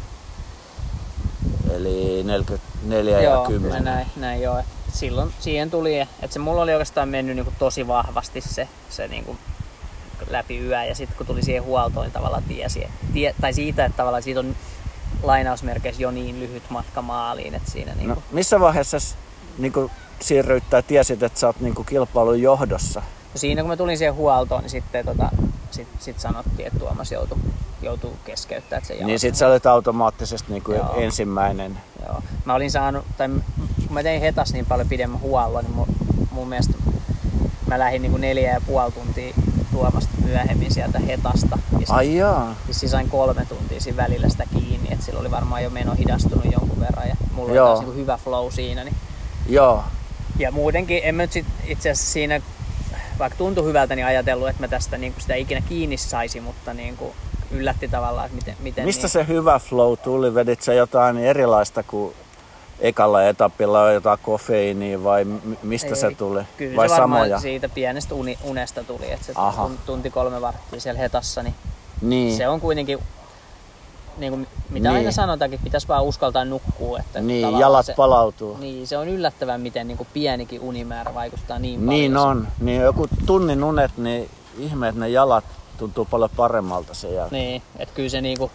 Eli 1.73 2.23
44 2.23 3.21
joo 3.21 3.41
ja 3.41 3.47
kyllä 3.47 3.59
se 3.61 3.77
10. 3.77 3.83
näin, 3.83 4.07
näin 4.15 4.41
joo. 4.41 4.63
Silloin 4.93 5.33
siihen 5.39 5.71
tuli, 5.71 5.99
että 5.99 6.29
se 6.29 6.39
mulla 6.39 6.61
oli 6.61 6.73
oikeastaan 6.73 7.09
mennyt 7.09 7.35
niinku 7.35 7.53
tosi 7.59 7.87
vahvasti 7.87 8.41
se, 8.41 8.67
se 8.89 9.07
niinku 9.07 9.37
läpi 10.29 10.59
yö 10.59 10.83
ja 10.83 10.95
sitten 10.95 11.17
kun 11.17 11.27
tuli 11.27 11.43
siihen 11.43 11.63
huoltoon, 11.63 12.05
niin 12.05 12.13
tavallaan 12.13 12.43
tiesi, 12.43 12.87
tie, 13.13 13.35
tai 13.41 13.53
siitä, 13.53 13.85
että 13.85 13.97
tavallaan 13.97 14.23
siitä 14.23 14.39
on 14.39 14.55
lainausmerkeissä 15.23 16.01
jo 16.01 16.11
niin 16.11 16.39
lyhyt 16.39 16.69
matka 16.69 17.01
maaliin, 17.01 17.55
että 17.55 17.71
siinä 17.71 17.93
niinku, 17.95 18.15
No, 18.15 18.21
missä 18.31 18.59
vaiheessa 18.59 18.97
niin 19.57 19.73
kuin 19.73 19.91
siirryit 20.19 20.69
tai 20.69 20.83
tiesit, 20.83 21.23
että 21.23 21.39
sä 21.39 21.47
oot 21.47 21.59
niin 21.59 21.75
kuin 21.75 21.85
kilpailun 21.85 22.41
johdossa? 22.41 22.99
No 22.99 23.35
siinä 23.35 23.61
kun 23.61 23.69
mä 23.69 23.77
tulin 23.77 23.97
siihen 23.97 24.15
huoltoon, 24.15 24.61
niin 24.61 24.69
sitten 24.69 25.05
tota, 25.05 25.29
sit, 25.71 25.87
sit 25.99 26.19
sanottiin, 26.19 26.67
että 26.67 26.79
Tuomas 26.79 27.11
joutui, 27.11 27.37
joutuu 27.81 28.17
keskeyttämään, 28.25 28.77
että 28.83 28.93
se 28.93 29.03
Niin 29.03 29.19
sit 29.19 29.35
sä 29.35 29.47
olet 29.47 29.65
automaattisesti 29.65 30.51
niin 30.51 30.63
kuin 30.63 30.77
Joo. 30.77 30.95
ensimmäinen. 30.95 31.77
Joo. 32.05 32.21
Mä 32.45 32.53
olin 32.53 32.71
saanut, 32.71 33.05
tai 33.17 33.29
kun 33.87 33.93
mä 33.93 34.03
tein 34.03 34.21
hetas 34.21 34.53
niin 34.53 34.65
paljon 34.65 34.89
pidemmän 34.89 35.21
huollon, 35.21 35.63
niin 35.63 35.75
mun, 35.75 35.87
mun 36.31 36.47
mielestä 36.49 36.73
mä 37.67 37.79
lähdin 37.79 38.01
niin 38.01 38.11
kuin 38.11 38.21
neljä 38.21 38.53
ja 38.53 38.61
puoli 38.67 38.91
tuntia 38.91 39.33
Tuomasta 39.71 40.11
myöhemmin 40.25 40.73
sieltä 40.73 40.99
hetasta. 40.99 41.59
Ja 41.79 41.85
Ai 41.89 42.15
jaa. 42.15 42.55
siis 42.71 42.91
sain 42.91 43.09
kolme 43.09 43.45
tuntia 43.45 43.81
siinä 43.81 43.97
välillä 43.97 44.29
sitä 44.29 44.43
kiinni, 44.53 44.87
että 44.91 45.05
sillä 45.05 45.19
oli 45.19 45.31
varmaan 45.31 45.63
jo 45.63 45.69
meno 45.69 45.93
hidastunut 45.93 46.45
jonkun 46.51 46.79
verran 46.79 47.07
ja 47.07 47.15
mulla 47.31 47.55
Joo. 47.55 47.65
oli 47.65 47.69
taas 47.69 47.79
niin 47.79 47.93
kuin 47.93 47.97
hyvä 47.97 48.17
flow 48.23 48.51
siinä. 48.51 48.83
Niin. 48.83 48.95
Joo. 49.49 49.83
Ja 50.39 50.51
muutenkin 50.51 50.99
en 51.03 51.15
mä 51.15 51.23
nyt 51.23 51.31
sit 51.31 51.45
itse 51.65 51.89
asiassa 51.89 52.11
siinä, 52.13 52.41
vaikka 53.19 53.37
tuntui 53.37 53.65
hyvältä, 53.65 53.95
niin 53.95 54.05
ajatellut, 54.05 54.49
että 54.49 54.63
mä 54.63 54.67
tästä 54.67 54.97
niin 54.97 55.13
kuin 55.13 55.21
sitä 55.21 55.35
ikinä 55.35 55.61
kiinni 55.69 55.97
saisi, 55.97 56.39
mutta 56.39 56.73
niin 56.73 56.97
kuin 56.97 57.11
yllätti 57.51 57.87
tavallaan, 57.87 58.25
että 58.25 58.35
miten, 58.35 58.55
miten 58.59 58.85
Mistä 58.85 59.01
niin, 59.03 59.09
se 59.09 59.27
hyvä 59.27 59.59
flow 59.59 59.97
tuli? 60.03 60.33
Vedit 60.33 60.61
sä 60.61 60.73
jotain 60.73 61.17
erilaista 61.17 61.83
kuin 61.83 62.13
ekalla 62.79 63.23
etapilla 63.23 63.91
jotain 63.91 64.19
kofeiiniä 64.21 65.03
vai 65.03 65.25
mistä 65.63 65.89
Ei, 65.89 65.95
se 65.95 66.11
tuli? 66.11 66.41
Kyllä 66.57 66.75
vai 66.75 66.89
se 66.89 66.95
varmaan 66.95 67.21
samoja? 67.21 67.39
siitä 67.39 67.69
pienestä 67.69 68.15
uni, 68.15 68.37
unesta 68.43 68.83
tuli, 68.83 69.11
että 69.11 69.25
se 69.25 69.31
Aha. 69.35 69.67
tun- 69.67 69.77
tunti 69.85 70.09
kolme 70.09 70.41
varttia 70.41 70.79
siellä 70.79 70.99
hetassa, 70.99 71.43
niin, 71.43 71.55
Niin. 72.01 72.37
se 72.37 72.47
on 72.47 72.61
kuitenkin, 72.61 72.99
niin 74.17 74.31
kuin, 74.33 74.47
mitä 74.69 74.89
Niin. 74.89 74.97
aina 74.97 75.11
sanotaankin, 75.11 75.59
pitäisi 75.63 75.87
vaan 75.87 76.03
uskaltaa 76.03 76.45
nukkua. 76.45 76.99
Että 76.99 77.21
Niin, 77.21 77.59
jalat 77.59 77.85
se, 77.85 77.93
palautuu. 77.93 78.57
Niin, 78.57 78.87
se 78.87 78.97
on 78.97 79.07
yllättävän, 79.07 79.61
miten 79.61 79.87
niin 79.87 79.97
kuin 79.97 80.07
pienikin 80.13 80.61
unimäärä 80.61 81.13
vaikuttaa 81.13 81.59
niin 81.59 81.79
paljon. 81.79 81.89
Niin 81.89 82.17
on. 82.17 82.47
Niin 82.59 82.81
joku 82.81 83.07
tunnin 83.25 83.63
unet, 83.63 83.97
niin 83.97 84.29
ihme, 84.57 84.87
että 84.87 84.99
ne 84.99 85.09
jalat 85.09 85.43
tuntuu 85.77 86.05
paljon 86.05 86.29
paremmalta 86.35 86.93
sen 86.93 87.13
jälkeen. 87.15 87.41
Niin, 87.41 87.61
että 87.79 87.95
kyllä 87.95 88.09
se 88.09 88.21
niinku 88.21 88.51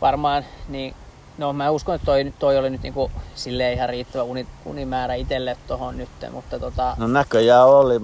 varmaan, 0.00 0.44
niin, 0.68 0.94
no 1.38 1.52
mä 1.52 1.70
uskon, 1.70 1.94
että 1.94 2.04
toi, 2.06 2.32
toi 2.38 2.58
oli 2.58 2.70
nyt 2.70 2.82
niinku 2.82 3.10
silleen 3.34 3.72
ihan 3.74 3.88
riittävä 3.88 4.22
uni, 4.22 4.46
unimäärä 4.64 5.14
itselle 5.14 5.56
tohon 5.66 5.98
nyt, 5.98 6.08
mutta 6.32 6.58
tota, 6.58 6.94
No 6.98 7.06
näköjään 7.06 7.66
oli, 7.66 8.00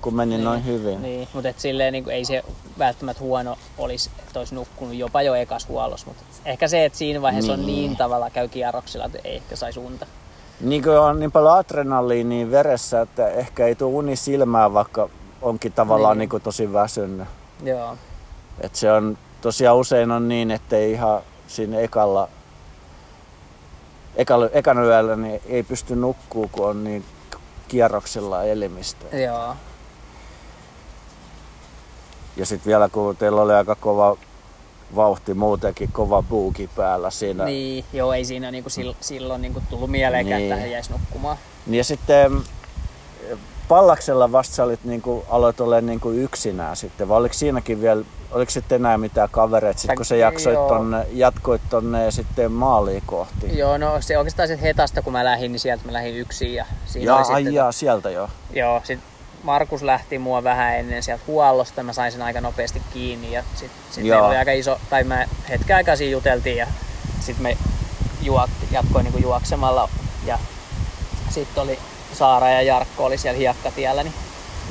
kun 0.00 0.14
meni 0.14 0.34
Niin, 0.34 0.44
noin 0.44 0.64
hyvin. 0.66 1.02
Niin, 1.02 1.28
mutta 1.34 1.48
et 1.48 1.58
silleen 1.60 1.92
niin 1.92 2.10
ei 2.10 2.24
se 2.24 2.42
välttämättä 2.78 3.22
huono 3.22 3.56
olisi, 3.78 4.10
että 4.18 4.38
olisi 4.38 4.54
nukkunut 4.54 4.94
jopa 4.94 5.22
jo 5.22 5.34
ekas 5.34 5.68
huollossa. 5.68 6.06
Mutta 6.06 6.22
ehkä 6.44 6.68
se, 6.68 6.84
että 6.84 6.98
siinä 6.98 7.22
vaiheessa 7.22 7.52
on 7.52 7.66
Niin. 7.66 7.66
niin 7.66 7.96
tavalla 7.96 8.30
käy 8.30 8.48
kierroksilla, 8.48 9.04
että 9.04 9.18
ei 9.24 9.36
ehkä 9.36 9.56
saisi 9.56 9.80
unta. 9.80 10.06
Niin 10.60 10.82
kuin 10.82 10.98
on 10.98 11.20
niin 11.20 11.32
paljon 11.32 11.54
adrenaliinia 11.58 12.50
veressä, 12.50 13.00
että 13.00 13.28
ehkä 13.28 13.66
ei 13.66 13.74
tule 13.74 13.94
uni 13.94 14.16
silmään, 14.16 14.74
vaikka 14.74 15.08
onkin 15.42 15.72
tavallaan 15.72 16.18
Niin. 16.18 16.28
niin. 16.28 16.34
Niin 16.34 16.42
tosi 16.42 16.72
väsynyt. 16.72 17.28
Joo, 17.64 17.96
Et 18.60 18.74
se 18.74 18.92
on 18.92 19.18
tosiaan 19.40 19.76
usein 19.76 20.10
on 20.10 20.28
niin, 20.28 20.50
että 20.50 20.76
ei 20.76 20.92
ihan 20.92 21.20
siinä 21.46 21.78
ekalla, 21.78 22.28
ekalla 24.16 24.48
ekana 24.52 24.82
yöllä 24.84 25.16
niin 25.16 25.40
ei 25.46 25.62
pysty 25.62 25.96
nukkuu, 25.96 26.48
kun 26.52 26.66
on 26.68 26.84
niin 26.84 27.04
kierroksilla 27.68 28.44
elimistä. 28.44 29.16
joo, 29.16 29.54
Ja 32.38 32.46
sitten 32.46 32.66
vielä 32.66 32.88
kun 32.88 33.16
teillä 33.16 33.42
oli 33.42 33.52
aika 33.52 33.74
kova 33.74 34.16
vauhti 34.96 35.34
muutenkin, 35.34 35.92
kova 35.92 36.22
buuki 36.22 36.70
päällä 36.76 37.10
siinä. 37.10 37.44
niin, 37.44 37.84
joo, 37.92 38.12
ei 38.12 38.24
siinä 38.24 38.50
niinku 38.50 38.70
sil, 38.76 38.90
silloin 39.00 39.42
niinku 39.42 39.62
tullut 39.70 39.90
mieleenkään, 39.90 40.40
Niin. 40.40 40.52
että 40.52 40.60
hän 40.62 40.70
jäisi 40.70 40.92
nukkumaan. 40.92 41.36
Ja 41.66 41.84
sitten 41.84 42.32
pallaksella 43.68 44.32
vasta 44.32 44.54
sä 44.54 44.64
olit 44.64 44.84
niinku, 44.84 45.24
aloit 45.28 45.60
olla 45.60 45.80
niinku 45.80 46.10
yksinään 46.10 46.76
sitten, 46.76 47.08
vai 47.08 47.16
oliko 47.18 47.34
siinäkin 47.34 47.80
vielä, 47.80 48.04
oliko 48.30 48.50
sitten 48.50 48.76
enää 48.76 48.98
mitään 48.98 49.28
kavereita, 49.30 49.80
sit, 49.80 49.90
kun 49.96 50.04
sä 50.04 50.16
jaksoit 50.16 50.54
Joo. 50.54 50.68
tonne, 50.68 51.06
jatkoit 51.12 51.62
tonne 51.70 52.10
sitten 52.10 52.52
maaliin 52.52 53.02
kohti? 53.06 53.58
Joo, 53.58 53.78
no 53.78 54.00
se 54.00 54.18
oikeastaan 54.18 54.48
sit 54.48 54.62
hetasta, 54.62 55.02
kun 55.02 55.12
mä 55.12 55.24
lähdin, 55.24 55.52
niin 55.52 55.60
sieltä 55.60 55.86
mä 55.86 55.92
lähdin 55.92 56.16
yksin 56.16 56.54
ja 56.54 56.66
siinä 56.86 57.12
Ja 57.12 57.16
oli 57.16 57.24
sitten, 57.24 57.54
jaa, 57.54 57.72
sieltä 57.72 58.10
jo. 58.10 58.28
Joo, 58.52 58.80
sit 58.84 59.00
Markus 59.42 59.82
lähti 59.82 60.18
mua 60.18 60.44
vähän 60.44 60.76
ennen 60.76 61.02
sieltä 61.02 61.24
huollosta, 61.26 61.82
mä 61.82 61.92
sain 61.92 62.12
sen 62.12 62.22
aika 62.22 62.40
nopeasti 62.40 62.82
kiinni 62.92 63.32
ja 63.32 63.42
sit, 63.54 63.70
sit 63.90 64.04
oli 64.04 64.36
aika 64.36 64.52
iso, 64.52 64.80
tai 64.90 65.04
mä 65.04 65.26
hetken 65.48 65.76
aikaa 65.76 65.96
siinä 65.96 66.12
juteltiin 66.12 66.56
ja 66.56 66.66
sit 67.20 67.38
me 67.38 67.56
juokti, 68.22 68.68
jatkoin 68.70 69.04
niinku 69.04 69.18
juoksemalla 69.18 69.88
ja 70.26 70.38
sitten 71.30 71.62
oli 71.62 71.78
Saara 72.14 72.50
ja 72.50 72.62
Jarkko 72.62 73.04
oli 73.04 73.18
siellä 73.18 73.38
hiekkatiellä, 73.38 74.02
niin 74.02 74.14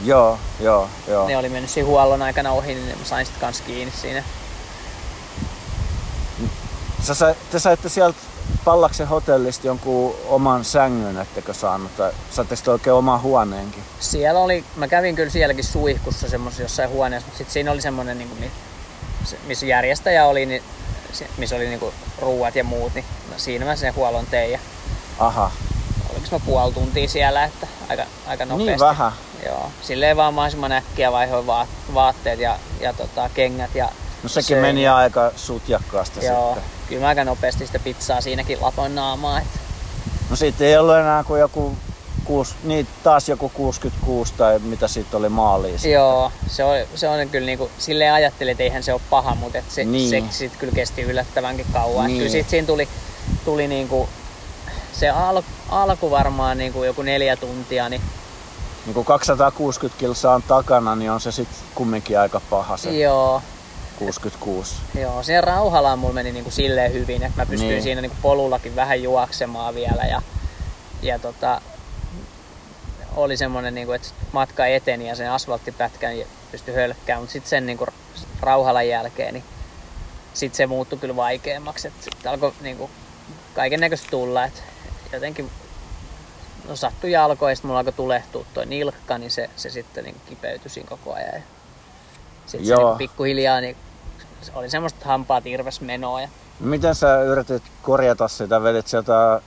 Joo, 0.04 0.40
joo, 0.60 0.90
joo. 1.08 1.28
ne 1.28 1.38
oli 1.38 1.50
mennyt 1.50 1.72
siinä 1.72 1.88
huollon 1.88 2.22
aikana 2.22 2.52
ohi, 2.52 2.76
niin 2.76 2.98
mä 3.00 3.06
sain 3.06 3.26
sit 3.26 3.36
kans 3.40 3.62
kiinni 3.62 3.94
siinä. 4.02 4.24
Sä 7.04 7.36
te 7.52 7.60
saitte 7.60 7.90
sieltä 7.90 8.18
Pallaksen 8.66 9.08
hotellista 9.08 9.68
jonkun 9.68 10.16
oman 10.28 10.66
sängyn, 10.66 11.18
ettekö 11.22 11.54
saanut? 11.54 11.98
Tai 11.98 12.12
saitteko 12.32 12.62
te 12.66 12.72
oikein 12.72 12.94
oman 12.94 13.22
huoneenkin? 13.22 13.84
Siellä 14.00 14.40
oli, 14.40 14.64
mä 14.76 14.88
kävin 14.88 15.16
kyllä 15.16 15.30
sielläkin 15.30 15.64
suihkussa 15.64 16.30
semmoisessa 16.30 16.64
jossain 16.64 16.90
huoneessa, 16.90 17.26
mutta 17.28 17.38
sitten 17.38 17.54
siinä 17.54 17.72
oli 17.72 17.82
semmoinen, 17.82 18.18
niin 18.18 18.30
kuin, 18.30 18.52
missä 19.48 19.66
järjestäjä 19.66 20.26
oli, 20.26 20.46
niin, 20.46 20.64
missä 21.38 21.56
oli 21.56 21.68
niin 21.68 21.80
kuin, 21.80 21.94
ruuat 22.22 22.56
ja 22.56 22.64
muut, 22.64 22.94
niin 22.94 23.06
no, 23.32 23.34
siinä 23.38 23.66
mä 23.66 23.76
sen 23.76 23.96
huollon 23.96 24.26
tein 24.26 24.52
ja 24.52 24.60
Aha, 25.20 25.52
oliko 26.10 26.28
mä 26.32 26.40
puoli 26.46 26.74
tuntia 26.74 27.08
siellä, 27.08 27.44
että 27.44 27.68
aika, 27.90 28.04
aika 28.28 28.46
nopeasti. 28.46 28.72
niin 28.72 28.80
vähän. 28.80 29.12
Joo, 29.46 29.72
silleen 29.82 30.18
vaan 30.18 30.34
mahdollisimman 30.34 30.72
äkkiä 30.72 31.12
vaihoin 31.12 31.48
vaat, 31.48 31.70
vaatteet 31.94 32.40
ja, 32.40 32.60
ja 32.82 32.94
tota, 32.94 33.30
kengät 33.34 33.76
ja 33.76 33.90
No 34.24 34.30
sekin 34.30 34.44
söin. 34.48 34.62
meni 34.62 34.88
aika 34.88 35.32
sutjakkaasti 35.36 36.26
Joo, 36.26 36.54
sitten. 36.56 36.77
Kyllä 36.90 37.02
mä 37.02 37.08
aika 37.08 37.24
nopeasti 37.24 37.66
sitä 37.68 37.80
pizzaa 37.80 38.22
siinäkin 38.22 38.62
lapoin 38.62 38.96
naamaa. 38.96 39.40
Että, 39.40 39.60
No 40.30 40.36
siitä 40.36 40.64
ei 40.64 40.78
ollut 40.78 40.96
enää 40.96 41.24
kuin 41.24 41.40
joku 41.42 41.76
kuusi, 42.26 42.56
niin 42.64 42.88
taas 43.04 43.30
joku 43.30 43.50
66 43.50 44.34
tai 44.38 44.60
mitä 44.60 44.88
siitä 44.88 45.18
oli 45.18 45.30
maaliin. 45.30 45.74
sitten. 45.74 45.92
Joo, 45.92 46.32
se 46.48 46.64
on, 46.64 46.78
se 46.96 47.08
on 47.10 47.30
kyllä 47.30 47.46
niinku, 47.46 47.70
silleen 47.78 48.14
ajattelin, 48.14 48.52
että 48.52 48.64
eihän 48.64 48.84
se 48.84 48.94
ole 48.94 49.02
paha, 49.10 49.36
mutta 49.36 49.58
et 49.58 49.72
se, 49.72 49.84
Niin. 49.86 50.10
se 50.10 50.24
sit 50.30 50.56
kyllä 50.56 50.74
kesti 50.74 51.02
yllättävänkin 51.02 51.66
kauan. 51.74 52.06
Niin. 52.06 52.08
Niin. 52.08 52.18
Kyllä 52.18 52.32
sit 52.32 52.50
siinä 52.50 52.68
tuli, 52.68 52.88
tuli 53.46 53.68
niinku, 53.68 54.10
se 54.94 55.10
al, 55.10 55.42
alku 55.70 56.12
varmaan 56.12 56.58
niinku 56.58 56.84
joku 56.84 57.02
neljä 57.02 57.36
tuntia, 57.36 57.90
niin 57.90 58.02
Niin 58.86 58.94
kun 58.94 59.06
260 59.06 60.00
kilsaa 60.00 60.36
on 60.36 60.44
takana, 60.44 60.96
niin 60.96 61.12
on 61.12 61.22
se 61.22 61.32
sitten 61.32 61.58
kumminkin 61.76 62.20
aika 62.20 62.42
paha 62.50 62.78
se 62.78 62.92
joo, 62.92 63.42
66. 64.00 64.76
joo, 65.00 65.24
siinä 65.24 65.42
Rauhalaan 65.42 66.00
mulla 66.00 66.14
meni 66.14 66.32
niinku 66.32 66.52
silleen 66.52 66.94
hyvin, 66.94 67.24
että 67.24 67.42
mä 67.42 67.46
pystyin 67.46 67.60
Niin. 67.60 67.70
niin. 67.76 67.84
siinä 67.84 68.02
niinku 68.02 68.18
polullakin 68.22 68.76
vähän 68.76 69.04
juoksemaan 69.04 69.76
vielä 69.76 70.04
ja, 70.04 70.22
ja 71.02 71.20
tota, 71.20 71.62
oli 73.16 73.38
semmonen, 73.38 73.76
niinku, 73.76 73.92
että 73.92 74.08
matka 74.32 74.66
eteni 74.68 75.08
ja 75.08 75.16
sen 75.16 75.32
asfalttipätkän 75.32 76.16
pystyi 76.52 76.76
hölkkään, 76.76 77.20
mutta 77.20 77.34
sitten 77.34 77.50
sen 77.50 77.66
niinku 77.66 77.88
Rauhalan 78.42 78.88
jälkeen, 78.88 79.34
niin 79.34 79.44
sitten 80.34 80.58
se 80.58 80.68
muuttui 80.68 81.00
kyllä 81.00 81.16
vaikeammaksi. 81.16 81.88
Että 81.88 82.04
sitten 82.04 82.32
alkoi 82.32 82.54
niinku 82.62 82.90
kaiken 83.56 83.80
näköistä 83.80 84.08
tulla, 84.10 84.46
että 84.46 84.62
jotenkin 85.14 85.52
no, 86.68 86.76
sattui 86.76 87.12
jalkoja 87.12 87.52
ja 87.52 87.56
sitten 87.56 87.68
mulla 87.68 87.80
alkoi 87.80 87.94
tulehtua 87.94 88.46
toi 88.54 88.66
nilkka, 88.66 89.18
niin 89.18 89.32
se, 89.32 89.50
se 89.56 89.70
sitten 89.70 90.04
niinku 90.04 90.20
kipeytyi 90.30 90.70
siinä 90.70 90.90
koko 90.90 91.14
ajan. 91.14 91.34
Ja 91.36 91.42
sitten 92.46 92.68
se 92.68 92.76
niinku 92.76 92.96
pikkuhiljaa 92.98 93.62
niin 93.62 93.78
oli 94.54 94.70
semmoista 94.70 95.06
hampaat 95.06 95.46
irves 95.46 95.82
menoa 95.82 96.22
ja 96.22 96.30
Miten 96.60 96.96
sä 96.96 97.22
yritit 97.22 97.64
korjata 97.82 98.28
sitä? 98.28 98.64
Vedit 98.64 98.88
sieltä 98.88 99.42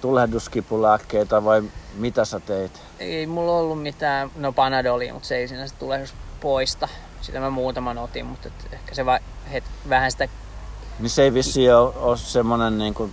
tulehduskipulääkkeitä 0.00 1.44
vai 1.44 1.62
mitä 1.94 2.24
sä 2.24 2.40
teit? 2.40 2.80
Ei 2.98 3.26
mulla 3.26 3.52
ollut 3.52 3.82
mitään, 3.82 4.30
no 4.36 4.52
Panadolia, 4.52 5.14
mutta 5.14 5.28
se 5.28 5.36
ei 5.36 5.48
sinänsä 5.48 5.74
tulehdus 5.78 6.14
poista. 6.40 6.88
Sitä 7.20 7.40
mä 7.40 7.50
muutaman 7.50 7.98
otin, 7.98 8.26
mutta 8.26 8.48
et 8.48 8.72
ehkä 8.72 8.94
se 8.94 9.06
va, 9.06 9.18
het, 9.52 9.64
vähän 9.88 10.10
sitä... 10.10 10.28
Niin 10.98 11.10
se 11.10 11.22
ei 11.22 11.34
vissiin 11.34 11.74
ole, 11.74 11.92
ole 11.96 12.16
semmonen 12.16 12.78
niin 12.78 12.94
kuin 12.94 13.12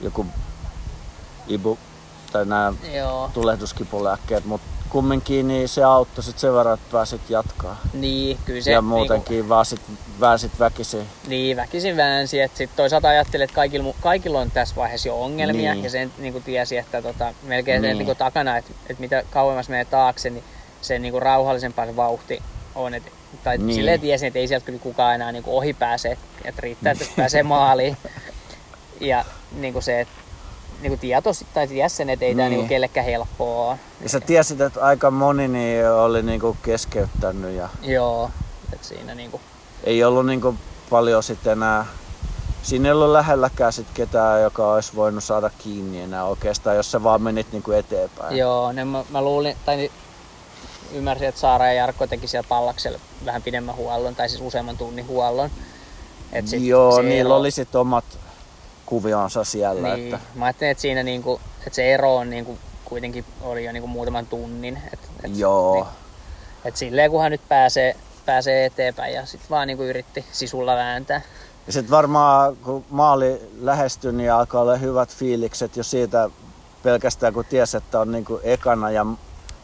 joku 0.00 0.26
ibu 1.46 1.78
tai 2.32 2.46
nämä 2.46 2.72
tulehduskipulääkkeet, 3.34 4.44
mutta 4.44 4.68
kumminkin 4.94 5.48
niin 5.48 5.68
se 5.68 5.84
auttoi 5.84 6.24
sit 6.24 6.38
sen 6.38 6.54
verran, 6.54 6.74
että 6.74 6.92
pääsit 6.92 7.30
jatkaa. 7.30 7.80
Niin, 7.92 8.38
kyllä 8.44 8.60
se... 8.62 8.70
ja 8.72 8.82
muutenkin 8.82 9.34
niinku, 9.34 9.48
vaan 9.48 9.66
sit 9.66 9.80
väänsit 10.20 10.58
väkisin. 10.58 11.06
Niin, 11.28 11.56
väkisin 11.56 11.96
väänsi. 11.96 12.40
Että 12.40 12.58
sit 12.58 12.70
toisaalta 12.76 13.08
ajattelin, 13.08 13.44
että 13.44 13.54
kaikilla, 13.54 13.94
kaikilla 14.00 14.40
on 14.40 14.50
tässä 14.50 14.76
vaiheessa 14.76 15.08
jo 15.08 15.22
ongelmia. 15.22 15.74
Niin. 15.74 15.84
Ja 15.84 15.90
sen 15.90 16.12
niin 16.18 16.32
kuin 16.32 16.44
tiesi, 16.44 16.76
että 16.76 17.02
tota, 17.02 17.34
melkein 17.42 17.82
Niin. 17.82 17.90
sen 17.90 17.98
niin 17.98 18.06
kuin 18.06 18.18
takana, 18.18 18.56
että, 18.56 18.70
että 18.90 19.00
mitä 19.00 19.22
kauemmas 19.30 19.68
menee 19.68 19.84
taakse, 19.84 20.30
niin 20.30 20.44
se 20.80 20.98
niin 20.98 21.12
kuin 21.12 21.22
rauhallisempaa 21.22 21.86
se 21.86 21.96
vauhti 21.96 22.42
on. 22.74 22.94
Et, 22.94 23.02
tai 23.44 23.56
Niin. 23.58 23.66
niin. 23.66 23.74
silleen 23.76 24.00
tiesin, 24.00 24.26
että 24.26 24.38
ei 24.38 24.48
sieltä 24.48 24.66
kyllä 24.66 24.78
kukaan 24.78 25.14
enää 25.14 25.32
niin 25.32 25.42
kuin 25.42 25.54
ohi 25.54 25.72
pääse. 25.72 26.18
Että 26.44 26.60
riittää, 26.60 26.92
että 26.92 27.04
pääsee 27.16 27.42
maaliin. 27.56 27.96
Ja 29.00 29.24
niin 29.52 29.72
kuin 29.72 29.82
se, 29.82 30.00
että 30.00 30.14
niin 30.84 30.90
kuin 30.90 31.00
tietos, 31.00 31.44
tai 31.54 31.64
että 31.64 31.74
ei 31.74 32.16
niin. 32.18 32.36
tämä 32.36 32.48
Niin. 32.48 32.50
niin 32.50 32.60
kuin 32.60 32.68
kellekään 32.68 33.06
helppoa 33.06 33.70
ole. 33.70 33.78
Ja 34.00 34.08
sä 34.08 34.20
tiesit, 34.20 34.60
että 34.60 34.84
aika 34.84 35.10
moni 35.10 35.48
niin 35.48 35.90
oli 35.90 36.22
niinku 36.22 36.56
keskeyttänyt 36.62 37.54
ja 37.54 37.68
Joo, 37.82 38.30
että 38.72 38.86
siinä 38.86 39.14
niin 39.14 39.30
kuin, 39.30 39.42
ei 39.84 40.04
ollut 40.04 40.26
niinku 40.26 40.54
paljon 40.90 41.22
sitten 41.22 41.52
enää 41.52 41.86
Siinä 42.62 42.88
ei 42.88 42.92
ollut 42.92 43.12
lähelläkään 43.12 43.72
sit 43.72 43.86
ketään, 43.94 44.42
joka 44.42 44.72
olisi 44.72 44.96
voinut 44.96 45.24
saada 45.24 45.50
kiinni 45.58 46.00
enää 46.00 46.24
oikeastaan, 46.24 46.76
jos 46.76 46.90
sä 46.90 47.02
vaan 47.02 47.22
menit 47.22 47.52
niinku 47.52 47.72
eteenpäin. 47.72 48.36
Joo, 48.36 48.72
ne 48.72 48.84
mä, 48.84 49.04
mä 49.10 49.22
luulin, 49.22 49.56
tai 49.64 49.76
niin 49.76 49.90
ymmärsin, 50.92 51.28
että 51.28 51.40
Saara 51.40 51.66
ja 51.66 51.72
Jarkko 51.72 52.06
teki 52.06 52.28
siellä 52.28 52.48
pallaksella 52.48 52.98
vähän 53.24 53.42
pidemmän 53.42 53.76
huollon, 53.76 54.14
tai 54.14 54.28
siis 54.28 54.40
useamman 54.40 54.76
tunnin 54.76 55.06
huollon. 55.06 55.50
Et 56.32 56.48
sit 56.48 56.62
Joo, 56.62 57.02
niillä 57.02 57.34
oli 57.34 57.50
sit 57.50 57.74
omat 57.74 58.04
kuvionsa 58.86 59.44
siellä. 59.44 59.94
Niin, 59.94 60.04
Että, 60.14 60.26
mä 60.34 60.44
ajattelin, 60.44 60.70
että 60.70 60.82
siinä 60.82 61.02
niinku, 61.02 61.40
että 61.58 61.76
se 61.76 61.94
ero 61.94 62.16
on 62.16 62.30
niinku, 62.30 62.58
kuitenkin 62.84 63.24
oli 63.42 63.64
jo 63.64 63.72
niinku 63.72 63.88
muutaman 63.88 64.26
tunnin. 64.26 64.82
Et, 64.92 64.98
et, 65.24 65.36
joo, 65.36 65.74
Niin, 65.74 65.86
et 66.64 66.76
silleen 66.76 67.10
kunhan 67.10 67.30
nyt 67.30 67.48
pääsee, 67.48 67.96
pääsee 68.26 68.64
eteenpäin 68.64 69.14
ja 69.14 69.26
sitten 69.26 69.50
vaan 69.50 69.66
niinku 69.66 69.82
yritti 69.82 70.24
sisulla 70.32 70.74
vääntää. 70.74 71.20
Ja 71.66 71.72
sitten 71.72 71.90
varmaan 71.90 72.56
kun 72.56 72.84
maali 72.90 73.40
lähestyi, 73.60 74.12
niin 74.12 74.32
alkaa 74.32 74.60
olla 74.60 74.76
hyvät 74.76 75.16
fiilikset 75.16 75.76
jo 75.76 75.84
siitä 75.84 76.30
pelkästään 76.82 77.34
kun 77.34 77.44
ties, 77.44 77.74
että 77.74 78.00
on 78.00 78.12
niinku 78.12 78.40
ekana 78.42 78.90
ja 78.90 79.06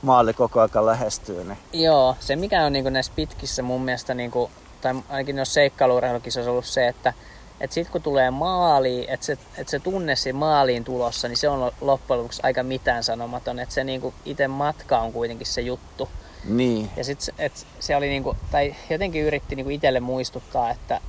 maali 0.03 0.35
koko 0.35 0.61
ajan 0.61 0.87
lähestyy. 0.87 1.45
Niin. 1.45 1.59
Joo, 1.73 2.17
se 2.21 2.37
mikä 2.37 2.65
on 2.65 2.73
niinku 2.73 2.91
näissä 2.91 3.13
pitkissä 3.17 3.63
mun 3.63 3.83
mielestä, 3.83 4.15
niinku, 4.15 4.51
tai 4.81 4.95
ainakin 5.09 5.37
noissa 5.37 5.55
seikkailuurheilukisoissa 5.55 6.51
ollut 6.51 6.65
se, 6.65 6.89
että 6.89 7.15
et 7.61 7.73
sit 7.73 7.89
kun 7.91 8.03
tulee 8.03 8.31
maali, 8.31 9.07
että 9.09 9.27
se, 9.27 9.39
et 9.59 9.69
se 9.69 9.79
tunne 9.79 10.17
siinä 10.17 10.39
maaliin 10.39 10.85
tulossa, 10.85 11.29
niin 11.29 11.37
se 11.37 11.49
on 11.49 11.73
loppujen 11.81 12.19
lopuksi 12.19 12.41
aika 12.43 12.63
mitään 12.63 13.05
sanomaton. 13.05 13.59
Että 13.59 13.75
se 13.75 13.85
niinku 13.85 14.15
itse 14.25 14.49
matka 14.49 14.99
on 14.99 15.13
kuitenkin 15.13 15.47
se 15.47 15.61
juttu. 15.61 16.09
Niin, 16.45 16.91
Ja 16.97 17.05
sit 17.05 17.21
se- 17.21 17.35
et 17.39 17.67
se 17.81 17.97
oli 17.97 18.09
niinku, 18.09 18.37
tai 18.51 18.75
jotenkin 18.91 19.23
yritti 19.23 19.57
niinku 19.57 19.71
itselle 19.71 20.01
muistuttaa, 20.01 20.71
että 20.71 21.01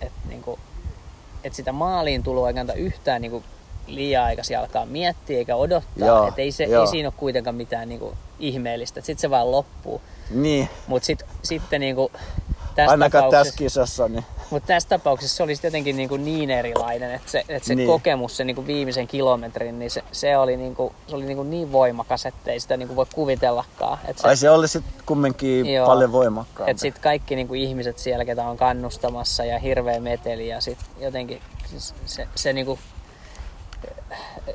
et 0.00 0.12
niinku, 0.28 0.58
et 1.44 1.54
sitä 1.54 1.72
maaliin 1.72 2.22
tuloa 2.22 2.48
ei 2.48 2.54
kannata 2.54 2.78
yhtään 2.78 3.22
niinku 3.22 3.42
liian 3.86 4.24
aikaisin 4.24 4.58
alkaa 4.58 4.86
miettiä 4.86 5.38
eikä 5.38 5.56
odottaa. 5.56 6.28
Että 6.28 6.42
ei, 6.42 6.52
se, 6.52 6.64
joo. 6.64 6.82
ei 6.84 6.86
siinä 6.90 7.08
ole 7.08 7.14
kuitenkaan 7.16 7.56
mitään 7.56 7.88
niinku 7.88 8.16
ihmeellistä. 8.38 9.00
Sitten 9.00 9.20
se 9.20 9.30
vaan 9.30 9.52
loppuu. 9.52 10.00
niin. 10.30 10.68
Mutta 10.86 11.06
sit, 11.06 11.22
sitten 11.42 11.80
niinku, 11.80 12.10
tässä 12.74 12.90
Ainakaan 12.92 13.30
tässä 13.30 13.54
kisassa. 13.56 14.08
Niin. 14.08 14.24
Mut 14.52 14.66
tässä 14.66 14.88
tapauksessa 14.88 15.36
se 15.36 15.42
oli 15.42 15.52
jotenkin 15.62 15.96
niinku 15.96 16.16
niin 16.16 16.50
erilainen, 16.50 17.14
että 17.14 17.30
se, 17.30 17.44
et 17.48 17.64
se 17.64 17.74
Niin. 17.74 17.76
niin. 17.76 17.86
kokemus, 17.88 18.36
se 18.36 18.44
niinku 18.44 18.66
viimeisen 18.66 19.06
kilometrin, 19.06 19.78
niin 19.78 19.90
se, 19.90 20.02
se 20.12 20.36
oli, 20.36 20.56
niinku, 20.56 20.92
se 21.08 21.16
oli 21.16 21.24
niinku 21.24 21.42
niin 21.42 21.72
voimakas, 21.72 22.26
että 22.26 22.50
ei 22.52 22.60
sitä 22.60 22.76
niinku 22.76 22.96
voi 22.96 23.06
kuvitellakaan. 23.14 23.98
Et 24.08 24.18
se, 24.18 24.28
Ai 24.28 24.36
se 24.36 24.50
oli 24.50 24.68
sitten 24.68 24.92
kumminkin 25.06 25.66
Joo. 25.74 25.86
paljon 25.86 26.12
voimakkaampi. 26.12 26.70
et 26.70 26.78
sit 26.78 26.98
kaikki 26.98 27.36
niinku 27.36 27.54
ihmiset 27.54 27.98
siellä, 27.98 28.24
ketä 28.24 28.46
on 28.46 28.56
kannustamassa 28.56 29.44
ja 29.44 29.58
hirveä 29.58 30.00
meteli 30.00 30.48
ja 30.48 30.60
sit 30.60 30.78
jotenkin 31.00 31.40
siis 31.70 31.94
se, 32.06 32.28
se 32.34 32.52
niinku, 32.52 32.78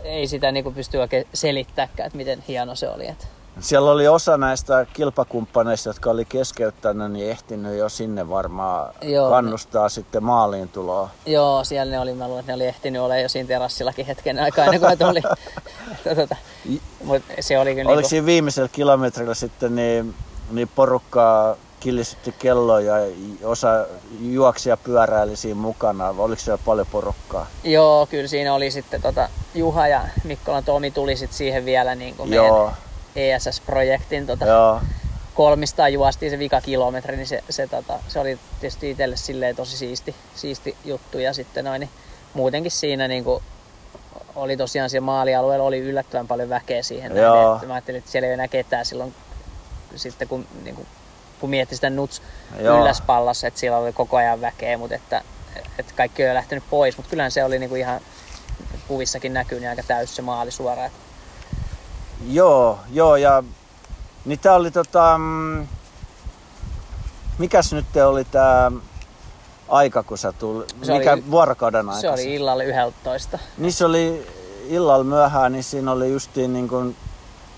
ei 0.04 0.28
sitä 0.28 0.52
niinku 0.52 0.72
pysty 0.72 0.98
oikein 0.98 1.28
selittämään, 1.34 1.90
että 1.98 2.18
miten 2.18 2.44
hieno 2.48 2.76
se 2.76 2.90
oli. 2.90 3.08
Et. 3.08 3.28
Siellä 3.60 3.92
oli 3.92 4.08
osa 4.08 4.38
näistä 4.38 4.86
kilpakumppaneista, 4.94 5.90
jotka 5.90 6.10
oli 6.10 6.26
keskeyttänyt, 6.26 7.12
niin 7.12 7.30
ehtinyt 7.30 7.78
jo 7.78 7.90
sinne 7.90 8.30
varmaan 8.30 8.94
Joo, 9.02 9.30
kannustaa 9.30 9.90
sitten 9.90 10.24
maaliin 10.24 10.70
tuloa. 10.70 11.10
Joo, 11.26 11.64
siellä 11.64 11.92
ne 11.92 12.00
oli, 12.00 12.14
mä 12.14 12.28
luulen, 12.28 12.40
että 12.40 12.52
ne 12.52 12.56
oli 12.56 12.66
ehtinyt 12.66 13.02
olla 13.02 13.18
jo 13.18 13.30
siinä 13.30 13.48
terassillakin 13.48 14.06
hetken 14.06 14.40
aikaa 14.40 14.66
ennen 14.66 14.82
kuin 14.82 14.98
tuli. 14.98 15.22
Että 16.06 16.16
tota, 16.22 16.36
mut 17.04 17.24
se 17.40 17.60
oli 17.60 17.76
kyllä 17.76 17.90
Oliko 17.90 17.96
niinku, 17.96 18.10
siinä 18.10 18.26
viimeisellä 18.26 18.70
kilometrillä 18.72 19.34
sitten 19.34 19.76
niin, 19.76 20.14
niin 20.52 20.70
porukkaa 20.76 21.56
killistytti 21.80 22.36
kelloa 22.40 22.82
ja 22.82 22.94
osa 23.44 23.86
juoksi 24.22 24.70
ja 24.70 24.78
pyöräili 24.78 25.36
siinä 25.36 25.60
mukana? 25.60 26.14
Oliko 26.18 26.42
siellä 26.42 26.64
paljon 26.66 26.88
porukkaa? 26.92 27.48
Joo, 27.64 28.06
kyllä 28.06 28.28
siinä 28.28 28.54
oli 28.54 28.72
sitten 28.72 29.02
tota, 29.02 29.30
Juha 29.56 29.88
ja 29.88 30.02
Mikkolan 30.24 30.64
Tomi 30.64 30.92
tuli 30.92 31.16
sitten 31.16 31.38
siihen 31.38 31.66
vielä 31.66 31.96
niin 31.96 32.16
kuin 32.16 32.30
meidän 32.30 32.46
Joo, 32.46 32.72
ESS-projektin 33.18 34.28
tota, 34.28 34.46
joo. 34.46 34.82
kolmistaan 35.34 35.94
juostiin 35.94 36.32
se 36.32 36.40
vika 36.40 36.62
kilometri, 36.62 37.16
niin 37.16 37.28
se, 37.28 37.44
se, 37.50 37.68
tota, 37.68 38.00
se 38.08 38.20
oli 38.20 38.40
tietysti 38.60 38.92
itselle 38.92 39.18
silleen 39.18 39.56
tosi 39.56 39.78
siisti, 39.78 40.16
siisti 40.36 40.78
juttu. 40.86 41.20
Ja 41.20 41.34
sitten 41.34 41.66
noin, 41.66 41.80
niin 41.80 41.90
muutenkin 42.34 42.72
siinä 42.72 43.08
niin 43.08 43.24
kuin, 43.24 43.44
oli 44.36 44.58
tosiaan 44.58 44.90
siellä 44.90 45.06
maalialueella 45.06 45.66
oli 45.66 45.80
yllättävän 45.80 46.28
paljon 46.28 46.50
väkeä 46.50 46.84
siihen. 46.84 47.16
Joo. 47.16 47.56
että 47.56 47.68
mä 47.68 47.74
ajattelin, 47.74 48.00
että 48.00 48.12
siellä 48.12 48.28
ei 48.28 48.34
enää 48.34 48.48
ketään 48.48 48.86
silloin, 48.86 49.16
sitten 49.96 50.28
kun, 50.28 50.48
niin 50.64 50.76
kuin, 50.76 50.88
kun 51.40 51.50
mietti 51.50 51.76
sitä 51.76 51.90
nuts 51.90 52.22
Joo. 52.60 52.82
ylläspallassa, 52.82 53.48
että 53.48 53.60
siellä 53.60 53.78
oli 53.78 53.94
koko 53.94 54.18
ajan 54.18 54.42
väkeä, 54.42 54.78
mutta 54.78 54.96
että, 54.96 55.22
että 55.80 55.94
kaikki 55.96 56.24
on 56.24 56.30
jo 56.30 56.36
lähtenyt 56.36 56.64
pois. 56.70 56.98
Mutta 56.98 57.10
kyllähän 57.10 57.32
se 57.32 57.44
oli 57.44 57.60
niin 57.60 57.70
kuin 57.70 57.82
ihan 57.82 58.02
kuvissakin 58.88 59.34
näkyy 59.34 59.60
niin 59.60 59.70
aika 59.70 59.84
täys 59.84 60.16
se 60.16 60.22
maali 60.22 60.52
suoraan. 60.52 60.92
Joo, 62.26 62.80
joo 62.94 63.16
ja 63.16 63.44
niin 64.26 64.40
tää 64.40 64.56
oli 64.56 64.72
tota, 64.72 65.18
mm, 65.18 65.68
mikäs 67.38 67.74
nyt 67.74 67.86
te 67.94 68.06
oli 68.06 68.26
tää 68.26 68.72
aika 69.70 70.04
kun 70.04 70.18
sä 70.18 70.32
tuli, 70.32 70.66
Se 70.84 70.98
mikä 70.98 71.14
oli- 71.14 71.24
vuorokauden 71.32 71.90
aika? 71.90 72.02
Se 72.02 72.10
oli 72.10 72.34
illalla 72.34 72.64
11. 72.64 73.40
Niin 73.58 73.74
se 73.74 73.86
oli 73.86 74.28
illalla 74.68 75.04
myöhään, 75.04 75.52
niin 75.52 75.64
siinä 75.64 75.92
oli 75.92 76.12
justiin 76.12 76.54
niin 76.54 76.68
kuin 76.68 76.96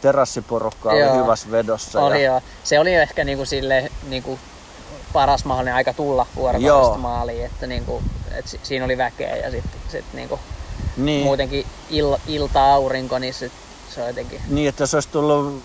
terassiporukka 0.02 0.90
oli 0.90 1.00
Joo. 1.00 1.24
hyvässä 1.24 1.52
vedossa. 1.52 2.02
Oli 2.02 2.24
ja, 2.24 2.32
joo. 2.32 2.42
Se 2.64 2.80
oli 2.80 2.94
ehkä 2.96 3.24
niinku 3.24 3.46
sille 3.46 3.92
niinku 4.10 4.40
paras 5.14 5.46
mahdollinen 5.46 5.76
aika 5.76 5.94
tulla 5.94 6.26
vuorokaudesta 6.36 6.98
maaliin, 6.98 7.46
että 7.46 7.68
niinku, 7.68 8.02
et 8.32 8.48
si- 8.48 8.60
siinä 8.64 8.86
oli 8.86 8.98
väkeä 8.98 9.36
ja 9.36 9.52
sitten 9.52 9.82
sit 9.92 10.06
niinku 10.14 10.40
niin, 10.98 11.24
muutenkin 11.24 11.66
il, 11.90 12.18
ilta-aurinko, 12.28 13.20
niin 13.20 13.34
sit 13.34 13.52
se 13.90 14.02
on 14.02 14.08
jotenkin... 14.08 14.42
niin, 14.48 14.70
että 14.70 14.84
jos 14.84 14.94
olisi 14.94 15.10
tullut 15.10 15.64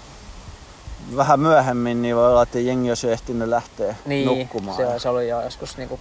vähän 1.16 1.40
myöhemmin, 1.40 2.02
niin 2.02 2.16
voi 2.16 2.30
olla, 2.30 2.42
että 2.42 2.58
jengi 2.58 2.90
olisi 2.90 3.10
ehtinyt 3.10 3.48
lähteä 3.48 3.94
Niin, 4.06 4.26
nukkumaan. 4.26 4.76
se 4.76 4.86
olisi 4.86 5.08
ollut 5.08 5.22
jo 5.22 5.42
joskus 5.42 5.76
niinku 5.76 6.00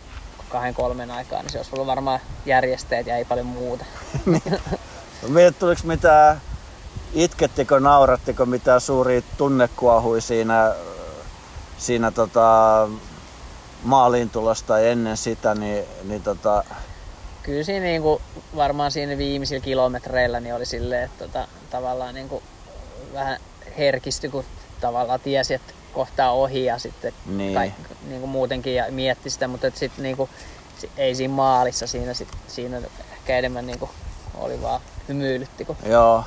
kahden 0.49 0.74
kolmen 0.74 1.11
aikaa, 1.11 1.41
niin 1.41 1.49
se 1.49 1.57
olisi 1.57 1.71
ollut 1.74 1.88
varmaan 1.88 2.19
järjesteet 2.45 3.07
ja 3.07 3.17
ei 3.17 3.26
paljon 3.26 3.45
muuta. 3.45 3.86
Mietit, 5.28 5.59
tuliko 5.59 5.82
mitään, 5.84 6.41
itkettikö, 7.13 7.80
naurattiko 7.80 8.45
mitään 8.45 8.82
suuria 8.82 9.21
tunnekuohui 9.38 10.21
siinä, 10.21 10.76
siinä 11.78 12.11
tota, 12.11 12.88
maaliin 13.84 14.30
tulosta 14.30 14.80
ennen 14.80 15.17
sitä, 15.17 15.55
niin, 15.55 15.86
niin 16.03 16.24
tota, 16.24 16.63
Kyllä 17.44 17.64
siinä 17.64 17.86
niinku, 17.86 18.22
varmaan 18.56 18.91
siinä 18.91 19.18
viimeisillä 19.18 19.64
kilometreillä 19.64 20.39
niin 20.39 20.56
oli 20.56 20.66
silleen, 20.66 21.04
että 21.04 21.26
tota, 21.28 21.48
tavallaan 21.70 22.14
niinku, 22.16 22.44
vähän 23.14 23.38
herkistyi, 23.78 24.30
kun 24.30 24.46
tavallaan 24.82 25.20
tiesi, 25.20 25.54
että 25.54 25.74
kohtaa 25.94 26.32
ohi 26.32 26.66
ja 26.66 26.78
sitten 26.80 27.14
Niin. 27.26 27.54
kaik, 27.54 27.74
niinku 28.08 28.28
muutenkin 28.28 28.76
ja 28.76 28.86
mietti 28.89 29.30
sitä, 29.30 29.48
mutta 29.48 29.68
et 29.68 29.78
sit 29.78 29.91
niinku, 29.98 30.30
ei 30.98 31.16
siinä 31.16 31.34
maalissa 31.34 31.88
siinä, 31.88 32.14
sit, 32.14 32.28
siinä 32.48 32.82
ehkä 33.14 33.38
enemmän 33.38 33.68
niinku, 33.68 33.89
oli 34.38 34.62
vaan 34.62 34.82
hymyilytti. 35.08 35.66
Kun, 35.66 35.78
joo, 35.86 36.24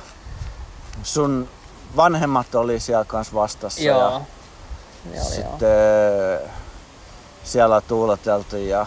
sun 1.03 1.49
vanhemmat 1.95 2.55
oli 2.55 2.79
siellä 2.79 3.05
kanssa 3.05 3.33
vastassa 3.33 3.81
joo, 3.81 4.01
ja 4.11 4.21
ne 5.13 5.21
oli 5.21 5.35
sitten 5.35 5.69
siellä 7.43 7.81
tuuleteltiin 7.81 8.69
ja 8.69 8.85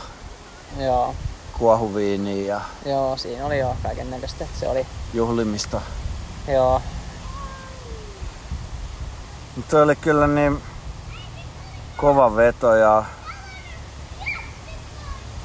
joo. 0.79 1.15
Joo. 1.61 1.69
kuohuviiniä 1.69 2.47
ja 2.47 2.61
Joo, 2.87 3.17
siinä 3.17 3.47
oli 3.47 3.59
jo 3.59 3.77
kaiken 3.83 4.11
näköistä. 4.11 4.47
Se 4.61 4.69
oli, 4.69 4.87
juhlimista. 5.15 5.81
joo, 6.49 6.83
Mutta 9.57 9.83
oli 9.83 9.97
kyllä 9.97 10.27
niin 10.27 10.63
kova 11.97 12.37
veto 12.37 12.75
ja 12.75 13.05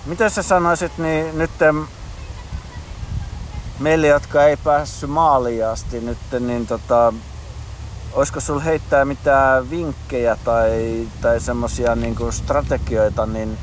Miten 0.06 0.32
sä 0.32 0.44
sanoisit, 0.44 0.98
niin 0.98 1.38
nyt 1.38 1.52
meille, 3.80 4.08
jotka 4.08 4.44
ei 4.44 4.58
päässyt 4.58 5.10
maaliin 5.10 5.68
asti 5.68 6.02
nyt, 6.02 6.18
niin 6.40 6.68
tota, 6.68 7.14
olisiko 8.14 8.40
sul 8.40 8.60
heittää 8.60 9.06
mitään 9.06 9.70
vinkkejä 9.70 10.38
tai, 10.44 11.08
tai 11.22 11.40
semmosia 11.40 11.96
niinku 11.96 12.32
strategioita 12.32 13.26
niin 13.26 13.58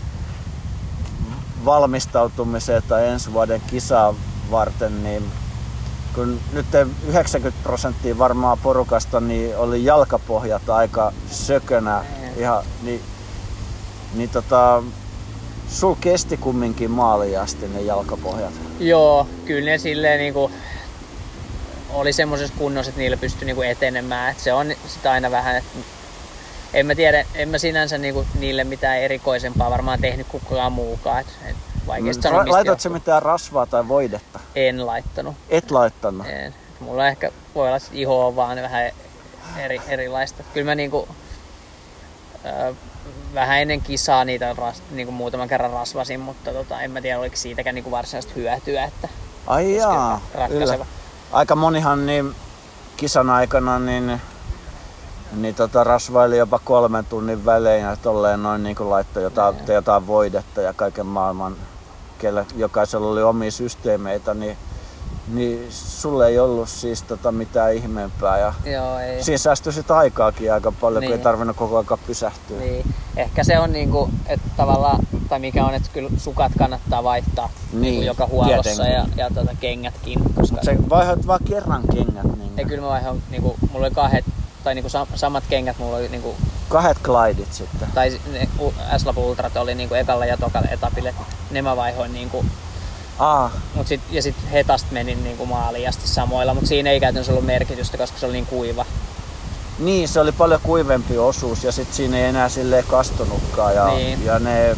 valmistautumiseen 1.64 2.82
tai 2.88 3.08
ensi 3.08 3.32
vuoden 3.32 3.62
kisaa 3.66 4.14
varten, 4.50 5.04
niin 5.04 5.22
kun 6.14 6.40
nyt 6.52 6.66
90 7.08 7.62
prosenttia 7.62 8.18
varmaan 8.18 8.58
porukasta 8.62 9.20
niin 9.20 9.56
oli 9.56 9.84
jalkapohjat 9.84 10.70
aika 10.70 11.12
sökönä 11.30 12.04
ihan, 12.36 12.64
niin, 12.82 13.00
niin 14.14 14.30
tota, 14.30 14.82
sul 15.68 15.94
kesti 16.00 16.36
kumminkin 16.36 16.90
maaliin 16.90 17.40
asti 17.40 17.68
ne 17.68 17.80
jalkapohjat. 17.80 18.52
joo, 18.80 19.26
kyllä 19.44 19.70
ne 19.70 19.78
silleen 19.78 20.18
niinku, 20.18 20.50
oli 21.90 22.12
semmoisessa 22.12 22.54
kunnossa, 22.58 22.90
että 22.90 23.00
niillä 23.00 23.16
pystyi 23.16 23.46
niinku 23.46 23.62
etenemään. 23.62 24.30
Et 24.30 24.38
se 24.38 24.52
on 24.52 24.72
sitä 24.86 25.12
aina 25.12 25.30
vähän, 25.30 25.56
että 25.56 25.78
en 26.74 26.86
mä 26.86 26.94
tiedä, 26.94 27.24
en 27.34 27.48
mä 27.48 27.58
sinänsä 27.58 27.98
niinku 27.98 28.26
niille 28.38 28.64
mitään 28.64 28.98
erikoisempaa 28.98 29.70
varmaan 29.70 30.00
tehnyt 30.00 30.26
kuin 30.26 30.42
kukaan 30.48 30.72
muukaan. 30.72 31.20
Et, 31.20 31.26
et 31.50 31.56
vaikeasti 31.86 32.28
Laitat 32.30 32.66
johtuu. 32.66 32.92
mitään 32.92 33.22
rasvaa 33.22 33.66
tai 33.66 33.88
voidetta? 33.88 34.40
En 34.54 34.86
laittanut. 34.86 35.36
Et 35.48 35.70
laittanut. 35.70 36.26
En. 36.26 36.54
Mulla 36.80 37.08
ehkä 37.08 37.30
voi 37.54 37.66
olla, 37.66 37.76
että 37.76 37.88
iho 37.92 38.26
on 38.26 38.36
vaan 38.36 38.62
vähän 38.62 38.90
eri, 39.58 39.80
erilaista. 39.88 40.42
Kyllä 40.54 40.64
mä 40.70 40.74
niinku, 40.74 41.08
ö, 42.44 42.74
vähän 43.34 43.58
ennen 43.62 43.80
kisaa 43.80 44.24
niitä 44.24 44.54
ras, 44.58 44.82
niinku 44.90 45.12
muutaman 45.12 45.48
kerran 45.48 45.70
rasvasin, 45.70 46.20
mutta 46.20 46.52
tota, 46.52 46.80
en 46.80 46.90
mä 46.90 47.00
tiedä 47.00 47.18
oliko 47.18 47.36
siitäkään 47.36 47.74
niinku 47.74 47.90
varsinaista 47.90 48.32
hyötyä, 48.36 48.84
että 48.84 49.08
Ai 49.46 49.76
jaa, 49.76 50.20
ratkaiseva. 50.34 50.86
Aika 51.32 51.56
monihan 51.56 52.06
niin 52.06 52.34
kisan 52.96 53.30
aikana 53.30 53.78
niin, 53.78 54.20
niin 55.36 55.54
tota, 55.54 55.84
rasvaili 55.84 56.36
jopa 56.38 56.58
kolmen 56.64 57.04
tunnin 57.04 57.44
välein 57.44 57.82
ja 57.82 57.96
tolleen 57.96 58.42
noin 58.42 58.62
niin 58.62 58.76
laittoi 58.80 59.22
jotain, 59.22 59.56
Joo. 59.56 59.74
jotain 59.74 60.06
voidetta 60.06 60.60
ja 60.60 60.72
kaiken 60.72 61.06
maailman, 61.06 61.56
kelle, 62.18 62.46
jokaisella 62.56 63.06
oli 63.12 63.22
omia 63.22 63.50
systeemeitä, 63.50 64.34
niin, 64.34 64.56
niin 65.34 65.66
sulle 65.70 66.26
ei 66.28 66.38
ollut 66.38 66.68
siis 66.68 67.02
tota 67.02 67.32
mitään 67.32 67.74
ihmeempää. 67.74 68.38
Ja 68.38 68.54
Joo, 68.64 68.98
ei. 68.98 69.22
siinä 69.24 69.38
säästyi 69.38 69.72
sit 69.72 69.90
aikaakin 69.90 70.52
aika 70.52 70.72
paljon, 70.80 71.00
niin. 71.00 71.08
kun 71.08 71.12
ei 71.12 71.16
Niin. 71.18 71.24
tarvinnut 71.24 71.56
koko 71.56 71.76
ajan 71.76 71.98
pysähtyä. 72.06 72.58
Niin. 72.58 72.94
Ehkä 73.16 73.44
se 73.44 73.58
on 73.58 73.72
niinku, 73.72 74.10
että 74.26 74.48
tavallaan, 74.56 74.98
tai 75.28 75.38
mikä 75.38 75.64
on, 75.64 75.74
että 75.74 75.88
kyllä 75.92 76.10
sukat 76.18 76.52
kannattaa 76.58 77.04
vaihtaa 77.04 77.48
Niin, 77.72 77.80
niinku 77.82 78.02
joka 78.02 78.26
huollossa 78.26 78.62
tietenkin. 78.82 78.92
ja, 79.16 79.24
ja 79.24 79.30
tota, 79.34 79.50
kengätkin, 79.60 80.18
koska 80.34 80.56
Mut 80.56 80.64
sä 80.64 80.74
vaihdat 80.90 81.26
vaan 81.26 81.40
kerran 81.48 81.82
kengät. 81.94 82.36
Niin 82.38 82.52
ei, 82.56 82.64
kyllä 82.64 82.82
mä 82.82 82.88
vaihdoin, 82.88 83.22
niinku, 83.30 83.56
mulla 83.72 83.86
oli 83.86 83.94
kahdet, 83.94 84.24
tai 84.64 84.74
niinku 84.74 84.88
sam- 84.88 85.16
samat 85.18 85.44
kengät 85.48 85.78
mulla 85.78 85.96
oli 85.96 86.08
niinku 86.08 86.36
Kahdet 86.68 86.98
glidit 87.02 87.52
sitten. 87.52 87.88
tai 87.94 88.20
ne 88.32 88.48
S-Lab 88.98 89.18
Ultrat 89.18 89.56
oli 89.56 89.74
niinku 89.74 89.94
ekalla 89.94 90.26
ja 90.26 90.36
tokalla 90.36 90.68
etapille. 90.70 91.14
Ne 91.50 91.62
mä 91.62 91.76
vaihoin 91.76 92.12
niinku, 92.12 92.44
Ah, 93.18 93.50
mut 93.74 93.86
sit, 93.86 94.00
ja 94.10 94.22
sitten 94.22 94.48
hetast 94.48 94.90
menin 94.90 95.24
niinku 95.24 95.46
maaliin 95.46 95.88
asti 95.88 96.08
samoilla, 96.08 96.54
mutta 96.54 96.68
siinä 96.68 96.90
ei 96.90 97.00
käytännössä 97.00 97.32
ollut 97.32 97.46
merkitystä, 97.46 97.98
koska 97.98 98.18
se 98.18 98.26
oli 98.26 98.32
niin 98.32 98.46
kuiva. 98.46 98.86
Niin, 99.78 100.08
se 100.08 100.20
oli 100.20 100.32
paljon 100.32 100.60
kuivempi 100.62 101.18
osuus 101.18 101.64
ja 101.64 101.72
sit 101.72 101.94
siinä 101.94 102.16
ei 102.18 102.24
enää 102.24 102.48
silleen 102.48 102.84
kastunutkaan 102.84 103.74
ja, 103.74 103.86
Niin. 103.86 104.24
ja 104.24 104.38
ne 104.38 104.76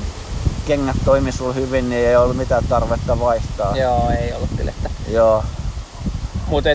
kengät 0.67 0.97
toimi 1.05 1.33
sul 1.33 1.55
hyvin, 1.55 1.91
niin 1.91 2.07
ei 2.09 2.17
ollut 2.17 2.37
mitään 2.37 2.65
tarvetta 2.69 3.21
vaihtaa. 3.21 3.77
Joo, 3.77 4.11
ei 4.21 4.33
ollut 4.33 4.51
kyllä. 4.57 4.73
Joo. 5.09 5.45
Mutta 6.47 6.69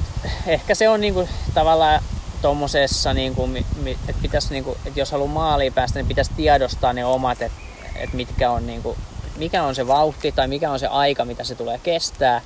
ehkä 0.46 0.76
se 0.76 0.90
on 0.90 1.02
niinku 1.02 1.30
tavallaan 1.54 2.02
tommosessa, 2.42 3.14
niinku, 3.14 3.48
mi, 3.48 3.66
mi, 3.84 3.92
että 4.08 4.22
pitäis, 4.22 4.50
niinku, 4.50 4.78
et 4.86 4.98
jos 4.98 5.12
haluaa 5.12 5.34
maaliin 5.34 5.74
päästä, 5.74 6.00
niin 6.00 6.08
pitäisi 6.08 6.32
tiedostaa 6.36 6.94
ne 6.94 7.06
omat, 7.06 7.42
että 7.42 7.58
et 7.96 8.14
mitkä 8.14 8.52
on, 8.52 8.68
niinku, 8.68 8.98
mikä 9.38 9.64
on 9.64 9.76
se 9.76 9.88
vauhti 9.88 10.32
tai 10.32 10.48
mikä 10.48 10.72
on 10.72 10.80
se 10.80 10.88
aika, 10.88 11.26
mitä 11.26 11.44
se 11.44 11.56
tulee 11.56 11.80
kestää. 11.84 12.42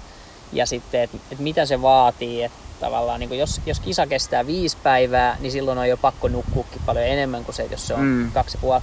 Ja 0.54 0.66
sitten, 0.66 1.02
että 1.02 1.18
et 1.32 1.40
mitä 1.40 1.66
se 1.66 1.82
vaatii. 1.82 2.44
Että 2.44 2.58
tavallaan, 2.80 3.20
niinku, 3.20 3.36
jos, 3.36 3.62
jos 3.66 3.80
kisa 3.80 4.08
kestää 4.08 4.48
viisi 4.48 4.78
päivää, 4.84 5.38
niin 5.40 5.52
silloin 5.52 5.78
on 5.78 5.90
jo 5.90 5.98
pakko 5.98 6.28
nukkuukin 6.28 6.82
paljon 6.86 7.06
enemmän 7.06 7.46
kuin 7.46 7.56
se, 7.56 7.68
jos 7.72 7.88
se 7.88 7.94
on 7.94 8.00
Mm. 8.02 8.32
kaksi 8.32 8.58
puoli. 8.58 8.82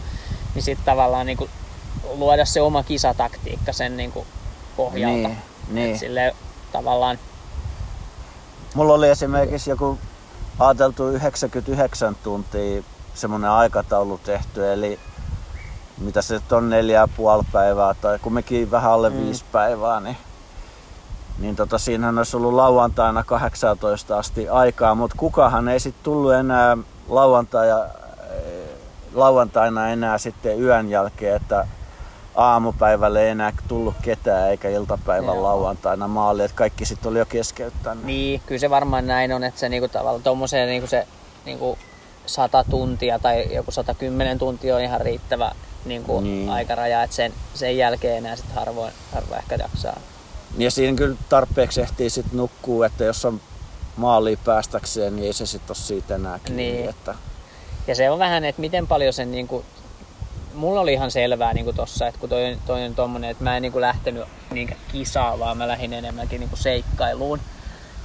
Niin 0.54 0.62
sitten 0.62 0.84
tavallaan 0.84 1.26
niinku, 1.26 1.48
luoda 2.14 2.44
se 2.44 2.60
oma 2.60 2.82
kisataktiikka 2.82 3.72
sen 3.72 3.96
niinku, 3.96 4.26
pohjalta. 4.76 5.28
Niin, 5.28 5.38
niin. 5.68 5.98
Sille 5.98 6.36
tavallaan 6.72 7.18
Mulla 8.74 8.94
oli 8.94 9.08
esimerkiksi 9.08 9.70
joku 9.70 9.98
ajateltu 10.60 11.08
99 11.08 12.16
tuntia 12.22 12.82
semmonen 13.14 13.50
aikataulu 13.50 14.20
tehty, 14.24 14.72
eli 14.72 14.98
mitä 15.98 16.22
se 16.22 16.40
on 16.50 16.70
neljä 16.70 17.00
ja 17.00 17.08
puoli 17.16 17.42
päivää 17.52 17.94
tai 17.94 18.18
kumminkin 18.18 18.70
vähän 18.70 18.90
alle 18.92 19.10
mm. 19.10 19.16
viisi 19.16 19.44
päivää, 19.52 20.00
niin, 20.00 20.16
niin 21.38 21.56
tota, 21.56 21.78
siinähän 21.78 22.18
olisi 22.18 22.36
ollut 22.36 22.54
lauantaina 22.54 23.24
18 23.24 24.18
asti 24.18 24.48
aikaa, 24.48 24.94
mutta 24.94 25.16
kukahan 25.18 25.68
ei 25.68 25.80
sitten 25.80 26.04
tullut 26.04 26.32
enää 26.32 26.76
lauantaina, 27.08 27.76
lauantaina 29.14 29.88
enää 29.88 30.18
sitten 30.18 30.62
yön 30.62 30.90
jälkeen, 30.90 31.36
että 31.36 31.66
aamupäivälle 32.40 33.22
ei 33.24 33.28
enää 33.30 33.52
tullut 33.68 33.94
ketään 34.02 34.50
eikä 34.50 34.68
iltapäivän 34.68 35.34
Joo. 35.34 35.42
lauantaina 35.42 36.08
maali, 36.08 36.42
että 36.42 36.56
kaikki 36.56 36.84
sitten 36.84 37.10
oli 37.10 37.18
jo 37.18 37.26
keskeyttänyt. 37.26 38.04
Niin, 38.04 38.42
kyllä 38.46 38.58
se 38.58 38.70
varmaan 38.70 39.06
näin 39.06 39.32
on, 39.32 39.44
että 39.44 39.60
se 39.60 39.68
niinku 39.68 39.88
tavallaan 39.88 40.22
tommoseen 40.22 40.68
niinku 40.68 40.86
se 40.86 41.06
niinku 41.44 41.78
100 42.26 42.64
tuntia 42.70 43.18
tai 43.18 43.54
joku 43.54 43.70
110 43.70 44.38
tuntia 44.38 44.76
on 44.76 44.82
ihan 44.82 45.00
riittävä 45.00 45.52
niinku 45.84 46.20
Niin. 46.20 46.50
aikaraja, 46.50 47.02
että 47.02 47.16
sen, 47.16 47.32
sen 47.54 47.76
jälkeen 47.76 48.16
enää 48.18 48.36
sit 48.36 48.52
harvoin, 48.54 48.92
harvoin 49.14 49.38
ehkä 49.38 49.54
jaksaa. 49.54 50.00
Ja 50.58 50.70
siinä 50.70 50.96
kyllä 50.96 51.16
tarpeeksi 51.28 51.80
ehtii 51.80 52.10
sitten 52.10 52.36
nukkuu, 52.36 52.82
että 52.82 53.04
jos 53.04 53.24
on 53.24 53.40
maaliin 53.96 54.38
päästäkseen, 54.44 55.16
niin 55.16 55.26
ei 55.26 55.32
se 55.32 55.46
sitten 55.46 55.70
ole 55.70 55.76
siitä 55.76 56.14
enää 56.14 56.38
kiinni. 56.44 56.62
Niin. 56.72 56.88
Että, 56.90 57.14
Ja 57.86 57.94
se 57.94 58.10
on 58.10 58.18
vähän, 58.18 58.44
että 58.44 58.60
miten 58.60 58.86
paljon 58.86 59.12
sen 59.12 59.30
niinku, 59.30 59.64
mulla 60.54 60.80
oli 60.80 60.92
ihan 60.92 61.10
selvää 61.10 61.54
niinku 61.54 61.72
tossa, 61.72 62.06
että 62.06 62.20
kun 62.20 62.28
toi, 62.28 62.58
toi 62.66 62.84
on 62.84 62.94
tommonen, 62.94 63.30
että 63.30 63.44
mä 63.44 63.56
en 63.56 63.62
niinku 63.62 63.80
lähtenyt 63.80 64.24
niinkään 64.50 64.80
kisaa, 64.92 65.38
vaan 65.38 65.56
mä 65.56 65.68
lähdin 65.68 65.92
enemmänkin 65.92 66.40
niinku 66.40 66.56
seikkailuun. 66.56 67.40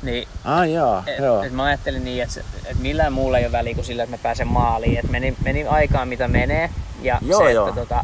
Niin 0.04 0.28
ah, 0.44 0.70
jaa, 0.70 1.04
Et, 1.08 1.18
joo. 1.20 1.44
et 1.44 1.52
mä 1.54 1.64
ajattelin 1.64 2.06
niin, 2.06 2.24
että, 2.24 2.42
et 2.66 2.80
millään 2.80 3.14
muulla 3.14 3.38
ei 3.38 3.46
ole 3.46 3.52
väliä 3.52 3.76
kuin 3.76 3.86
sillä, 3.86 4.04
että 4.04 4.16
mä 4.16 4.24
pääsen 4.24 4.48
maaliin. 4.48 5.00
Et 5.00 5.10
meni, 5.10 5.36
meni 5.44 5.68
aikaan 5.68 6.08
mitä 6.08 6.28
menee. 6.28 6.70
Ja 7.02 7.20
Joo, 7.22 7.40
se, 7.40 7.52
joo. 7.52 7.68
että 7.68 7.82
tota, 7.82 8.04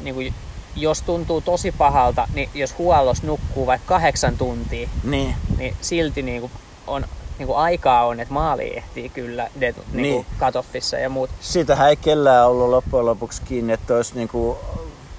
niin 0.00 0.14
kuin, 0.14 0.34
jos 0.76 1.02
tuntuu 1.02 1.40
tosi 1.40 1.72
pahalta, 1.72 2.28
niin 2.34 2.50
jos 2.54 2.78
huollossa 2.78 3.26
nukkuu 3.26 3.66
vaikka 3.66 3.86
kahdeksan 3.88 4.38
tuntia, 4.38 4.88
Niin, 5.04 5.34
niin 5.58 5.76
silti 5.80 6.22
niin 6.22 6.40
kuin 6.40 6.52
on, 6.86 7.04
niin 7.38 7.46
kuin 7.46 7.58
aikaa 7.58 8.06
on, 8.06 8.20
että 8.20 8.34
maali 8.34 8.76
ehtii 8.76 9.08
kyllä 9.08 9.48
dead, 9.60 9.74
niin 9.74 9.84
kuin 9.92 10.02
Niin. 10.02 10.26
katoffissa 10.38 10.96
ja 10.98 11.08
muut. 11.10 11.30
siitähän 11.40 11.88
ei 11.88 11.96
kellään 11.96 12.46
ollut 12.48 12.70
loppujen 12.70 13.06
lopuksi 13.06 13.42
kiinni, 13.42 13.72
että 13.72 13.94
olisi 13.94 14.14
niinku, 14.14 14.58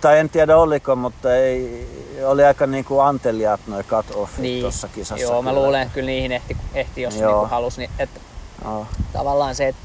tai 0.02 0.20
en 0.20 0.30
tiedä 0.30 0.58
oliko, 0.58 0.96
mutta 0.96 1.36
ei, 1.36 1.88
oli 2.26 2.44
aika 2.44 2.68
niinku 2.68 3.00
anteliaat 3.00 3.60
noi 3.68 3.84
cut-offit 3.84 4.38
Niin, 4.42 4.62
tuossa 4.62 4.88
kisassa. 4.88 5.24
joo, 5.26 5.42
mä 5.42 5.50
kyllä. 5.50 5.62
luulen, 5.64 5.82
että 5.82 5.94
kyllä 5.94 6.06
niihin 6.08 6.32
ehti, 6.32 6.58
ehti 6.74 7.02
jos 7.02 7.16
Joo. 7.16 7.30
niin 7.32 7.40
kuin 7.40 7.50
halusi. 7.50 7.80
Niin, 7.82 7.92
että 8.00 8.20
Joo. 8.64 8.86
tavallaan 9.14 9.56
se, 9.56 9.68
että, 9.68 9.82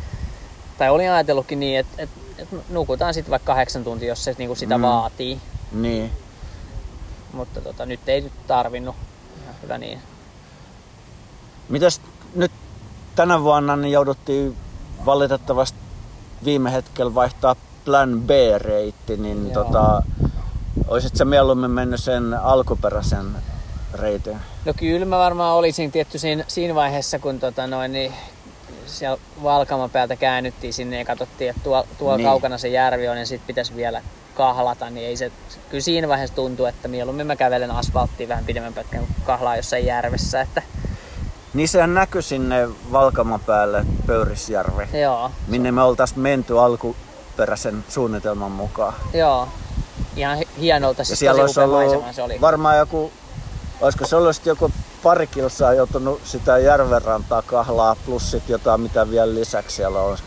tai 0.79 0.91
olin 0.91 1.11
ajatellutkin 1.11 1.61
niin, 1.61 1.79
että, 1.79 2.03
että, 2.03 2.21
että 2.39 2.57
nukutaan 2.69 3.15
sitten 3.15 3.31
vaikka 3.31 3.47
kahdeksan 3.53 3.85
tuntia, 3.85 4.09
jos 4.09 4.25
se 4.25 4.35
niin 4.39 4.49
kuin 4.49 4.57
sitä 4.57 4.79
mm. 4.79 4.83
vaatii. 4.83 5.41
Niin. 5.73 6.11
Mutta 7.33 7.61
tota, 7.61 7.87
nyt 7.87 8.09
ei 8.09 8.21
nyt 8.21 8.33
tarvinnut. 8.47 8.97
Ihan 9.43 9.55
hyvä 9.63 9.79
niin. 9.79 9.99
Mitäs 11.69 12.01
nyt 12.35 12.53
tänä 13.17 13.43
vuonna 13.43 13.77
niin 13.77 13.93
jouduttiin 13.93 14.57
valitettavasti 15.07 15.79
viime 16.45 16.73
hetkellä 16.73 17.15
vaihtaa 17.15 17.57
plan 17.85 18.21
B-reitti, 18.21 19.17
niin 19.17 19.51
Joo. 19.53 19.65
tota, 19.65 20.03
olisit 20.89 21.17
sä 21.17 21.25
mieluummin 21.25 21.71
mennyt 21.71 22.01
sen 22.01 22.35
alkuperäisen 22.35 23.27
reitin? 23.95 24.37
No 24.65 24.75
kyllä 24.77 25.07
mä 25.07 25.19
varmaan 25.19 25.55
olisin 25.57 25.93
tietty 25.93 26.19
siinä, 26.19 26.45
siinä 26.49 26.75
vaiheessa, 26.75 27.19
kun 27.19 27.41
tota 27.41 27.67
noin, 27.67 27.93
niin 27.93 28.13
siellä 28.87 29.19
Valkaman 29.43 29.91
päältä 29.91 30.17
käännyttiin 30.17 30.75
sinne 30.75 30.99
ja 30.99 31.05
katsottiin, 31.05 31.51
että 31.51 31.63
tuolla, 31.63 31.87
tuolla 31.99 32.17
Niin. 32.17 32.29
kaukana 32.29 32.59
se 32.59 32.69
järvi 32.69 33.09
on 33.09 33.19
ja 33.19 33.27
sitten 33.27 33.47
pitäisi 33.47 33.77
vielä 33.77 34.03
kahlata, 34.35 34.91
niin 34.91 35.07
ei 35.07 35.17
se, 35.17 35.33
kyllä 35.71 35.83
siinä 35.83 36.09
vaiheessa 36.09 36.37
tuntuu, 36.37 36.67
että 36.67 36.89
mieluummin 36.89 37.27
mä 37.27 37.37
kävelen 37.37 37.71
asfalttiin 37.71 38.29
vähän 38.29 38.45
pidemmän 38.45 38.75
pätkän 38.75 39.01
kuin 39.01 39.17
kahlaa 39.25 39.57
jossain 39.57 39.87
järvessä, 39.87 40.41
että 40.41 40.63
Niin 41.55 41.69
sehän 41.69 41.95
näkyi 41.95 42.23
sinne 42.23 42.69
Valkaman 42.93 43.41
päälle 43.41 43.85
Pöyrisjärvi, 44.07 45.01
joo, 45.01 45.31
minne 45.49 45.73
me 45.73 45.83
oltais 45.83 46.17
menty 46.17 46.59
alkuperäisen 46.61 47.85
suunnitelman 47.89 48.51
mukaan. 48.53 48.95
joo, 49.15 49.49
ihan 50.17 50.37
hi- 50.39 50.49
hienolta, 50.61 51.01
Ja 51.01 51.05
siis 51.05 51.19
siellä 51.19 51.43
olisi 51.43 51.61
ollut 51.61 52.15
se 52.15 52.23
oli. 52.23 52.41
varmaan 52.41 52.79
joku, 52.79 53.13
olisiko 53.81 54.07
se 54.07 54.17
ollut 54.17 54.47
joku 54.47 54.71
pari 55.03 55.27
kilsaa 55.27 55.73
joutunut 55.75 56.21
sitä 56.25 56.59
järvenrantaa 56.59 57.43
kahlaa, 57.43 57.97
plus 58.07 58.31
sit 58.31 58.49
jotain 58.49 58.81
mitä 58.81 59.11
vielä 59.11 59.35
lisäksi 59.35 59.77
siellä 59.77 60.01
on. 60.01 60.19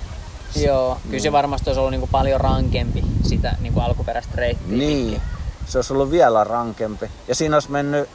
Joo, 0.56 0.98
kyllä 1.10 1.20
se 1.24 1.32
varmasti 1.32 1.70
olisi 1.70 1.80
ollut 1.80 1.92
niinku 1.92 2.08
paljon 2.12 2.42
rankempi 2.42 3.04
sitä 3.24 3.56
niinku 3.62 3.80
alkuperäistä 3.80 4.32
reittiä 4.36 4.78
Niin, 4.78 5.10
pitkin. 5.12 5.22
se 5.66 5.78
olisi 5.78 5.94
ollut 5.94 6.12
vielä 6.12 6.44
rankempi. 6.44 7.12
Ja 7.28 7.36
siinä 7.36 7.56
olisi 7.56 7.72
mennyt 7.72 8.10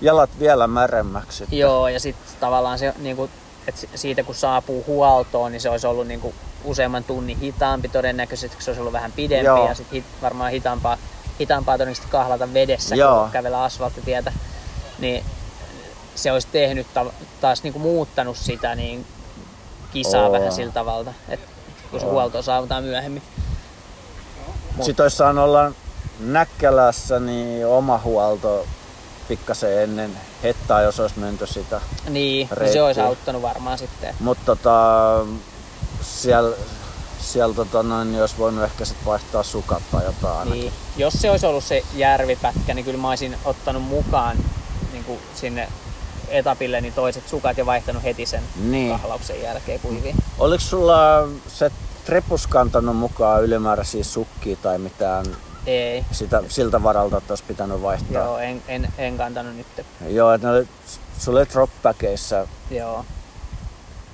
jalat 0.00 0.30
vielä 0.38 0.66
märemmäksi. 0.66 1.38
sitten. 1.38 1.58
Joo, 1.58 1.88
ja 1.88 2.00
sitten 2.00 2.26
tavallaan 2.40 2.78
se, 2.78 2.94
niinku, 2.98 3.30
että 3.66 3.86
siitä 3.94 4.22
kun 4.22 4.34
saapuu 4.34 4.84
huoltoon, 4.86 5.52
niin 5.52 5.60
se 5.60 5.70
olisi 5.70 5.86
ollut 5.86 6.06
niinku 6.06 6.34
useamman 6.64 7.04
tunnin 7.04 7.38
hitaampi 7.38 7.88
todennäköisesti, 7.88 8.56
kun 8.56 8.62
se 8.64 8.70
olisi 8.70 8.80
ollut 8.80 8.92
vähän 8.92 9.12
pidempi 9.12 9.44
Joo. 9.46 9.68
ja 9.68 9.74
sitten 9.74 9.94
hit, 9.94 10.04
varmaan 10.22 10.50
hitaampaa, 10.52 10.96
hitaampaa 11.40 11.74
todennäköisesti 11.74 12.10
kahlata 12.10 12.54
vedessä, 12.54 12.94
Joo. 12.96 13.20
kun 13.20 13.30
kävellä 13.30 13.62
asfalttitietä. 13.62 14.32
Niin 14.98 15.24
se 16.14 16.32
olisi 16.32 16.48
tehnyt 16.52 16.86
ta- 16.94 17.12
taas 17.40 17.62
niinku 17.62 17.78
muuttanut 17.78 18.36
sitä 18.36 18.74
niin 18.74 19.06
kisaa 19.92 20.26
Oo. 20.26 20.32
vähän 20.32 20.52
sillä 20.52 20.72
tavalla, 20.72 21.12
että 21.28 21.46
kun 21.90 22.00
se 22.00 22.06
huolto 22.06 22.42
saavutaan 22.42 22.84
myöhemmin. 22.84 23.22
Mut- 24.76 24.84
Sitten 24.84 25.04
olisi 25.04 25.16
saanut 25.16 25.44
olla 25.44 25.72
Näkkälässä 26.20 27.20
niin 27.20 27.66
oma 27.66 27.98
huolto 28.04 28.66
pikkasen 29.28 29.82
ennen 29.82 30.10
hettaa, 30.42 30.82
jos 30.82 31.00
olisi 31.00 31.18
menty 31.18 31.46
sitä. 31.46 31.80
Niin, 32.04 32.12
niin 32.14 32.48
se 32.48 32.54
reittiä. 32.54 32.84
olisi 32.84 33.00
auttanut 33.00 33.42
varmaan 33.42 33.78
sitten. 33.78 34.14
Mutta 34.20 34.42
tota, 34.46 35.26
siellä, 36.02 36.56
siellä 37.20 37.54
tota 37.54 37.82
noin, 37.82 38.10
niin 38.12 38.20
olisi 38.20 38.38
voinut 38.38 38.64
ehkä 38.64 38.84
sit 38.84 38.96
vaihtaa 39.06 39.42
sukat 39.42 39.82
tai 39.92 40.04
jotain 40.04 40.38
ainakin. 40.38 40.60
Niin, 40.60 40.72
jos 40.96 41.14
se 41.14 41.30
olisi 41.30 41.46
ollut 41.46 41.64
se 41.64 41.82
järvipätkä, 41.94 42.74
niin 42.74 42.84
kyllä 42.84 42.98
mä 42.98 43.08
olisin 43.08 43.36
ottanut 43.44 43.82
mukaan 43.82 44.36
niin 44.92 45.04
kuin 45.04 45.18
sinne 45.34 45.68
etapille 46.28 46.80
niin 46.80 46.92
toiset 46.92 47.28
sukat 47.28 47.58
ja 47.58 47.66
vaihtanut 47.66 48.02
heti 48.02 48.26
sen 48.26 48.42
Niin. 48.56 48.90
kahlauksen 48.90 49.42
jälkeen 49.42 49.80
kuiviin. 49.80 50.16
Oliko 50.38 50.60
sulla 50.64 51.28
se 51.48 51.70
trepus 52.04 52.46
kantanut 52.46 52.96
mukaan 52.96 53.44
ylimääräisiä 53.44 54.04
sukkia 54.04 54.56
tai 54.56 54.78
mitään 54.78 55.26
Ei, 55.68 56.04
sitä, 56.12 56.42
siltä 56.48 56.82
varalta, 56.82 57.16
että 57.16 57.32
olisi 57.32 57.44
pitänyt 57.48 57.82
vaihtaa? 57.82 58.24
joo, 58.24 58.38
en, 58.38 58.62
en, 58.68 58.88
en 58.98 59.16
kantanut 59.18 59.56
nyt. 59.56 59.66
Joo, 60.08 60.32
että 60.32 60.46
ne 60.48 60.52
oli 61.28 61.46
dropbaggeissa 61.52 62.46
Joo, 62.70 63.04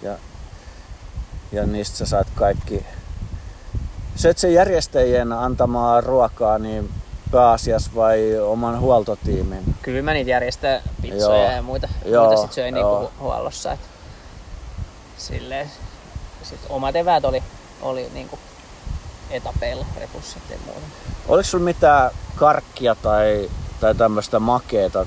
ja, 0.03 0.19
ja 1.53 1.67
niistä 1.67 1.97
sä 1.97 2.07
saat 2.07 2.27
kaikki. 2.35 2.87
Söit 4.17 4.39
se 4.39 4.51
järjestäjien 4.51 5.33
antamaa 5.33 6.01
ruokaa 6.01 6.59
niin 6.59 6.91
pääasiassa 7.31 7.91
vai 7.95 8.39
oman 8.39 8.81
huoltotiimin? 8.81 9.75
kyllä 9.83 10.03
mä 10.03 10.13
niitä 10.13 10.31
järjestää 10.31 10.81
pizzoja 11.03 11.43
Joo. 11.45 11.53
ja 11.53 11.63
muita, 11.63 11.89
Joo, 12.05 12.27
muita 12.27 12.43
sit 12.43 12.53
söin 12.53 12.77
joo. 12.77 12.99
niinku 13.01 13.15
hu- 13.17 13.21
huollossa. 13.23 13.73
Et 13.73 13.81
silleen, 15.19 15.71
sit 16.43 16.61
omat 16.69 16.97
eväät 16.97 17.25
oli, 17.25 17.43
oli 17.83 18.11
niinku 18.15 18.39
etapeilla 19.31 19.87
repussa 20.01 20.39
ja 20.51 20.57
muuta. 20.67 20.81
Oliko 21.29 21.47
sulla 21.49 21.65
mitään 21.65 22.11
karkkia 22.37 22.95
tai, 22.95 23.51
tai 23.81 23.95
tämmöistä 23.95 24.41
makeeta? 24.41 25.07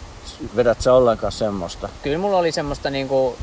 Vedät 0.55 0.81
sä 0.81 0.93
ollenkaan 0.93 1.31
semmoista? 1.31 1.89
Kyllä 2.03 2.17
mulla 2.17 2.37
oli 2.37 2.51
semmoista 2.51 2.89
niinku 2.89 3.37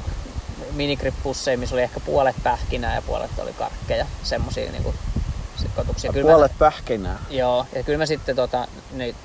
minikrippusseja, 0.73 1.59
missä 1.59 1.75
oli 1.75 1.83
ehkä 1.83 2.01
puolet 2.01 2.37
pähkinää 2.43 2.95
ja 2.95 3.03
puolet 3.03 3.31
oli 3.39 3.53
karkkeja. 3.53 4.07
Semmosia 4.23 4.73
niinku 4.73 4.95
sekoituksia. 5.57 6.13
Kyllä 6.13 6.27
mä- 6.27 6.33
Puolet 6.33 6.59
pähkinää. 6.59 7.19
Joo, 7.31 7.67
ja 7.75 7.83
kyllä 7.83 7.99
mä 7.99 8.07
sitten 8.07 8.37
tota, 8.37 8.69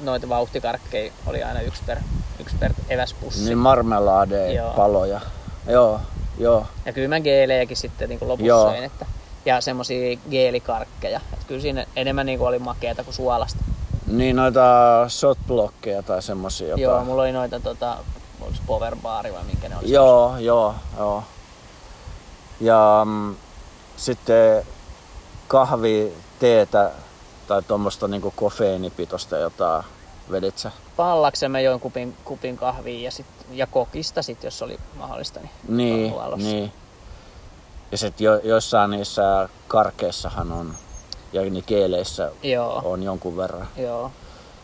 noita 0.04 0.30
vauhtikarkkeja 0.30 1.12
oli 1.28 1.43
aina 1.43 1.62
yksi 1.62 1.82
per, 1.86 1.97
yksi 2.39 2.56
per 2.60 2.74
eväspussi. 2.89 3.43
Niin 3.45 3.58
marmelaadeja, 3.58 4.54
Joo. 4.62 4.74
paloja. 4.74 5.22
Joo, 5.68 6.02
joo. 6.38 6.68
Ja 6.86 6.93
kyllä 6.93 7.08
mä 7.08 7.20
geelejäkin 7.20 7.78
sitten 7.78 8.10
niin 8.10 8.20
lopussa 8.22 8.45
Joo. 8.47 8.70
söin, 8.72 8.84
että, 8.84 9.06
ja 9.45 9.62
semmosia 9.62 10.18
geelikarkkeja. 10.30 11.22
Kyllä 11.50 11.62
siinä 11.62 11.86
enemmän 11.95 12.26
niin 12.26 12.41
oli 12.41 12.60
makeata 12.60 13.04
kuin 13.04 13.14
suolasta. 13.14 13.60
Niin 14.08 14.36
noita 14.36 14.62
shotblokkeja 15.08 16.04
tai 16.04 16.22
semmosia 16.22 16.68
jopa. 16.68 16.82
Joo, 16.82 17.04
mulla 17.04 17.22
oli 17.22 17.32
noita, 17.32 17.60
tota, 17.60 17.97
oliko 18.41 18.58
powerbaari 18.68 19.34
vai 19.34 19.43
minkä 19.43 19.70
ne 19.70 19.78
oli? 19.78 19.91
Joo, 19.91 20.38
joo, 20.38 20.76
joo. 20.97 21.24
Ja 22.62 23.02
mm, 23.06 23.36
sitten 23.97 24.66
kahvi, 25.47 26.14
teetä 26.39 26.91
tai 27.47 27.62
tuommoista 27.64 28.08
niinku 28.08 28.34
kofeiinipitoista 28.36 29.38
jotain 29.38 29.84
vedit 30.32 30.58
sä? 30.58 30.72
Pallaksen 30.95 31.52
mä 31.52 31.60
join 31.60 31.80
kupin, 31.80 32.18
kupin 32.26 32.58
kahvia 32.58 33.04
ja, 33.04 33.12
sit, 33.12 33.26
ja 33.52 33.68
kokista 33.68 34.22
sit, 34.22 34.43
jos 34.43 34.62
oli 34.62 34.80
mahdollista. 34.95 35.39
Niin, 35.39 35.50
Niin, 35.68 36.14
niin. 36.38 36.72
Ja 37.91 37.97
sitten 37.97 38.26
jo, 38.26 38.39
joissain 38.43 38.91
niissä 38.91 39.50
karkeissahan 39.68 40.52
on, 40.52 40.76
ja 41.34 41.41
niin 41.41 41.63
keeleissä 41.63 42.32
Joo, 42.43 42.82
on 42.86 43.03
jonkun 43.03 43.38
verran. 43.38 43.67
joo. 43.77 44.11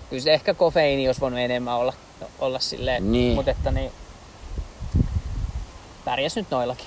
Kyllä 0.10 0.24
se 0.24 0.34
ehkä 0.34 0.54
kofeiini 0.54 1.08
olisi 1.08 1.22
voinut 1.22 1.40
enemmän 1.40 1.76
olla, 1.76 1.94
olla 2.40 2.60
silleen, 2.60 3.12
Niin. 3.12 3.36
mutta 3.36 3.52
että 3.52 3.72
niin, 3.72 3.92
pärjäs 6.06 6.36
nyt 6.36 6.52
noillakin. 6.52 6.86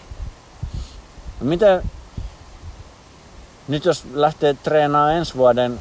No 1.40 1.46
Miten, 1.46 1.82
nyt 3.68 3.84
jos 3.84 4.04
lähtee 4.14 4.54
treenaamaan 4.54 5.14
ensi 5.14 5.34
vuoden, 5.34 5.80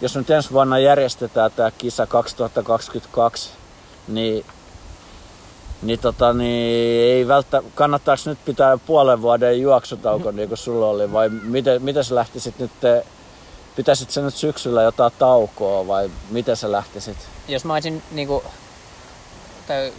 jos 0.00 0.16
nyt 0.16 0.30
ensi 0.30 0.50
vuonna 0.52 0.78
järjestetään 0.78 1.50
tämä 1.56 1.70
kisa 1.70 2.06
2022, 2.06 3.50
niin, 4.08 4.44
niin, 5.82 5.98
tota, 5.98 6.32
niin 6.32 7.14
ei 7.14 7.28
välttämättä, 7.28 7.70
kannattaako 7.74 8.22
nyt 8.26 8.38
pitää 8.44 8.78
puolen 8.86 9.22
vuoden 9.22 9.60
juoksutauko 9.60 10.30
niin 10.32 10.48
kuin 10.48 10.58
sulla 10.58 10.86
oli, 10.86 11.12
vai 11.12 11.28
miten, 11.28 11.82
miten 11.82 12.04
sä 12.04 12.14
lähtisit 12.14 12.58
nyt, 12.58 12.70
pitäisit 13.78 14.10
sä 14.10 14.20
nyt 14.20 14.34
syksyllä 14.34 14.82
jotain 14.82 15.12
taukoa, 15.18 15.86
vai 15.86 16.10
miten 16.30 16.56
sä 16.56 16.72
lähtisit? 16.72 17.16
jos 17.48 17.64
mä 17.64 17.72
olisin 17.72 18.02
niinku, 18.10 18.42
tai, 19.68 19.92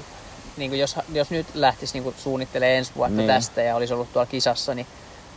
niinku 0.58 0.76
jos, 0.76 0.96
jos 1.14 1.30
nyt 1.30 1.48
lähtisi 1.54 1.94
niinku 1.94 2.14
suunnittelemaan 2.18 2.78
ensi 2.78 2.92
vuotta 2.96 3.16
Niin. 3.18 3.28
tästä 3.28 3.62
ja 3.62 3.76
olisi 3.76 3.94
ollut 3.94 4.14
tuolla 4.14 4.26
kisassa, 4.26 4.74
niin 4.76 4.88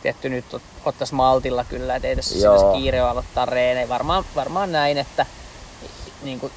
tietty 0.01 0.29
nyt 0.29 0.45
ot- 0.53 0.61
ottais 0.85 1.11
maltilla 1.11 1.63
kyllä, 1.63 1.95
että 1.95 2.07
ei 2.07 2.15
tässä 2.15 2.35
kiire 2.73 2.99
aloittaa 2.99 3.45
reenejä. 3.45 3.89
Varmaan, 3.89 4.25
varmaan 4.35 4.71
näin, 4.71 4.97
että 4.97 5.25
niinku, 6.23 6.51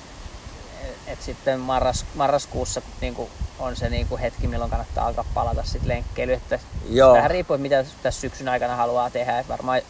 et 1.06 1.22
sitten 1.22 1.60
marras, 1.60 2.04
marraskuussa 2.14 2.82
niinku, 3.00 3.30
on 3.58 3.76
se 3.76 3.88
niinku 3.88 4.16
hetki, 4.18 4.46
milloin 4.46 4.70
kannattaa 4.70 5.06
alkaa 5.06 5.24
palata 5.34 5.62
sit 5.64 5.84
lenkkeilyyn. 5.84 6.36
Että 6.38 6.58
Joo. 6.90 7.12
Vähän 7.14 7.30
riippuu, 7.30 7.58
mitä 7.58 7.84
tässä 8.02 8.20
syksyn 8.20 8.48
aikana 8.48 8.76
haluaa 8.76 9.10
tehdä. 9.10 9.38
Et 9.38 9.48
varmaan 9.48 9.80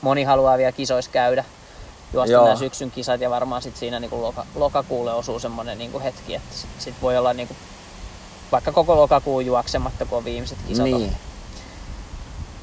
moni 0.00 0.24
haluaa 0.24 0.58
vielä 0.58 0.72
kisoissa 0.72 1.10
käydä, 1.10 1.44
juosta 2.12 2.32
Joo. 2.32 2.44
nämä 2.44 2.56
syksyn 2.56 2.90
kisat 2.90 3.20
ja 3.20 3.30
varmaan 3.30 3.62
sit 3.62 3.76
siinä 3.76 4.00
niinku 4.00 4.22
loka, 4.22 4.46
lokakuulle 4.54 5.12
osuu 5.12 5.38
semmoinen 5.38 5.78
niinku 5.78 6.00
hetki, 6.00 6.34
että 6.34 6.54
sit, 6.54 6.70
sit 6.78 6.94
voi 7.02 7.16
olla 7.18 7.32
niinku, 7.32 7.56
vaikka 8.52 8.72
koko 8.72 8.96
lokakuun 8.96 9.46
juoksematta, 9.46 10.04
kun 10.04 10.18
on 10.18 10.24
viimeiset 10.24 10.58
kisat 10.68 10.84
Niin. 10.84 11.16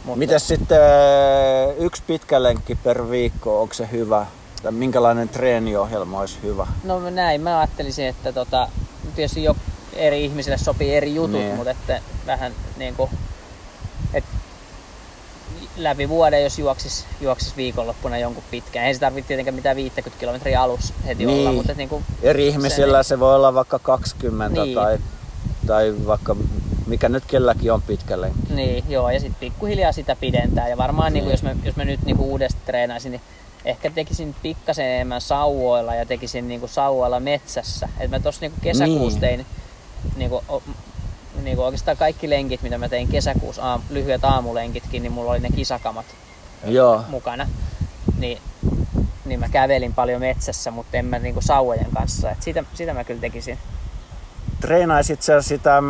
Mutta 0.04 0.20
Mitäs 0.20 0.48
sitten 0.48 0.78
äh, 0.82 1.78
yksi 1.78 2.04
pitkä 2.08 2.44
lenkki 2.44 2.76
per 2.76 3.10
viikko, 3.10 3.62
onko 3.62 3.74
se 3.74 3.90
hyvä? 3.92 4.26
Tai 4.64 4.72
minkälainen 4.72 5.30
treeniohjelma 5.30 6.20
olisi 6.20 6.38
hyvä? 6.44 6.68
No 6.84 7.10
näin, 7.10 7.42
mä 7.42 7.60
ajattelisin, 7.60 8.06
että 8.06 8.32
tota, 8.34 8.68
tietysti 9.16 9.44
jo 9.44 9.56
eri 9.94 10.26
ihmisille 10.26 10.58
sopii 10.58 10.96
eri 10.96 11.16
jutut, 11.16 11.32
Niin. 11.32 11.56
mutta 11.56 11.72
että 11.72 12.02
vähän 12.26 12.54
niinku, 12.78 13.04
että 13.04 13.25
läpi 15.78 16.10
vuoden, 16.10 16.44
jos 16.44 16.60
juoksis, 16.60 17.06
juoksis 17.22 17.58
viikonloppuna 17.58 18.18
jonkun 18.18 18.44
pitkään. 18.52 18.86
Ei 18.86 18.94
se 18.94 19.00
tarvitse 19.00 19.28
tietenkään 19.28 19.56
mitään 19.56 19.76
50 19.76 20.20
kilometriä 20.20 20.62
alus 20.62 20.94
heti 21.06 21.26
Niin. 21.26 21.40
olla, 21.40 21.52
mutta 21.52 21.72
et 21.72 21.78
niinku, 21.78 22.04
Eri 22.22 22.48
ihmisillä 22.48 23.04
se, 23.04 23.20
voi 23.20 23.36
olla 23.36 23.54
vaikka 23.54 23.80
20 23.80 24.62
Niin. 24.64 24.76
tai, 24.76 24.98
tai 25.68 25.94
vaikka 26.08 26.36
mikä 26.88 27.10
nyt 27.10 27.24
kelläkin 27.28 27.72
on 27.74 27.82
pitkä 27.82 28.22
lenkki. 28.22 28.54
Niin, 28.54 28.84
joo, 28.90 29.10
ja 29.10 29.20
sitten 29.20 29.40
pikkuhiljaa 29.40 29.92
sitä 29.92 30.16
pidentää. 30.16 30.68
Ja 30.68 30.78
varmaan 30.78 31.14
niin. 31.14 31.24
Niin. 31.24 31.32
jos, 31.32 31.44
mä, 31.44 31.56
jos 31.64 31.76
mä 31.76 31.86
nyt 31.86 32.00
niin 32.06 32.20
uudestaan 32.20 32.66
treenaisin, 32.66 33.12
niin 33.12 33.22
ehkä 33.66 33.90
tekisin 33.92 34.36
pikkasen 34.42 34.86
enemmän 34.86 35.22
sauvoilla 35.22 35.96
ja 35.96 36.06
tekisin 36.06 36.48
niin 36.48 36.62
sauvoilla 36.70 37.20
metsässä. 37.20 37.90
Et 38.00 38.12
mä 38.12 38.20
tuossa 38.20 38.42
niin 38.42 38.54
kesäkuussa 38.62 39.20
Niin. 39.20 39.22
tein 39.22 39.46
niin 40.16 40.30
kuin, 40.30 40.46
niin 41.46 41.56
kuin 41.56 41.66
oikeastaan 41.66 41.98
kaikki 41.98 42.30
lenkit, 42.30 42.62
mitä 42.62 42.78
mä 42.78 42.90
tein 42.90 43.08
kesäkuussa, 43.08 43.64
aam, 43.64 43.82
lyhyet 43.90 44.26
aamulenkitkin, 44.26 45.04
niin 45.04 45.12
mulla 45.12 45.32
oli 45.32 45.40
ne 45.40 45.50
kisakamat 45.50 46.06
Joo. 46.66 47.04
mukana. 47.08 47.48
Niin, 48.18 48.38
niin 49.26 49.40
mä 49.40 49.50
kävelin 49.50 49.94
paljon 49.94 50.22
metsässä, 50.22 50.72
mutta 50.72 50.98
en 50.98 51.06
mä 51.06 51.20
niin 51.20 51.34
kuin 51.34 51.44
sauvojen 51.44 51.92
kanssa. 51.94 52.32
Et 52.32 52.44
sitä, 52.44 52.64
sitä 52.74 52.94
mä 52.94 53.04
kyllä 53.04 53.22
tekisin. 53.22 53.58
Treenaisit 54.62 55.22
sä 55.22 55.42
sitä 55.42 55.84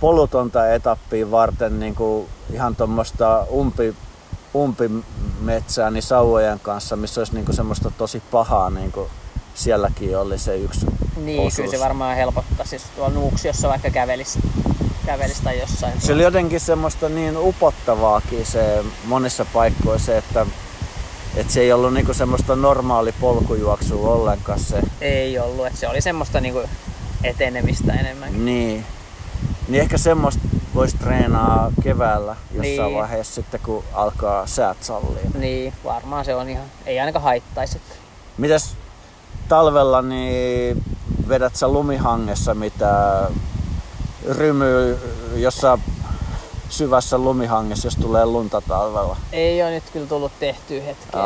polutonta 0.00 0.72
etappia 0.72 1.30
varten 1.30 1.80
niin 1.80 1.94
kuin 1.94 2.28
ihan 2.52 2.76
tuommoista 2.76 3.46
umpi, 3.52 3.94
umpimetsää 4.54 5.90
niin 5.90 6.02
sauvojen 6.02 6.60
kanssa, 6.60 6.96
missä 6.96 7.20
olisi 7.20 7.34
niin 7.34 7.44
kuin 7.44 7.56
semmoista 7.56 7.90
tosi 7.98 8.22
pahaa, 8.30 8.70
niin 8.70 8.92
kuin 8.92 9.10
sielläkin 9.58 10.18
oli 10.18 10.38
se 10.38 10.56
yksi 10.56 10.86
Niin, 11.16 11.38
osuus. 11.40 11.54
kyllä 11.56 11.70
se 11.70 11.80
varmaan 11.80 12.16
helpottaa. 12.16 12.66
Siis 12.66 12.82
tuolla 12.96 13.14
Nuuksiossa 13.14 13.68
vaikka 13.68 13.90
kävelisi, 13.90 14.38
kävelisi 15.06 15.42
tai 15.42 15.58
jossain. 15.60 16.00
Se 16.00 16.12
oli 16.12 16.22
jotenkin 16.22 16.60
semmoista 16.60 17.08
niin 17.08 17.36
upottavaakin 17.36 18.46
se 18.46 18.84
monissa 19.04 19.44
paikoissa 19.52 20.06
se, 20.06 20.18
että, 20.18 20.46
että 21.36 21.52
se 21.52 21.60
ei 21.60 21.72
ollut 21.72 21.94
niinku 21.94 22.14
semmoista 22.14 22.56
normaali 22.56 23.12
polkujuoksua 23.20 24.14
ollenkaan 24.14 24.58
se. 24.60 24.80
Ei 25.00 25.38
ollut, 25.38 25.66
että 25.66 25.78
se 25.78 25.88
oli 25.88 26.00
semmoista 26.00 26.40
niinku 26.40 26.62
etenemistä 27.24 27.92
enemmän. 27.92 28.44
Niin. 28.44 28.84
Niin 29.68 29.80
ehkä 29.82 29.98
semmoista 29.98 30.42
voisi 30.74 30.96
treenaa 30.96 31.72
keväällä 31.82 32.36
jossain 32.52 32.60
Niin. 32.88 32.94
vaiheessa 32.98 33.34
sitten 33.34 33.60
kun 33.60 33.84
alkaa 33.92 34.46
säät 34.46 34.82
sallia. 34.82 35.30
Niin, 35.38 35.72
varmaan 35.84 36.24
se 36.24 36.34
on 36.34 36.48
ihan, 36.48 36.64
ei 36.86 37.00
ainakaan 37.00 37.22
haittaisi. 37.22 37.80
Mitäs 38.38 38.76
talvella 39.48 40.02
niin 40.02 40.84
vedät 41.28 41.56
sä 41.56 41.68
lumihangessa 41.68 42.54
mitä 42.54 43.22
rymy 44.28 44.98
jossa 45.36 45.78
syvässä 46.68 47.18
lumihangessa, 47.18 47.86
jos 47.86 47.96
tulee 47.96 48.26
lunta 48.26 48.60
talvella? 48.60 49.16
Ei 49.32 49.62
ole 49.62 49.70
nyt 49.70 49.84
kyllä 49.92 50.06
tullut 50.06 50.32
tehtyä 50.40 50.82
hetkeä, 50.82 51.20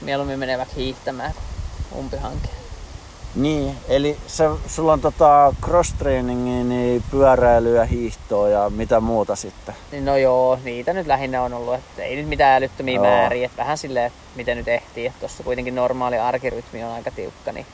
mieluummin 0.00 0.40
vaikka 0.40 0.74
hiihtämään 0.76 1.32
kuin 1.90 2.00
umpihanke. 2.00 2.63
Niin, 3.36 3.76
eli 3.88 4.16
se, 4.26 4.44
sulla 4.66 4.92
on 4.92 5.00
tota 5.00 5.54
cross-trainingia, 5.62 6.64
niin 6.64 7.02
pyöräilyä, 7.10 7.84
hiihtoa 7.84 8.48
ja 8.48 8.70
mitä 8.70 9.00
muuta 9.00 9.36
sitten? 9.36 9.74
No 10.00 10.16
joo, 10.16 10.58
niitä 10.64 10.92
nyt 10.92 11.06
lähinnä 11.06 11.42
on 11.42 11.52
ollut, 11.54 11.74
että 11.74 12.02
ei 12.02 12.16
nyt 12.16 12.28
mitään 12.28 12.56
älyttömiä 12.62 12.94
Joo. 12.94 13.04
määriä, 13.04 13.46
että 13.46 13.56
vähän 13.62 13.78
silleen, 13.78 14.06
että 14.06 14.18
miten 14.36 14.56
nyt 14.56 14.68
ehtii, 14.68 15.06
että 15.06 15.18
tuossa 15.20 15.42
kuitenkin 15.42 15.74
normaali 15.74 16.18
arkirytmi 16.18 16.84
on 16.84 16.92
aika 16.92 17.10
tiukka, 17.10 17.52
niin 17.52 17.66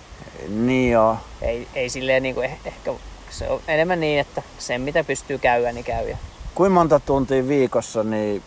Niin 0.49 0.91
joo. 0.91 1.17
ei, 1.43 1.69
ei 1.75 1.89
silleen 1.89 2.23
niin 2.23 2.35
kuin 2.35 2.45
eh, 2.45 2.59
ehkä, 2.65 2.93
se 3.31 3.49
on 3.51 3.61
enemmän 3.69 4.01
niin, 4.01 4.21
että 4.21 4.43
sen 4.59 4.81
mitä 4.81 5.05
pystyy 5.05 5.39
käydä, 5.39 5.73
niin 5.73 5.85
käy. 5.85 6.15
Kuinka 6.55 6.75
monta 6.75 7.01
tuntia 7.01 7.49
viikossa 7.49 8.03
niin 8.05 8.43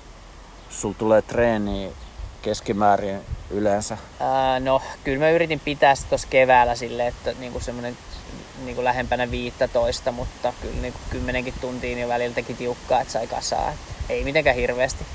sul 0.70 0.94
tulee 0.98 1.22
treeniä 1.22 1.90
keskimäärin 2.44 3.20
yleensä? 3.50 3.98
Ää, 4.20 4.60
no, 4.60 4.82
kyllä 5.04 5.20
mä 5.20 5.30
yritin 5.30 5.60
pitää 5.60 5.96
sitä 5.96 6.10
tuossa 6.10 6.28
keväällä 6.30 6.76
silleen, 6.76 7.08
että 7.08 7.34
niinku 7.40 7.60
semmoinen 7.60 7.98
niinku 8.66 8.84
lähempänä 8.84 9.32
15, 9.32 10.12
mutta 10.12 10.54
kyllä 10.62 10.82
niinku 10.82 11.00
kymmenenkin 11.10 11.54
tuntia 11.62 11.96
niin 11.96 12.08
välillä 12.08 12.36
teki 12.36 12.54
tiukkaa, 12.54 13.02
että 13.02 13.14
sai 13.14 13.28
kasaa. 13.28 13.70
Et 13.70 13.78
ei 14.10 14.24
mitenkään 14.24 14.56
hirveästi. 14.56 15.06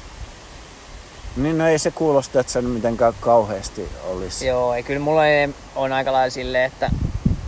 Niin 1.37 1.59
no 1.59 1.69
ei 1.69 1.79
se 1.79 1.91
kuulosta, 1.91 2.41
että 2.41 2.53
se 2.53 2.63
mitenkään 2.63 3.15
kauheasti 3.21 3.89
olisi. 4.05 4.47
Joo, 4.47 4.75
ei 4.75 4.83
kyllä 4.83 5.01
mulla 5.01 5.27
ei- 5.27 5.49
on 5.77 5.93
aika 5.93 6.13
lailla 6.13 6.31
silleen, 6.31 6.65
että 6.65 6.91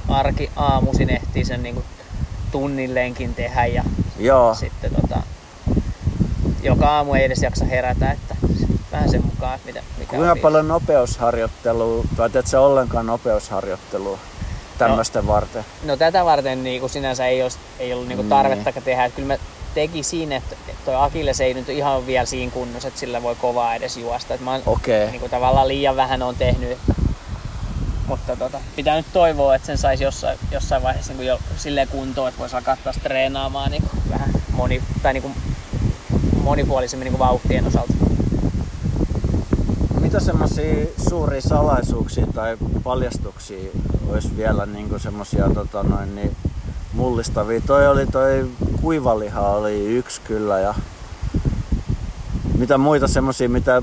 arki 0.09 0.51
aamuisin 0.57 1.11
ehtii 1.11 1.45
sen 1.45 1.63
niinku 1.63 1.85
tunnin 2.53 2.95
lenkin 2.95 3.35
tehdä 3.35 3.67
ja 3.67 3.85
Joo. 4.19 4.55
sitten 4.55 4.91
tota, 5.01 5.23
joka 6.63 6.89
aamu 6.89 7.15
ei 7.15 7.25
edes 7.25 7.43
jaksa 7.43 7.65
herätä, 7.65 8.11
että 8.13 8.37
vähän 8.93 9.11
sen 9.11 9.25
mukaan, 9.25 9.55
että 9.55 9.67
mitä, 9.67 9.83
mikä 9.99 10.11
Kuinka 10.17 10.33
on 10.33 10.39
paljon 10.39 10.69
nopeusharjoittelua, 10.69 12.05
tai 12.17 12.31
teet 12.31 12.47
sä 12.47 12.61
ollenkaan 12.61 13.07
nopeusharjoittelua 13.07 14.19
tämmöistä 14.79 15.27
varten? 15.27 15.65
No 15.85 15.97
tätä 15.97 16.25
varten 16.25 16.65
niin 16.65 16.81
kuin 16.81 16.91
sinänsä 16.91 17.27
ei, 17.27 17.43
olisi, 17.43 17.59
ei 17.79 17.93
ollut 17.93 18.09
niin 18.09 18.17
kuin 18.17 18.25
Niin. 18.25 18.31
tarvettakaan 18.31 18.85
tehdä. 18.85 19.05
Että 19.05 19.17
kyllä 19.17 19.35
mä 19.35 19.39
tekisin, 19.75 20.33
että 20.33 20.57
toi 20.85 20.95
Akilles 20.99 21.41
ei 21.41 21.55
nyt 21.55 21.69
ihan 21.69 22.07
vielä 22.07 22.27
siinä 22.27 22.53
kunnossa, 22.53 22.89
että 22.89 23.01
sillä 23.01 23.23
voi 23.23 23.35
kovaa 23.35 23.75
edes 23.75 23.97
juosta. 23.97 24.35
Että 24.35 24.45
mä 24.45 24.53
oon 24.53 24.63
Okei. 24.67 25.07
niin 25.07 25.21
kuin 25.21 25.31
tavallaan 25.31 25.69
liian 25.69 25.97
vähän 25.97 26.23
on 26.23 26.37
tehnyt. 26.37 26.71
Että, 26.71 26.95
mutta 28.07 28.37
tota, 28.37 28.61
pitää 28.77 28.97
nyt 28.97 29.07
toivoa, 29.13 29.55
että 29.55 29.67
sen 29.67 29.79
saisi 29.79 30.05
jossain, 30.05 30.39
jossain 30.53 30.83
vaiheessa 30.83 31.13
niin 31.13 31.17
kuin 31.17 31.27
jo 31.27 31.39
silleen 31.57 31.89
kuntoon, 31.89 32.29
että 32.29 32.39
voisi 32.41 32.57
alkaa 32.57 32.77
taas 32.85 32.97
treenaamaan 33.03 33.71
niin 33.71 33.83
kuin 33.83 34.03
vähän 34.11 34.31
moni, 34.53 34.83
tai 35.03 35.13
niin 35.13 35.23
kuin 35.23 35.35
monipuolisemmin 36.43 37.05
niin 37.05 37.13
kuin 37.17 37.29
vauhtien 37.29 37.67
osalta. 37.67 37.93
Mitä 40.11 40.21
semmoisia 40.21 40.87
suuria 41.09 41.41
salaisuuksia 41.41 42.27
tai 42.35 42.57
paljastuksia 42.85 43.71
olisi 44.09 44.37
vielä 44.37 44.67
niinku 44.67 44.99
semmosia 44.99 45.51
tota 45.55 45.83
noin 45.83 46.15
niin 46.15 46.37
mullistavia? 46.93 47.61
Toi 47.61 47.89
oli 47.89 48.07
toi 48.07 48.51
kuivaliha 48.83 49.49
oli 49.49 49.87
yksi 49.87 50.21
kyllä 50.21 50.59
ja 50.59 50.75
mitä 52.59 52.79
muita 52.79 53.09
semmosia, 53.09 53.49
mitä 53.49 53.83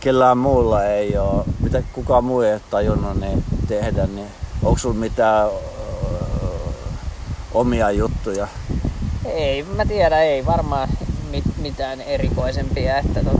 kellään 0.00 0.38
muulla 0.38 0.84
ei 0.84 1.16
oo, 1.16 1.44
mitä 1.60 1.82
kukaan 1.92 2.24
muu 2.24 2.40
ei 2.40 2.52
ole 2.52 2.60
tajunnut 2.70 3.20
niin 3.20 3.44
tehdä, 3.68 4.06
niin 4.06 4.28
onko 4.62 4.78
sulla 4.78 4.94
mitään 4.94 5.48
omia 7.54 7.90
juttuja? 7.90 8.48
Ei, 9.24 9.62
mä 9.62 9.86
tiedä, 9.86 10.20
ei 10.20 10.46
varmaan 10.46 10.88
mit, 11.30 11.44
mitään 11.62 12.00
erikoisempia, 12.00 12.98
että 12.98 13.24
tota, 13.24 13.35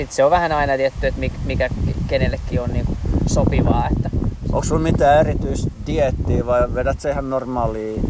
sitten 0.00 0.16
se 0.16 0.24
on 0.24 0.30
vähän 0.30 0.52
aina 0.52 0.76
tietty, 0.76 1.06
että 1.06 1.20
mik- 1.20 1.40
mikä 1.44 1.68
kenellekin 2.08 2.60
on 2.60 2.70
niinku 2.72 2.96
sopivaa, 3.26 3.88
että 3.96 4.10
Onko 4.52 4.64
sulla 4.64 4.80
mitään 4.82 5.20
erityistä 5.20 5.70
diettiä 5.86 6.46
vai 6.46 6.74
vedät 6.74 7.00
sä 7.00 7.10
ihan 7.10 7.30
normaalia 7.30 8.00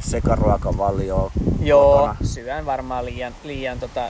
sekaruokavalioa 0.00 1.30
joo, 1.60 1.92
kotona? 1.98 2.16
syön 2.24 2.66
varmaan 2.66 3.04
liian, 3.04 3.32
liian 3.44 3.78
tota, 3.78 4.00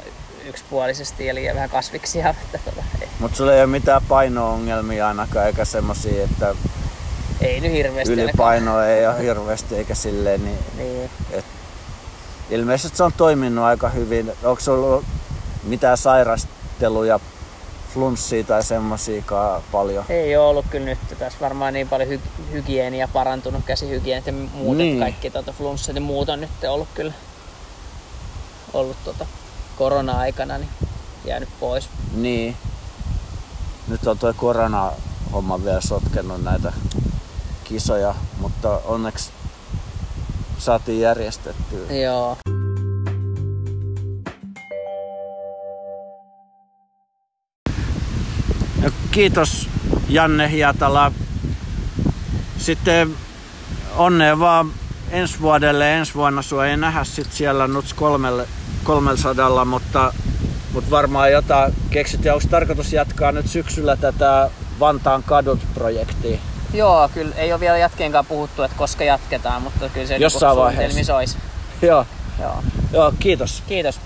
yksipuolisesti 0.48 1.26
ja 1.26 1.34
liian 1.34 1.54
vähän 1.56 1.70
kasviksia, 1.70 2.34
tota, 2.52 2.82
Mutta 3.20 3.36
sulla 3.36 3.52
ei 3.54 3.60
ole 3.60 3.66
mitään 3.66 4.02
paino-ongelmia 4.08 5.08
ainakaan, 5.08 5.46
eikä 5.46 5.64
semmosia, 5.64 6.24
että 6.24 6.54
ei 7.40 7.60
nyt 7.60 7.72
hirveästi 7.72 8.12
ylipainoa 8.12 8.86
ei 8.86 9.06
ole 9.06 9.22
hirveästi, 9.22 9.76
eikä 9.76 9.94
silleen, 9.94 10.44
niin 10.44 10.58
Niin. 10.76 11.10
ilmeisesti 12.50 12.96
se 12.96 13.02
on 13.02 13.12
toiminut 13.16 13.64
aika 13.64 13.88
hyvin. 13.88 14.32
Onko 14.44 14.60
sulla 14.60 14.86
ollut 14.86 15.04
mitään 15.64 15.96
sairasteluja, 16.78 17.20
flunssia 17.94 18.44
tai 18.44 18.62
semmosiakaan 18.62 19.62
paljon? 19.72 20.04
Ei 20.08 20.36
ole 20.36 20.46
ollut 20.48 20.66
kyllä 20.70 20.86
nyt 20.86 20.98
tässä 21.18 21.38
varmaan 21.40 21.72
niin 21.74 21.88
paljon 21.88 22.08
hy- 22.08 22.52
hygienia 22.52 23.08
parantunut, 23.08 23.64
käsihygieniat 23.64 24.26
ja 24.26 24.32
muut, 24.32 24.76
Niin. 24.76 25.00
kaikki 25.00 25.30
tota, 25.30 25.52
flunssat 25.52 25.94
ja 25.94 26.00
muut 26.00 26.28
on 26.28 26.40
nyt 26.40 26.50
ollut 26.68 26.88
kyllä 26.94 27.12
ollut 28.72 28.96
tota, 29.04 29.26
korona-aikana 29.78 30.58
niin 30.58 30.68
jäänyt 31.24 31.48
pois. 31.60 31.88
Niin. 32.14 32.56
Nyt 33.88 34.06
on 34.06 34.18
tuo 34.18 34.32
korona-homma 34.36 35.64
vielä 35.64 35.80
sotkenut 35.80 36.44
näitä 36.44 36.72
kisoja, 37.64 38.14
mutta 38.38 38.80
onneksi 38.84 39.30
saatiin 40.58 41.00
järjestettyä. 41.00 41.92
Joo. 41.96 42.36
Kiitos 49.18 49.68
Janne 50.08 50.50
Hietala. 50.50 51.12
Sitten 52.58 53.14
onnea 53.96 54.38
vaan 54.38 54.70
ensi 55.10 55.40
vuodelle. 55.40 55.94
Ensi 55.94 56.14
vuonna 56.14 56.42
sua 56.42 56.66
ei 56.66 56.76
nähdä 56.76 57.04
sit 57.04 57.32
siellä 57.32 57.66
Nuts 57.66 57.94
300, 58.84 59.64
mutta, 59.64 60.12
mutta 60.72 60.90
varmaan 60.90 61.32
jotain 61.32 61.74
keksit. 61.90 62.24
Ja 62.24 62.34
onko 62.34 62.46
tarkoitus 62.50 62.92
jatkaa 62.92 63.32
nyt 63.32 63.48
syksyllä 63.48 63.96
tätä 63.96 64.50
Vantaan 64.80 65.22
kadut-projektia? 65.22 66.38
Joo, 66.74 67.10
kyllä 67.14 67.34
ei 67.34 67.52
ole 67.52 67.60
vielä 67.60 67.78
jatkeenkaan 67.78 68.26
puhuttu, 68.26 68.62
että 68.62 68.76
koska 68.76 69.04
jatketaan, 69.04 69.62
mutta 69.62 69.88
kyllä 69.88 70.06
se 70.06 70.16
Jossain 70.16 70.50
niinku 70.50 70.62
vaiheessa. 70.62 70.98
suunnitelmissa 70.98 71.16
olisi. 71.16 71.38
Joo, 71.82 72.06
Joo. 72.40 72.62
joo 72.92 73.12
kiitos. 73.18 73.62
Kiitos. 73.68 74.00